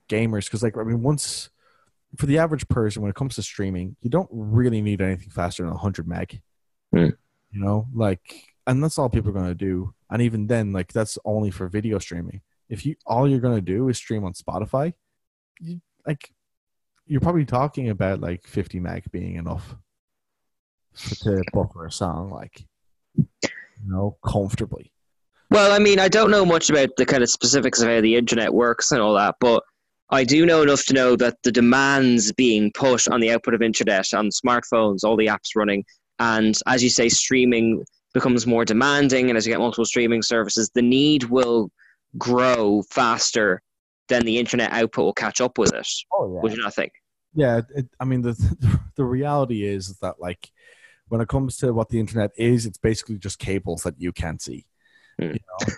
[0.07, 1.49] gamers because like i mean once
[2.17, 5.63] for the average person when it comes to streaming you don't really need anything faster
[5.63, 6.41] than 100 meg.
[6.93, 7.09] Hmm.
[7.51, 9.93] you know like and that's all people are going to do.
[10.09, 12.41] And even then like that's only for video streaming.
[12.69, 14.93] If you all you're going to do is stream on spotify
[15.59, 16.31] you, like
[17.07, 19.75] you're probably talking about like 50 meg being enough
[20.93, 22.65] for, to buffer a song like
[23.15, 23.27] you
[23.85, 24.91] know comfortably.
[25.51, 28.15] Well, I mean, I don't know much about the kind of specifics of how the
[28.15, 29.63] internet works and all that, but
[30.09, 33.61] I do know enough to know that the demands being put on the output of
[33.61, 35.85] internet on smartphones, all the apps running,
[36.19, 37.83] and as you say, streaming
[38.13, 41.69] becomes more demanding, and as you get multiple streaming services, the need will
[42.17, 43.61] grow faster
[44.07, 45.87] than the internet output will catch up with it.
[46.13, 46.41] Oh yeah.
[46.41, 46.91] Would you not think?
[47.37, 48.33] yeah it, i mean the
[48.95, 50.49] the reality is that like
[51.09, 54.41] when it comes to what the internet is it's basically just cables that you can't
[54.41, 54.65] see
[55.19, 55.31] Hmm.
[55.33, 55.73] you know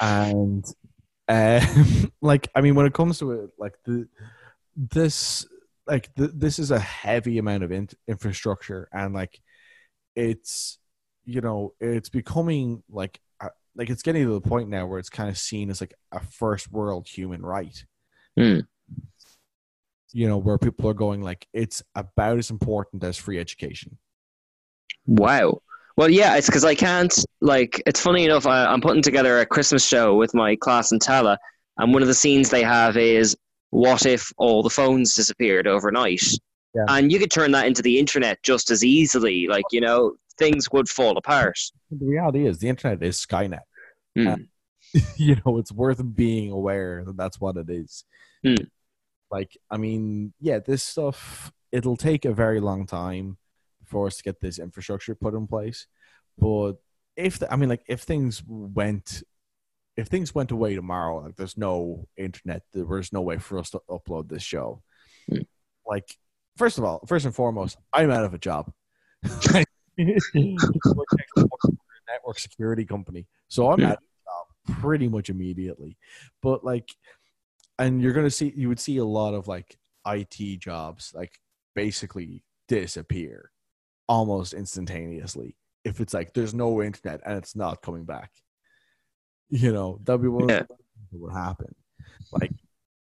[0.00, 0.64] and
[1.28, 1.64] uh,
[2.20, 4.08] like i mean when it comes to it like the
[4.76, 5.46] this
[5.86, 9.40] like the, this is a heavy amount of in- infrastructure and like
[10.16, 10.78] it's
[11.24, 13.20] you know it's becoming like
[13.78, 16.20] like it's getting to the point now where it's kind of seen as like a
[16.20, 17.84] first world human right
[18.36, 18.60] Hmm.
[20.12, 23.98] you know, where people are going like it's about as important as free education.
[25.06, 25.60] Wow.
[25.96, 27.12] Well, yeah, it's because I can't.
[27.40, 28.46] Like, it's funny enough.
[28.46, 31.38] I, I'm putting together a Christmas show with my class in Tallaght,
[31.78, 33.36] and one of the scenes they have is
[33.70, 36.22] what if all the phones disappeared overnight?
[36.76, 36.84] Yeah.
[36.88, 39.48] And you could turn that into the internet just as easily.
[39.48, 41.58] Like, you know, things would fall apart.
[41.90, 43.60] The reality is the internet is Skynet.
[44.18, 44.28] Hmm.
[44.28, 44.36] Uh,
[45.16, 48.04] you know, it's worth being aware that that's what it is.
[48.44, 48.54] Hmm.
[49.30, 53.36] Like, I mean, yeah, this stuff it'll take a very long time
[53.84, 55.86] for us to get this infrastructure put in place.
[56.38, 56.74] But
[57.16, 59.22] if the, I mean, like, if things went,
[59.96, 63.80] if things went away tomorrow, like, there's no internet, there's no way for us to
[63.90, 64.82] upload this show.
[65.28, 65.42] Hmm.
[65.86, 66.16] Like,
[66.56, 68.72] first of all, first and foremost, I'm out of a job.
[72.08, 73.26] network security company.
[73.48, 73.88] So I'm Yeah.
[73.88, 75.96] out of a job pretty much immediately.
[76.42, 76.94] But like
[77.78, 81.38] and you're gonna see you would see a lot of like IT jobs like
[81.74, 83.50] basically disappear
[84.08, 88.32] almost instantaneously if it's like there's no internet and it's not coming back.
[89.50, 90.60] You know, that'd be one Yeah.
[90.60, 91.74] of the things that would happen.
[92.32, 92.52] Like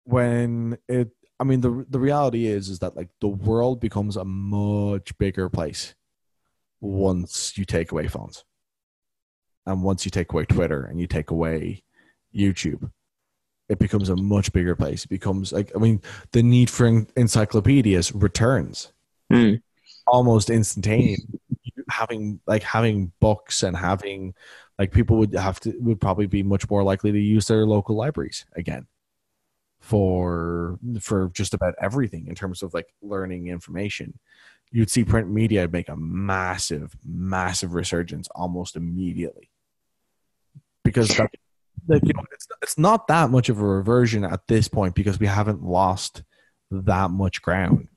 [0.03, 1.09] when it
[1.39, 5.49] I mean the the reality is is that like the world becomes a much bigger
[5.49, 5.95] place
[6.81, 8.43] once you take away phones.
[9.65, 11.83] And once you take away Twitter and you take away
[12.35, 12.91] YouTube,
[13.67, 15.05] it becomes a much bigger place.
[15.05, 16.01] It becomes like I mean,
[16.31, 18.91] the need for en- encyclopedias returns
[19.31, 19.55] Hmm.
[20.05, 21.21] almost instantaneous.
[21.89, 24.33] having like having books and having
[24.77, 27.95] like people would have to would probably be much more likely to use their local
[27.95, 28.85] libraries again
[29.79, 34.17] for for just about everything in terms of like learning information
[34.71, 39.49] you'd see print media make a massive massive resurgence almost immediately
[40.85, 41.29] because that,
[41.89, 45.19] like, you know, it's, it's not that much of a reversion at this point because
[45.19, 46.23] we haven't lost
[46.71, 47.89] that much ground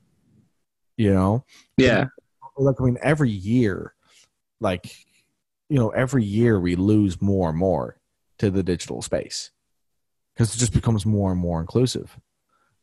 [0.99, 1.43] you know
[1.77, 2.05] Yeah.
[2.57, 3.93] like I mean, every year,
[4.59, 4.93] like
[5.69, 7.97] you know, every year we lose more and more
[8.39, 9.51] to the digital space
[10.33, 12.17] because it just becomes more and more inclusive.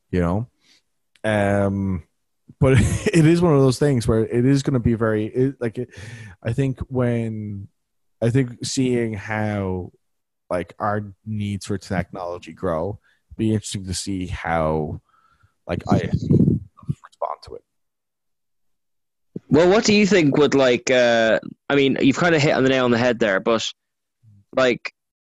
[0.09, 0.47] You know,
[1.23, 2.03] um,
[2.59, 5.55] but it is one of those things where it is going to be very it,
[5.61, 5.89] like it,
[6.41, 7.67] I think when
[8.19, 9.91] I think seeing how
[10.49, 12.99] like our needs for technology grow,
[13.37, 15.01] be interesting to see how
[15.67, 17.63] like I respond to it.
[19.49, 20.89] Well, what do you think would like?
[20.91, 23.65] Uh, I mean, you've kind of hit on the nail on the head there, but
[24.55, 24.93] like,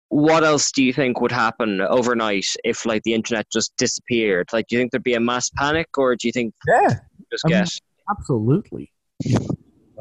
[0.10, 4.50] what else do you think would happen overnight if like the internet just disappeared?
[4.54, 6.90] Like, do you think there'd be a mass panic, or do you think Yeah,
[7.32, 7.70] just I mean, get?
[8.10, 8.92] Absolutely.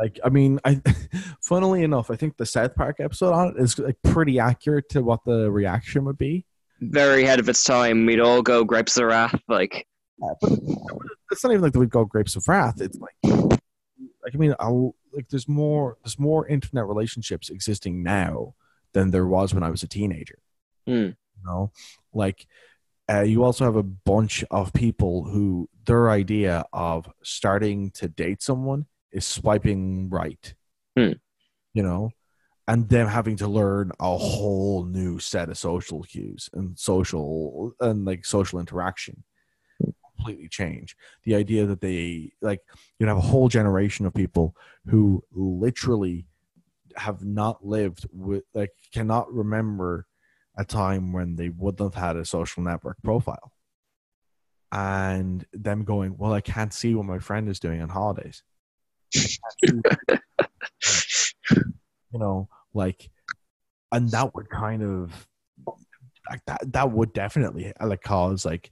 [0.03, 0.81] Like, I mean, I,
[1.43, 5.01] funnily enough, I think the South Park episode on it is like pretty accurate to
[5.03, 6.45] what the reaction would be.
[6.81, 8.05] very ahead of its time.
[8.05, 9.41] We'd all go grapes of wrath.
[9.47, 9.87] Like,
[11.31, 12.81] It's not even like we'd go grapes of wrath.
[12.81, 18.55] It's like, like I mean, I'll, like there's more, there's more internet relationships existing now
[18.95, 20.39] than there was when I was a teenager.
[20.85, 21.15] hmm, You
[21.45, 21.71] know,
[22.13, 22.49] like
[23.09, 28.43] uh, you also have a bunch of people who their idea of starting to date
[28.43, 30.55] someone is swiping right.
[30.97, 31.13] Hmm.
[31.75, 32.11] You know,
[32.69, 38.05] and them having to learn a whole new set of social cues and social and
[38.05, 39.25] like social interaction
[40.17, 42.61] completely change the idea that they like
[42.99, 44.55] you'd have a whole generation of people
[44.87, 46.27] who literally
[46.97, 50.07] have not lived with like cannot remember
[50.57, 53.53] a time when they wouldn't have had a social network profile
[54.71, 58.13] and them going well i can't see what my friend is doing on holidays I
[58.13, 58.52] can't see
[62.13, 63.11] you know like
[63.91, 65.29] and that would kind of
[66.31, 68.71] like that that would definitely uh, like cause like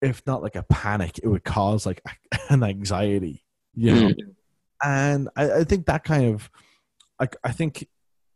[0.00, 2.02] if not like a panic it would cause like
[2.50, 3.44] an anxiety
[3.74, 4.14] you know?
[4.82, 6.50] And I, I think that kind of
[7.20, 7.88] like i think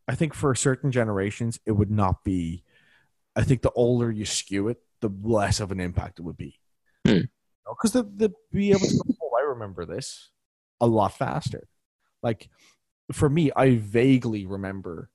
[0.08, 2.64] i think for certain generations it would not be
[3.36, 6.58] i think the older you skew it the less of an impact it would be.
[7.06, 7.22] Hmm.
[7.68, 10.30] because the, the be able to go, oh i remember this
[10.82, 11.66] a lot faster
[12.22, 12.50] like
[13.10, 15.08] for me i vaguely remember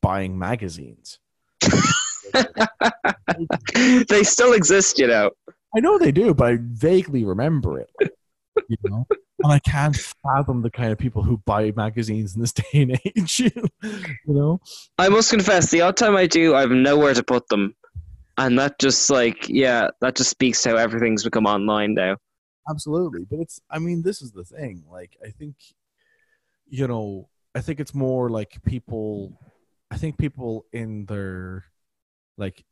[0.00, 1.18] buying magazines
[4.08, 5.30] they still exist, you know.
[5.74, 7.90] I know they do, but I vaguely remember it.
[8.68, 9.06] You know,
[9.42, 13.00] and I can't fathom the kind of people who buy magazines in this day and
[13.04, 13.40] age.
[13.40, 13.50] you
[14.26, 14.60] know,
[14.98, 17.74] I must confess, the odd time I do, I have nowhere to put them,
[18.36, 22.16] and that just like yeah, that just speaks to how everything's become online now.
[22.68, 23.24] Absolutely.
[23.24, 24.84] But it's, I mean, this is the thing.
[24.90, 25.56] Like, I think,
[26.66, 29.40] you know, I think it's more like people.
[29.90, 31.64] I think people in their,
[32.36, 32.64] like,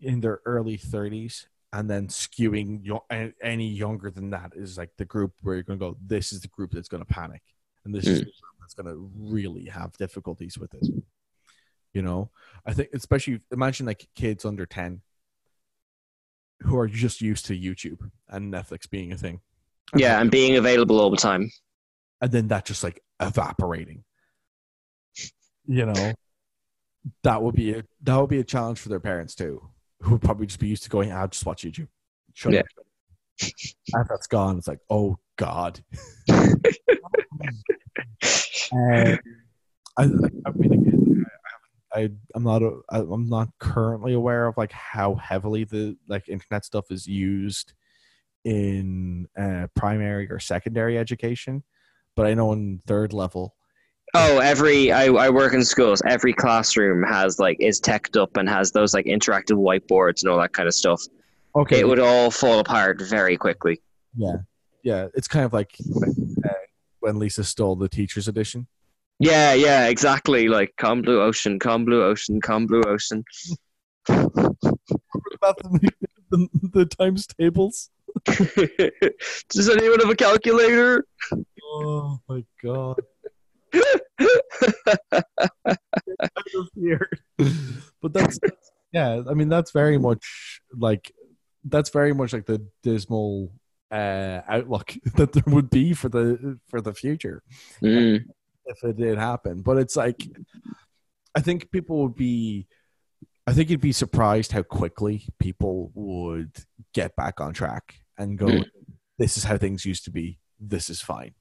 [0.00, 3.04] in their early thirties, and then skewing yo-
[3.42, 5.96] any younger than that is like the group where you're going to go.
[6.00, 7.42] This is the group that's going to panic,
[7.84, 8.24] and this is hmm.
[8.24, 10.86] the group that's going to really have difficulties with it.
[11.92, 12.30] You know,
[12.64, 15.00] I think especially imagine like kids under ten
[16.64, 19.40] who are just used to YouTube and Netflix being a thing,
[19.96, 21.50] Yeah, and being available all the time.
[22.20, 24.04] and then that just like evaporating.
[25.66, 26.12] You know,
[27.22, 29.68] that would be a that would be a challenge for their parents too,
[30.00, 31.88] who would probably just be used to going, "I'll just watch YouTube."
[32.34, 32.60] Shut Yeah.
[32.60, 32.66] up.
[33.94, 34.58] And that's gone.
[34.58, 35.80] It's like, oh god.
[38.72, 39.18] Um,
[39.96, 41.13] I, I mean, again,
[41.94, 46.64] I, I'm not, a, I'm not currently aware of like how heavily the like internet
[46.64, 47.72] stuff is used
[48.44, 51.62] in uh, primary or secondary education,
[52.16, 53.54] but I know in third level,
[54.16, 56.00] Oh, every I, I work in schools.
[56.06, 60.38] Every classroom has like is teched up and has those like interactive whiteboards and all
[60.38, 61.02] that kind of stuff.
[61.56, 63.80] okay, It would all fall apart very quickly.
[64.16, 64.36] yeah,
[64.84, 66.52] yeah, it's kind of like when, uh,
[67.00, 68.68] when Lisa stole the teachers edition.
[69.18, 70.48] Yeah, yeah, exactly.
[70.48, 73.24] Like calm blue ocean, calm blue ocean, calm blue ocean.
[74.08, 75.90] About the,
[76.30, 77.90] the, the times tables.
[78.24, 81.04] Does anyone have a calculator?
[81.64, 83.00] Oh my god.
[86.76, 87.20] Weird.
[88.02, 88.38] but that's
[88.92, 91.10] yeah i mean that's very much like
[91.64, 93.50] that's very much like the dismal
[93.90, 97.42] uh outlook that there would be for the for the future
[97.82, 98.24] Mm.
[98.66, 100.26] If it did happen but it's like
[101.34, 102.66] i think people would be
[103.46, 106.50] i think you'd be surprised how quickly people would
[106.94, 108.64] get back on track and go Mm.
[109.18, 111.34] this is how things used to be this is fine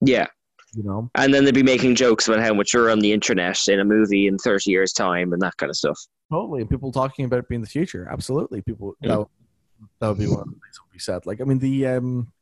[0.00, 0.26] Yeah.
[0.74, 3.58] you know And then they'd be making jokes about how much you're on the internet
[3.68, 5.98] in a movie in 30 years' time and that kind of stuff.
[6.30, 8.06] Totally, and people talking about it being the future.
[8.10, 9.08] Absolutely, people Mm.
[9.08, 9.28] that would,
[10.00, 11.26] that would be one of the things that would be said.
[11.26, 12.32] Like, I mean, the um,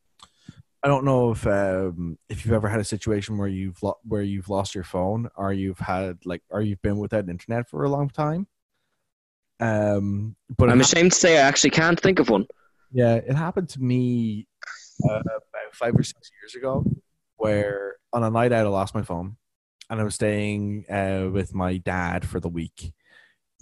[0.83, 4.23] I don't know if um, if you've ever had a situation where you've lo- where
[4.23, 7.89] you've lost your phone, or you've had like, or you've been without internet for a
[7.89, 8.47] long time.
[9.61, 12.47] Um, but I'm ashamed to say I actually can't think of one.
[12.93, 14.47] yeah, it happened to me
[15.09, 16.85] uh, about five or six years ago,
[17.37, 19.37] where on a night out I lost my phone,
[19.91, 22.93] and I was staying uh, with my dad for the week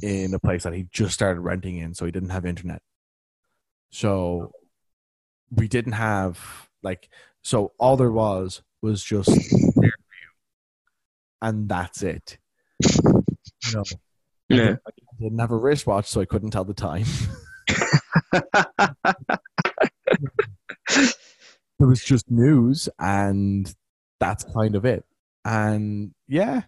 [0.03, 2.83] in a place that he just started renting in, so he didn't have internet.
[3.91, 4.53] So
[5.51, 7.09] we didn't have like
[7.43, 9.29] so all there was was just
[11.43, 12.39] and that's it.
[12.81, 13.23] You
[13.75, 13.85] know,
[14.49, 14.77] Yeah.
[14.87, 14.91] I
[15.21, 17.05] didn't have a wristwatch, so I couldn't tell the time.
[20.89, 23.75] it was just news and
[24.21, 25.05] that's kind of it
[25.45, 26.63] and yeah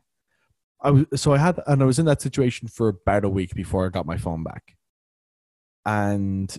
[0.83, 3.55] i was so i had and i was in that situation for about a week
[3.55, 4.77] before i got my phone back
[5.87, 6.59] and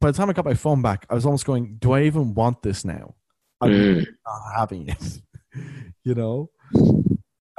[0.00, 2.34] by the time i got my phone back i was almost going do i even
[2.34, 3.14] want this now
[3.60, 4.06] i'm Mm.
[4.26, 5.22] not having it
[6.04, 6.50] you know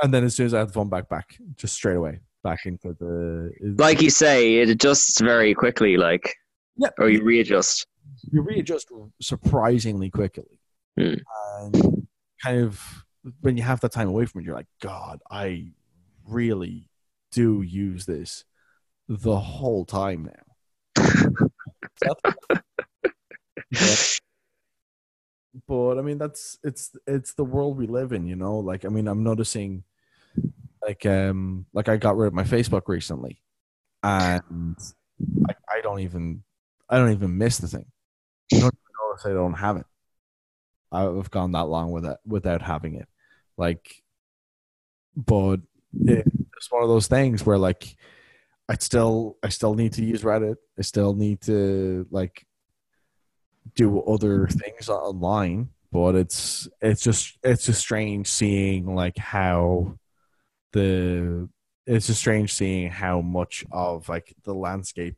[0.01, 2.59] and then as soon as i had the phone back back just straight away back
[2.65, 6.35] into the Like you say, it adjusts very quickly, like,
[6.77, 6.87] Yeah.
[6.97, 7.85] or you readjust.
[8.31, 8.89] you readjust
[9.21, 10.57] surprisingly quickly.
[10.97, 11.15] Hmm.
[11.59, 12.07] And
[12.41, 12.81] kind of
[13.41, 15.73] when you have that time away from it, you're like, God, I
[16.25, 16.87] really
[17.33, 18.45] do use this
[19.09, 21.03] the whole time now.
[22.01, 23.95] Yeah.
[25.67, 28.59] But I mean, that's it's it's the world we live in, you know.
[28.59, 29.83] Like, I mean, I'm noticing,
[30.81, 33.41] like, um, like I got rid of my Facebook recently,
[34.03, 34.77] and
[35.49, 36.43] I, I don't even
[36.87, 37.85] I don't even miss the thing.
[38.53, 38.75] I don't
[39.19, 39.85] if I don't have it.
[40.91, 43.07] I've gone that long with it without having it.
[43.57, 44.03] Like,
[45.15, 45.59] but
[45.93, 46.25] it,
[46.57, 47.95] it's one of those things where like
[48.69, 50.55] I still I still need to use Reddit.
[50.77, 52.45] I still need to like
[53.75, 55.69] do other things online.
[55.91, 59.97] But it's it's just it's just strange seeing like how
[60.71, 61.49] the
[61.87, 65.17] it's just strange seeing how much of like the landscape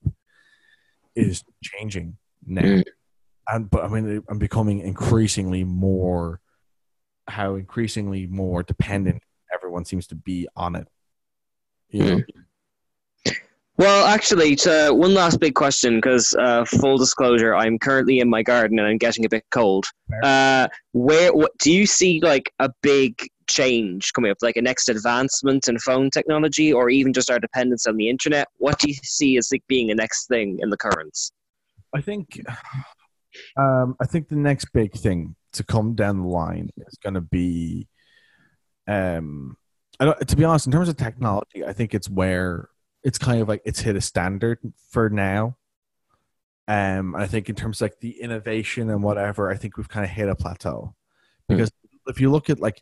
[1.14, 2.84] is changing now Mm.
[3.50, 6.40] and but i mean i'm becoming increasingly more
[7.28, 9.22] how increasingly more dependent
[9.54, 10.88] everyone seems to be on it
[11.90, 12.22] you know
[13.82, 18.44] Well, actually, to one last big question, because uh, full disclosure, I'm currently in my
[18.44, 19.86] garden and I'm getting a bit cold.
[20.22, 24.88] Uh, where what, do you see like a big change coming up, like a next
[24.88, 28.48] advancement in phone technology, or even just our dependence on the internet?
[28.58, 31.32] What do you see as like being the next thing in the currents?
[31.92, 32.40] I think,
[33.58, 37.22] um, I think the next big thing to come down the line is going to
[37.22, 37.88] be,
[38.88, 39.58] um,
[40.00, 42.70] I don't, to be honest, in terms of technology, I think it's where
[43.04, 44.60] it's kind of like it's hit a standard
[44.90, 45.58] for now.
[46.68, 50.06] Um, I think in terms of like the innovation and whatever, I think we've kind
[50.06, 50.96] of hit a plateau
[51.50, 51.72] because
[52.08, 52.82] if you look at like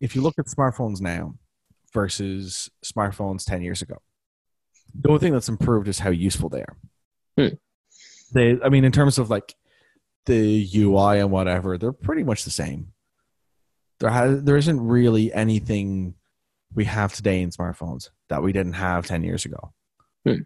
[0.00, 1.34] if you look at smartphones now
[1.92, 3.96] versus smartphones ten years ago,
[4.94, 6.76] the only thing that's improved is how useful they are.
[7.38, 7.54] Hmm.
[8.32, 9.54] They, I mean, in terms of like
[10.26, 12.92] the UI and whatever, they're pretty much the same.
[14.00, 16.14] There has there isn't really anything
[16.74, 19.72] we have today in smartphones that we didn't have 10 years ago.
[20.26, 20.42] Hmm.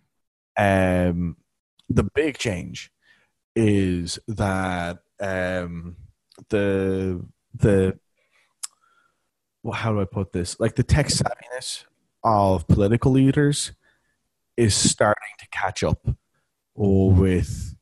[0.56, 1.36] Um,
[1.88, 2.90] the big change
[3.56, 5.96] is that um,
[6.48, 7.24] the
[7.54, 7.98] the
[9.62, 10.58] well, how do I put this?
[10.60, 11.84] Like the tech savviness
[12.22, 13.72] of political leaders
[14.56, 16.06] is starting to catch up
[16.74, 17.74] with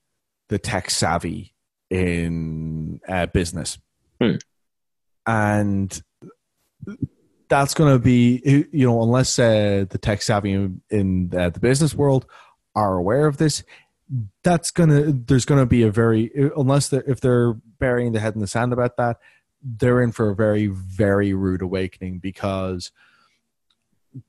[0.49, 1.55] the tech savvy
[1.91, 3.79] in uh, business,
[4.21, 4.37] Hmm.
[5.27, 6.03] and
[7.49, 11.61] that's going to be you know unless uh, the tech savvy in, in uh, the
[11.61, 12.27] business world
[12.75, 13.63] are aware of this
[14.43, 18.23] that's going to there's going to be a very unless they're if they're burying their
[18.23, 19.19] head in the sand about that
[19.63, 22.93] they're in for a very very rude awakening because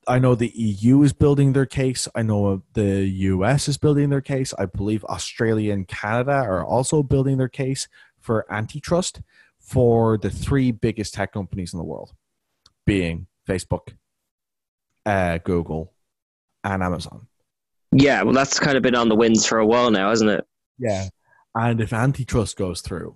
[0.06, 2.10] I know the EU is building their case.
[2.14, 4.54] I know the US is building their case.
[4.60, 7.88] I believe Australia and Canada are also building their case
[8.20, 9.22] for antitrust
[9.60, 12.17] for the three biggest tech companies in the world
[12.88, 13.90] being Facebook,
[15.06, 15.94] uh, Google,
[16.64, 17.28] and Amazon.
[17.92, 20.46] Yeah, well, that's kind of been on the winds for a while now, hasn't it?
[20.80, 21.10] Yeah.
[21.54, 23.16] And if antitrust goes through,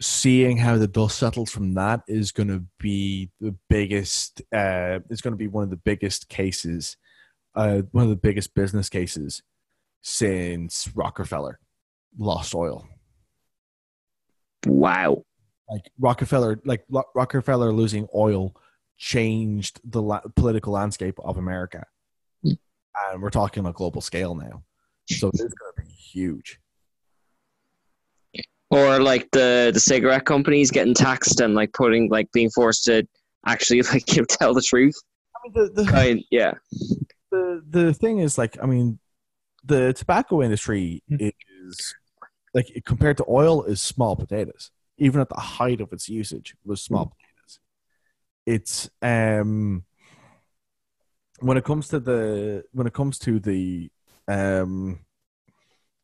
[0.00, 5.20] seeing how the dust settles from that is going to be the biggest, uh, it's
[5.20, 6.96] going to be one of the biggest cases,
[7.54, 9.42] uh, one of the biggest business cases
[10.02, 11.58] since Rockefeller
[12.18, 12.86] lost oil.
[14.66, 15.24] Wow.
[15.68, 16.84] Like Rockefeller, like
[17.14, 18.54] Rockefeller losing oil
[18.98, 21.84] changed the la- political landscape of America.
[22.44, 24.62] And we're talking on a global scale now.
[25.08, 26.58] So this is going to be huge.
[28.70, 33.06] Or like the the cigarette companies getting taxed and like putting like being forced to
[33.46, 34.94] actually like you know, tell the truth.
[35.34, 36.54] I mean, the, the, Kind, yeah.
[37.30, 38.98] the the thing is like i mean
[39.64, 41.16] the tobacco industry hmm.
[41.20, 41.94] is
[42.54, 46.82] like compared to oil is small potatoes even at the height of its usage was
[46.82, 47.60] small potatoes.
[48.46, 49.84] It's um
[51.40, 53.90] when it comes to the when it comes to the
[54.28, 55.00] um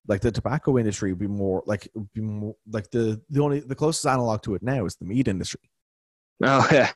[0.08, 3.74] like the tobacco industry would be more like be more like the the only the
[3.74, 5.60] closest analog to it now is the meat industry.
[6.44, 6.90] Oh yeah.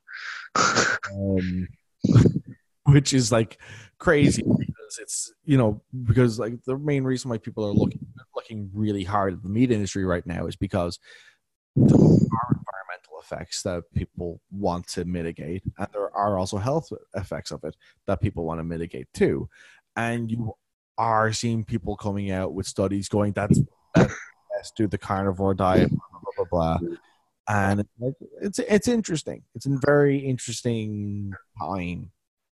[1.12, 1.68] um,
[2.84, 3.58] which is like
[3.98, 8.70] crazy because it's you know because like the main reason why people are looking looking
[8.74, 10.98] really hard at the meat industry right now is because
[11.76, 17.50] there are environmental effects that people want to mitigate and there are also health effects
[17.50, 17.76] of it
[18.06, 19.48] that people want to mitigate too.
[19.96, 20.54] And you
[20.98, 23.60] are seeing people coming out with studies going that's
[23.94, 26.96] best do the carnivore diet blah blah blah, blah
[27.48, 29.42] and it's it's it's interesting.
[29.54, 32.10] It's a very interesting time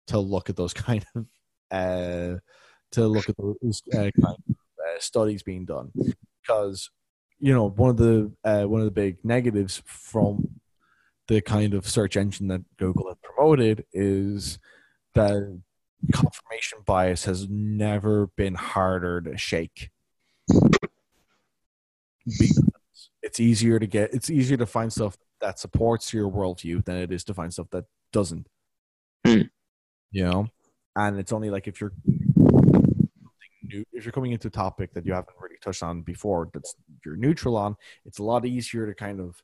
[0.08, 1.26] to look at those kind of
[1.70, 2.38] uh,
[2.92, 5.92] to look at those uh, kind of uh, studies being done.
[6.42, 6.90] Because
[7.40, 10.60] you know one of the uh, one of the big negatives from
[11.28, 14.58] the kind of search engine that Google has promoted is
[15.14, 15.60] that
[16.12, 19.90] confirmation bias has never been harder to shake.
[22.26, 26.96] Because it's easier to get it's easier to find stuff that supports your worldview than
[26.96, 28.46] it is to find stuff that doesn't.
[29.26, 29.42] Hmm.
[30.10, 30.48] you know?
[30.96, 31.92] And it's only like if you're
[33.72, 36.74] new if you're coming into a topic that you haven't really touched on before that's
[37.04, 39.42] you're neutral on it's a lot easier to kind of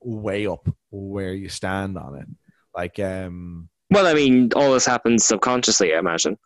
[0.00, 2.26] weigh up where you stand on it
[2.76, 6.36] like um Well, I mean, all this happens subconsciously, I imagine.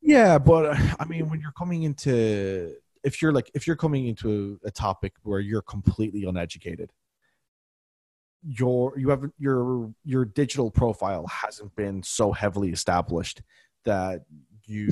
[0.00, 4.06] Yeah, but uh, I mean, when you're coming into, if you're like, if you're coming
[4.06, 6.90] into a, a topic where you're completely uneducated,
[8.42, 13.40] your you have your your digital profile hasn't been so heavily established
[13.84, 14.22] that
[14.66, 14.90] you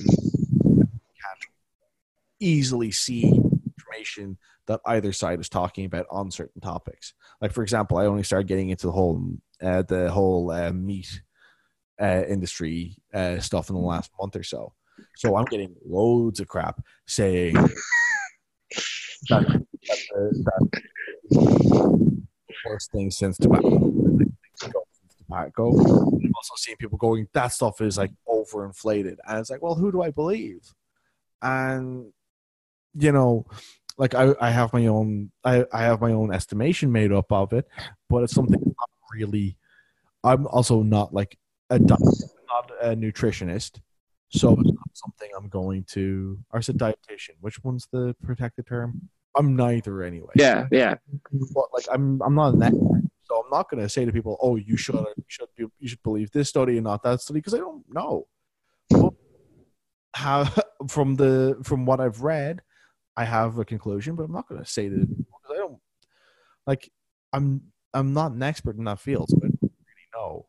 [2.41, 7.15] easily see information that either side is talking about on certain topics.
[7.41, 9.23] Like for example, I only started getting into the whole
[9.63, 11.23] uh, the whole uh, meat
[12.01, 14.73] uh, industry uh, stuff in the last month or so.
[15.17, 17.71] So I'm getting loads of crap saying that,
[19.29, 19.63] that,
[20.11, 20.81] the,
[21.31, 22.27] that
[22.67, 23.79] worst thing since tobacco.
[24.57, 25.71] Since tobacco.
[25.71, 29.17] I'm also seeing people going, that stuff is like overinflated.
[29.27, 30.75] And it's like, well, who do I believe?
[31.43, 32.13] And
[32.95, 33.47] you know,
[33.99, 37.53] like I, I have my own I, I have my own estimation made up of
[37.53, 37.67] it,
[38.09, 39.57] but it's something I'm really
[40.25, 41.39] I'm also not like
[41.69, 42.01] a not
[42.83, 43.81] a nutritionist.
[44.33, 47.37] So it's not something I'm going to or is it dietitian?
[47.41, 49.09] Which one's the protected term?
[49.37, 50.33] I'm neither anyway.
[50.35, 50.95] Yeah, yeah.
[51.55, 53.03] But like I'm I'm not an expert.
[53.23, 56.31] So I'm not gonna say to people, Oh, you should you should you should believe
[56.33, 58.27] this study and not that study because I don't know.
[58.89, 59.15] But
[60.15, 60.49] how
[60.89, 62.63] from the from what I've read,
[63.21, 65.79] I have a conclusion, but I'm not going to say that because I don't
[66.67, 66.91] like.
[67.35, 67.61] I'm
[67.93, 70.47] I'm not an expert in that field, so I don't really know.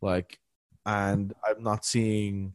[0.00, 0.38] Like,
[0.86, 2.54] and I'm not seeing.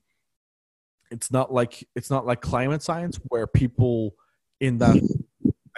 [1.12, 4.16] It's not like it's not like climate science where people
[4.60, 4.98] in that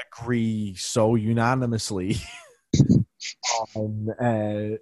[0.10, 2.16] agree so unanimously
[3.76, 4.78] on uh,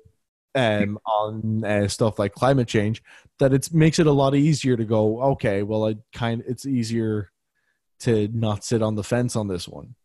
[0.54, 3.02] um, on uh, stuff like climate change
[3.40, 5.20] that it makes it a lot easier to go.
[5.32, 7.32] Okay, well, I kind it's easier
[8.02, 9.96] to not sit on the fence on this one.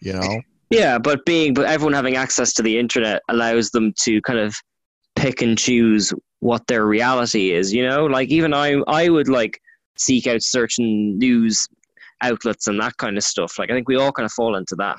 [0.00, 0.40] You know?
[0.70, 4.54] Yeah, but being but everyone having access to the internet allows them to kind of
[5.16, 8.06] pick and choose what their reality is, you know?
[8.06, 9.60] Like even I I would like
[9.98, 11.66] seek out certain news
[12.22, 13.58] outlets and that kind of stuff.
[13.58, 14.98] Like I think we all kind of fall into that.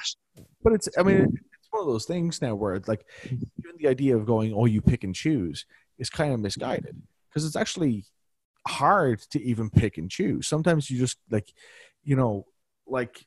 [0.63, 3.87] But it's I mean it's one of those things now where it's like even the
[3.87, 5.65] idea of going, oh, you pick and choose
[5.97, 8.05] is kind of misguided because it's actually
[8.67, 10.47] hard to even pick and choose.
[10.47, 11.51] Sometimes you just like
[12.03, 12.45] you know,
[12.87, 13.25] like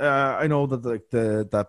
[0.00, 1.68] uh, I know that like the that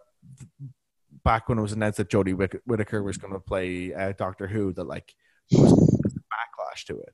[1.24, 4.48] back when it was announced that Jodie Whitt- Whittaker was going to play uh, Doctor
[4.48, 5.14] Who, that like
[5.52, 7.14] there was backlash to it.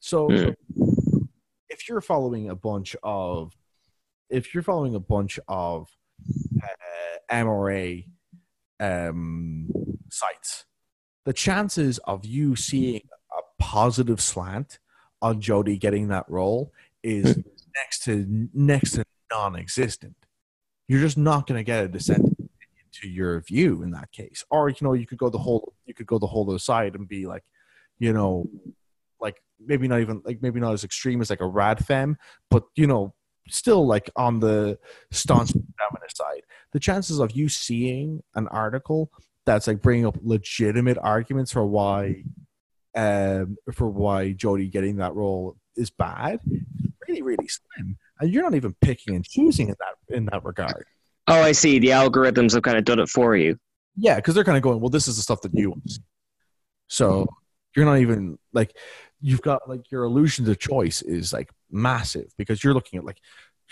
[0.00, 0.54] So Mm.
[1.68, 3.54] if you're following a bunch of
[4.30, 5.88] if you're following a bunch of
[6.62, 8.06] uh, MRA
[8.80, 9.68] um,
[10.10, 10.64] sites,
[11.24, 14.78] the chances of you seeing a positive slant
[15.20, 16.72] on Jodie getting that role
[17.02, 17.38] is
[17.76, 20.16] next to next to non-existent.
[20.88, 22.36] You're just not going to get a dissenting
[22.92, 24.44] to your view in that case.
[24.50, 26.94] Or you know, you could go the whole you could go the whole other side
[26.94, 27.44] and be like,
[27.98, 28.48] you know,
[29.20, 32.16] like maybe not even like maybe not as extreme as like a rad femme,
[32.50, 33.14] but you know,
[33.48, 34.78] still like on the
[35.10, 36.42] staunch feminist side.
[36.72, 39.10] The chances of you seeing an article
[39.44, 42.22] that's like bringing up legitimate arguments for why
[42.94, 46.40] um for why Jodie getting that role is bad
[47.12, 50.84] really really slim and you're not even picking and choosing in that in that regard
[51.28, 51.78] Oh, I see.
[51.78, 53.56] The algorithms have kind of done it for you.
[53.96, 55.98] yeah because they're kind of going well this is the stuff that you want
[56.88, 57.26] so
[57.76, 58.76] you're not even like
[59.20, 63.18] you've got like your illusion to choice is like massive because you're looking at like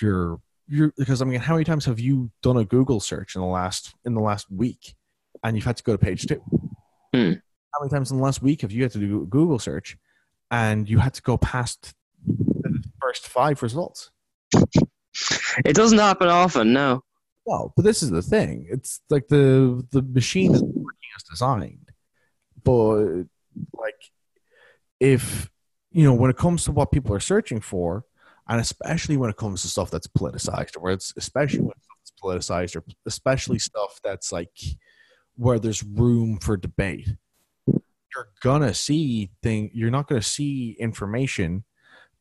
[0.00, 3.40] your you're because i mean how many times have you done a google search in
[3.40, 4.94] the last in the last week
[5.42, 6.40] and you've had to go to page two
[7.12, 7.32] Hmm.
[7.74, 9.96] how many times in the last week have you had to do a google search
[10.52, 11.92] and you had to go past
[13.10, 14.10] first five results.
[15.64, 17.02] It doesn't happen often, no.
[17.44, 18.66] well but this is the thing.
[18.70, 21.90] It's like the the machine is working as designed.
[22.62, 23.24] But
[23.76, 24.00] like
[25.00, 25.50] if
[25.90, 28.04] you know when it comes to what people are searching for
[28.48, 32.76] and especially when it comes to stuff that's politicized or it's especially when it's politicized
[32.76, 34.56] or especially stuff that's like
[35.36, 37.08] where there's room for debate
[37.66, 41.64] you're gonna see thing you're not gonna see information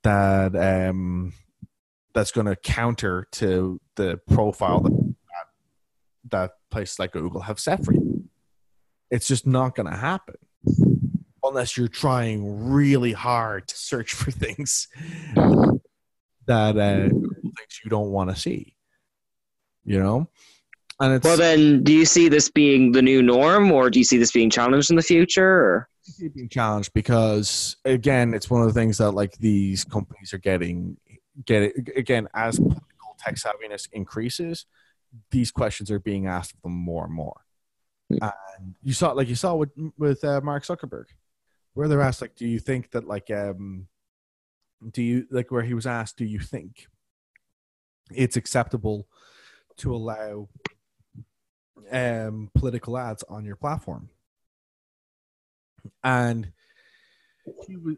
[0.04, 1.34] that um
[2.14, 5.46] that's gonna counter to the profile that
[6.30, 8.24] that places like google have set for you
[9.12, 10.36] it's just not gonna happen
[11.44, 14.88] unless you're trying really hard to search for things
[16.50, 18.76] that uh, thinks you don't want to see.
[19.86, 20.30] You know,
[21.00, 24.06] and it's Well, then, do you see this being the new norm, or do you
[24.06, 25.50] see this being challenged in the future?
[25.50, 30.40] Or being challenged because again, it's one of the things that like these companies are
[30.40, 30.98] getting
[31.46, 34.66] get it again as political tech savviness increases.
[35.32, 37.42] These questions are being asked of them more and more.
[38.10, 41.06] And you saw, like you saw with with uh, Mark Zuckerberg,
[41.74, 43.88] where they're asked, like, do you think that, like, um,
[44.92, 46.88] do you like where he was asked, do you think
[48.12, 49.08] it's acceptable
[49.78, 50.50] to allow
[51.92, 54.10] um political ads on your platform?
[56.04, 56.52] And
[57.68, 57.96] he was,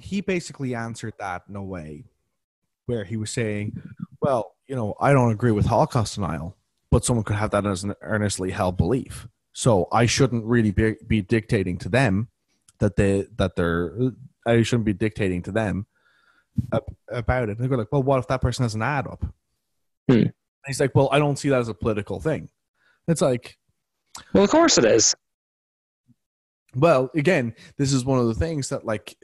[0.00, 2.04] he basically answered that in a way
[2.86, 3.80] where he was saying,
[4.20, 6.56] "Well, you know, I don't agree with Holocaust denial,
[6.90, 9.28] but someone could have that as an earnestly held belief.
[9.52, 12.28] So I shouldn't really be, be dictating to them
[12.78, 13.92] that they that they're
[14.46, 15.86] I shouldn't be dictating to them
[17.10, 17.58] about it.
[17.58, 19.22] And they go like, "Well, what if that person has an ad up?"
[20.08, 20.14] Hmm.
[20.14, 20.32] And
[20.66, 22.48] he's like, "Well, I don't see that as a political thing."
[23.08, 23.58] It's like,
[24.32, 25.14] Well, of course it is.
[26.74, 29.16] Well, again, this is one of the things that like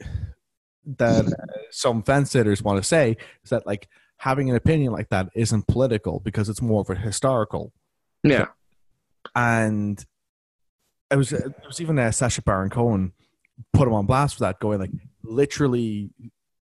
[0.97, 3.87] that uh, some fence sitters want to say is that like
[4.17, 7.71] having an opinion like that isn't political because it's more of a historical.
[8.23, 8.47] Yeah.
[9.35, 10.03] And
[11.11, 13.13] it was it was even uh, Sacha Baron Cohen
[13.73, 14.91] put him on blast for that, going like
[15.23, 16.09] literally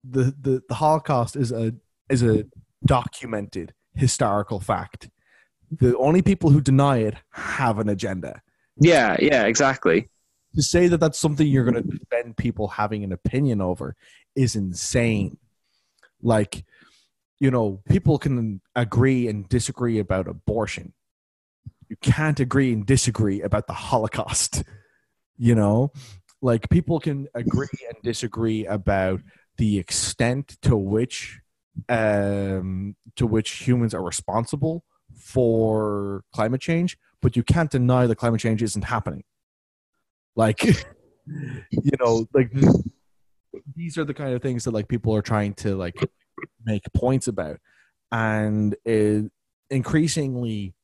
[0.03, 1.73] the the, the Holocaust is a
[2.09, 2.45] is a
[2.85, 5.09] documented historical fact.
[5.71, 8.41] The only people who deny it have an agenda.
[8.79, 10.09] Yeah, yeah, exactly.
[10.55, 13.95] To say that that's something you're going to defend people having an opinion over
[14.35, 15.37] is insane.
[16.21, 16.65] Like,
[17.39, 20.93] you know, people can agree and disagree about abortion.
[21.89, 24.63] You can't agree and disagree about the Holocaust.
[25.39, 25.91] You know,
[26.41, 29.21] like people can agree and disagree about
[29.57, 31.39] the extent to which
[31.89, 34.83] um, to which humans are responsible
[35.15, 39.23] for climate change, but you can't deny that climate change isn't happening.
[40.37, 40.63] Like,
[41.71, 42.51] you know, like
[43.75, 45.95] these are the kind of things that like people are trying to like
[46.63, 47.59] make points about,
[48.11, 49.29] and it,
[49.71, 50.75] increasingly,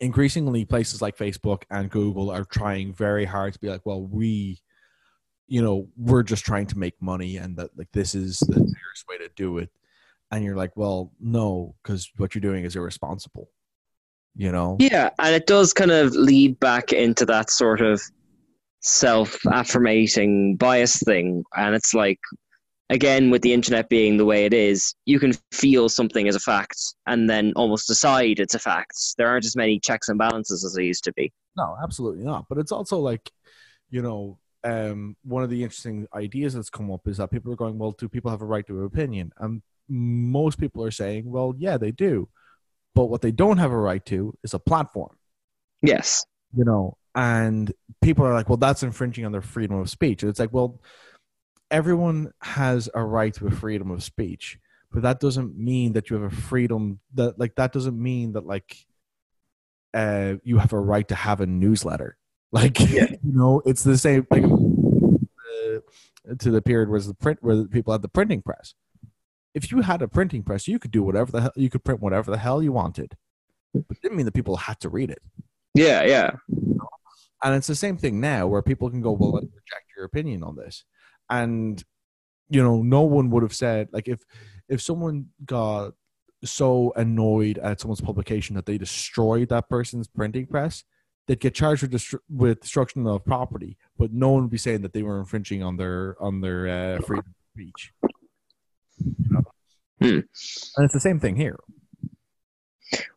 [0.00, 4.60] increasingly, places like Facebook and Google are trying very hard to be like, well, we
[5.46, 9.04] you know we're just trying to make money and that like this is the fairest
[9.08, 9.68] way to do it.
[10.30, 13.50] And you're like well no because what you're doing is irresponsible
[14.36, 18.00] you know Yeah, and it does kind of lead back into that sort of
[18.80, 21.44] self affirmating bias thing.
[21.56, 22.18] And it's like,
[22.90, 26.40] again, with the internet being the way it is, you can feel something as a
[26.40, 28.92] fact and then almost decide it's a fact.
[29.16, 31.32] There aren't as many checks and balances as there used to be.
[31.56, 33.30] no absolutely not but it's also like
[33.90, 37.56] you know um one of the interesting ideas that's come up is that people are
[37.56, 41.30] going well do people have a right to an opinion and most people are saying
[41.30, 42.28] well yeah they do
[42.94, 45.16] but what they don't have a right to is a platform
[45.82, 46.24] Yes.
[46.56, 47.72] you know and
[48.02, 50.22] people are like well that's infringing on their freedom of speech.
[50.22, 50.80] And it's like well
[51.70, 54.58] everyone has a right to a freedom of speech
[54.92, 58.46] but that doesn't mean that you have a freedom that like that doesn't mean that
[58.46, 58.76] like
[59.92, 62.16] uh you have a right to have a newsletter.
[62.52, 65.80] Like you know it's the same like uh,
[66.38, 68.74] to the period where the print where the people had the printing press
[69.54, 72.00] if you had a printing press you could do whatever the hell you could print
[72.00, 73.16] whatever the hell you wanted
[73.72, 75.22] but it didn't mean that people had to read it
[75.74, 76.30] Yeah, yeah.
[77.42, 80.42] and it's the same thing now where people can go, well, let's reject your opinion
[80.42, 80.84] on this.
[81.28, 81.82] And,
[82.48, 84.20] you know, no one would have said, like, if,
[84.68, 85.94] if someone got
[86.44, 90.84] so annoyed at someone's publication that they destroyed that person's printing press,
[91.26, 94.82] they'd get charged with, destru- with destruction of property, but no one would be saying
[94.82, 97.92] that they were infringing on their, on their uh, freedom of speech.
[98.02, 99.42] You know?
[100.00, 100.20] Hmm.
[100.76, 101.58] And it's the same thing here.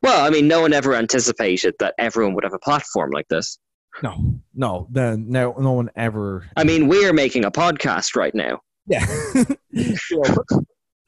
[0.01, 3.59] Well, I mean, no one ever anticipated that everyone would have a platform like this.
[4.03, 8.59] No, no, then no, no one ever I mean, we're making a podcast right now.
[8.85, 9.05] Yeah.
[9.71, 10.59] you know, but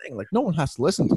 [0.04, 1.16] thing, like no one has to listen to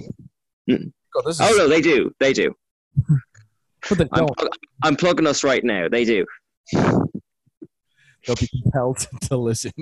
[0.68, 0.92] it.
[1.14, 2.12] God, this is, Oh, no, they do.
[2.20, 2.54] They do.
[3.88, 5.88] but they I'm, plug- I'm plugging us right now.
[5.88, 6.26] They do.
[6.72, 9.72] They'll be compelled to listen.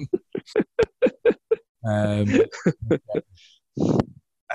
[1.84, 2.26] um,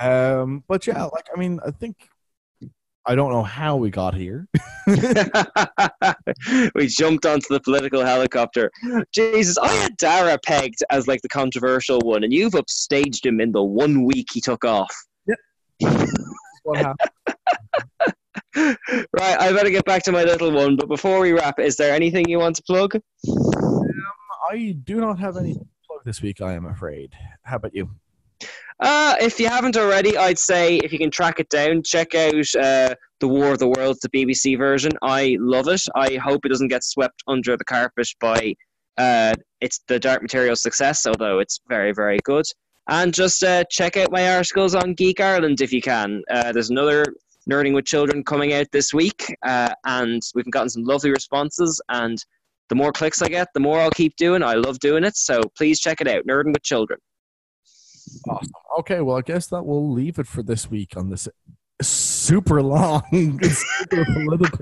[0.00, 1.96] um, but yeah, like I mean, I think
[3.06, 4.48] I don't know how we got here.
[6.74, 8.70] we jumped onto the political helicopter.
[9.12, 13.52] Jesus, I had Dara pegged as like the controversial one, and you've upstaged him in
[13.52, 14.92] the one week he took off.
[16.64, 17.10] what happened?
[18.56, 20.76] Right, I better get back to my little one.
[20.76, 22.98] But before we wrap, is there anything you want to plug?
[24.50, 25.54] I do not have any
[25.86, 26.40] plug this week.
[26.40, 27.12] I am afraid.
[27.42, 27.90] How about you?
[28.78, 32.34] Uh, if you haven't already, I'd say if you can track it down, check out
[32.60, 34.92] uh, The War of the Worlds, the BBC version.
[35.02, 35.82] I love it.
[35.94, 38.54] I hope it doesn't get swept under the carpet by
[38.98, 42.44] uh, it's the Dark Material success, although it's very, very good.
[42.88, 46.22] And just uh, check out my articles on Geek Ireland if you can.
[46.30, 47.04] Uh, there's another
[47.50, 51.80] Nerding with Children coming out this week, uh, and we've gotten some lovely responses.
[51.88, 52.18] And
[52.68, 54.42] the more clicks I get, the more I'll keep doing.
[54.42, 56.26] I love doing it, so please check it out.
[56.26, 57.00] Nerding with Children.
[58.28, 58.52] Awesome.
[58.80, 61.28] Okay, well, I guess that will leave it for this week on this
[61.82, 63.02] super long,
[63.42, 64.58] super political.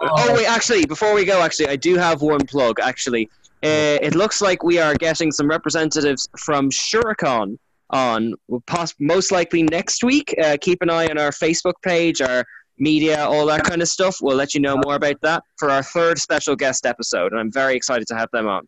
[0.00, 2.80] oh wait, actually, before we go, actually, I do have one plug.
[2.80, 3.28] Actually,
[3.62, 7.58] uh, it looks like we are getting some representatives from Shuricon
[7.90, 8.34] on,
[8.66, 10.34] poss- most likely next week.
[10.42, 12.44] Uh, keep an eye on our Facebook page, our
[12.78, 14.18] media, all that kind of stuff.
[14.20, 17.52] We'll let you know more about that for our third special guest episode, and I'm
[17.52, 18.66] very excited to have them on.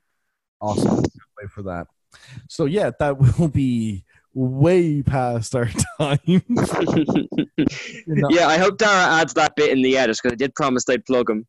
[0.60, 1.05] Awesome.
[1.40, 1.86] Wait for that.
[2.48, 4.05] So yeah, that will be
[4.35, 6.19] way past our time.
[8.28, 11.05] yeah, I hope Dara adds that bit in the edit because I did promise they'd
[11.05, 11.47] plug him.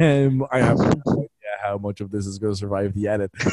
[0.00, 1.28] um, I have no idea
[1.62, 3.30] how much of this is going to survive the edit.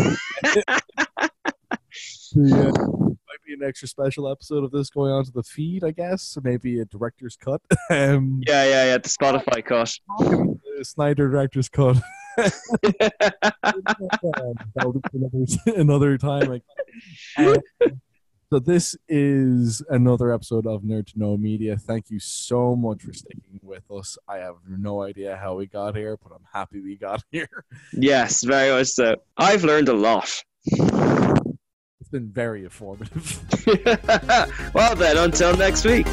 [2.36, 6.38] yeah, might be an extra special episode of this going onto the feed, I guess.
[6.42, 7.62] Maybe a director's cut.
[7.90, 8.98] um, Yeah, yeah, yeah.
[8.98, 9.94] The Spotify cut.
[10.20, 11.98] the Snyder director's cut.
[14.76, 15.46] That'll be another,
[15.76, 16.52] another time.
[16.52, 16.62] I
[17.38, 17.58] guess.
[17.82, 17.88] Uh,
[18.50, 21.76] so this is another episode of Nerd to Know Media.
[21.76, 24.18] Thank you so much for sticking with us.
[24.26, 27.50] I have no idea how we got here, but I'm happy we got here.
[27.92, 29.16] Yes, very much so.
[29.36, 30.30] I've learned a lot.
[30.66, 33.44] It's been very informative.
[34.74, 36.08] well then, until next week.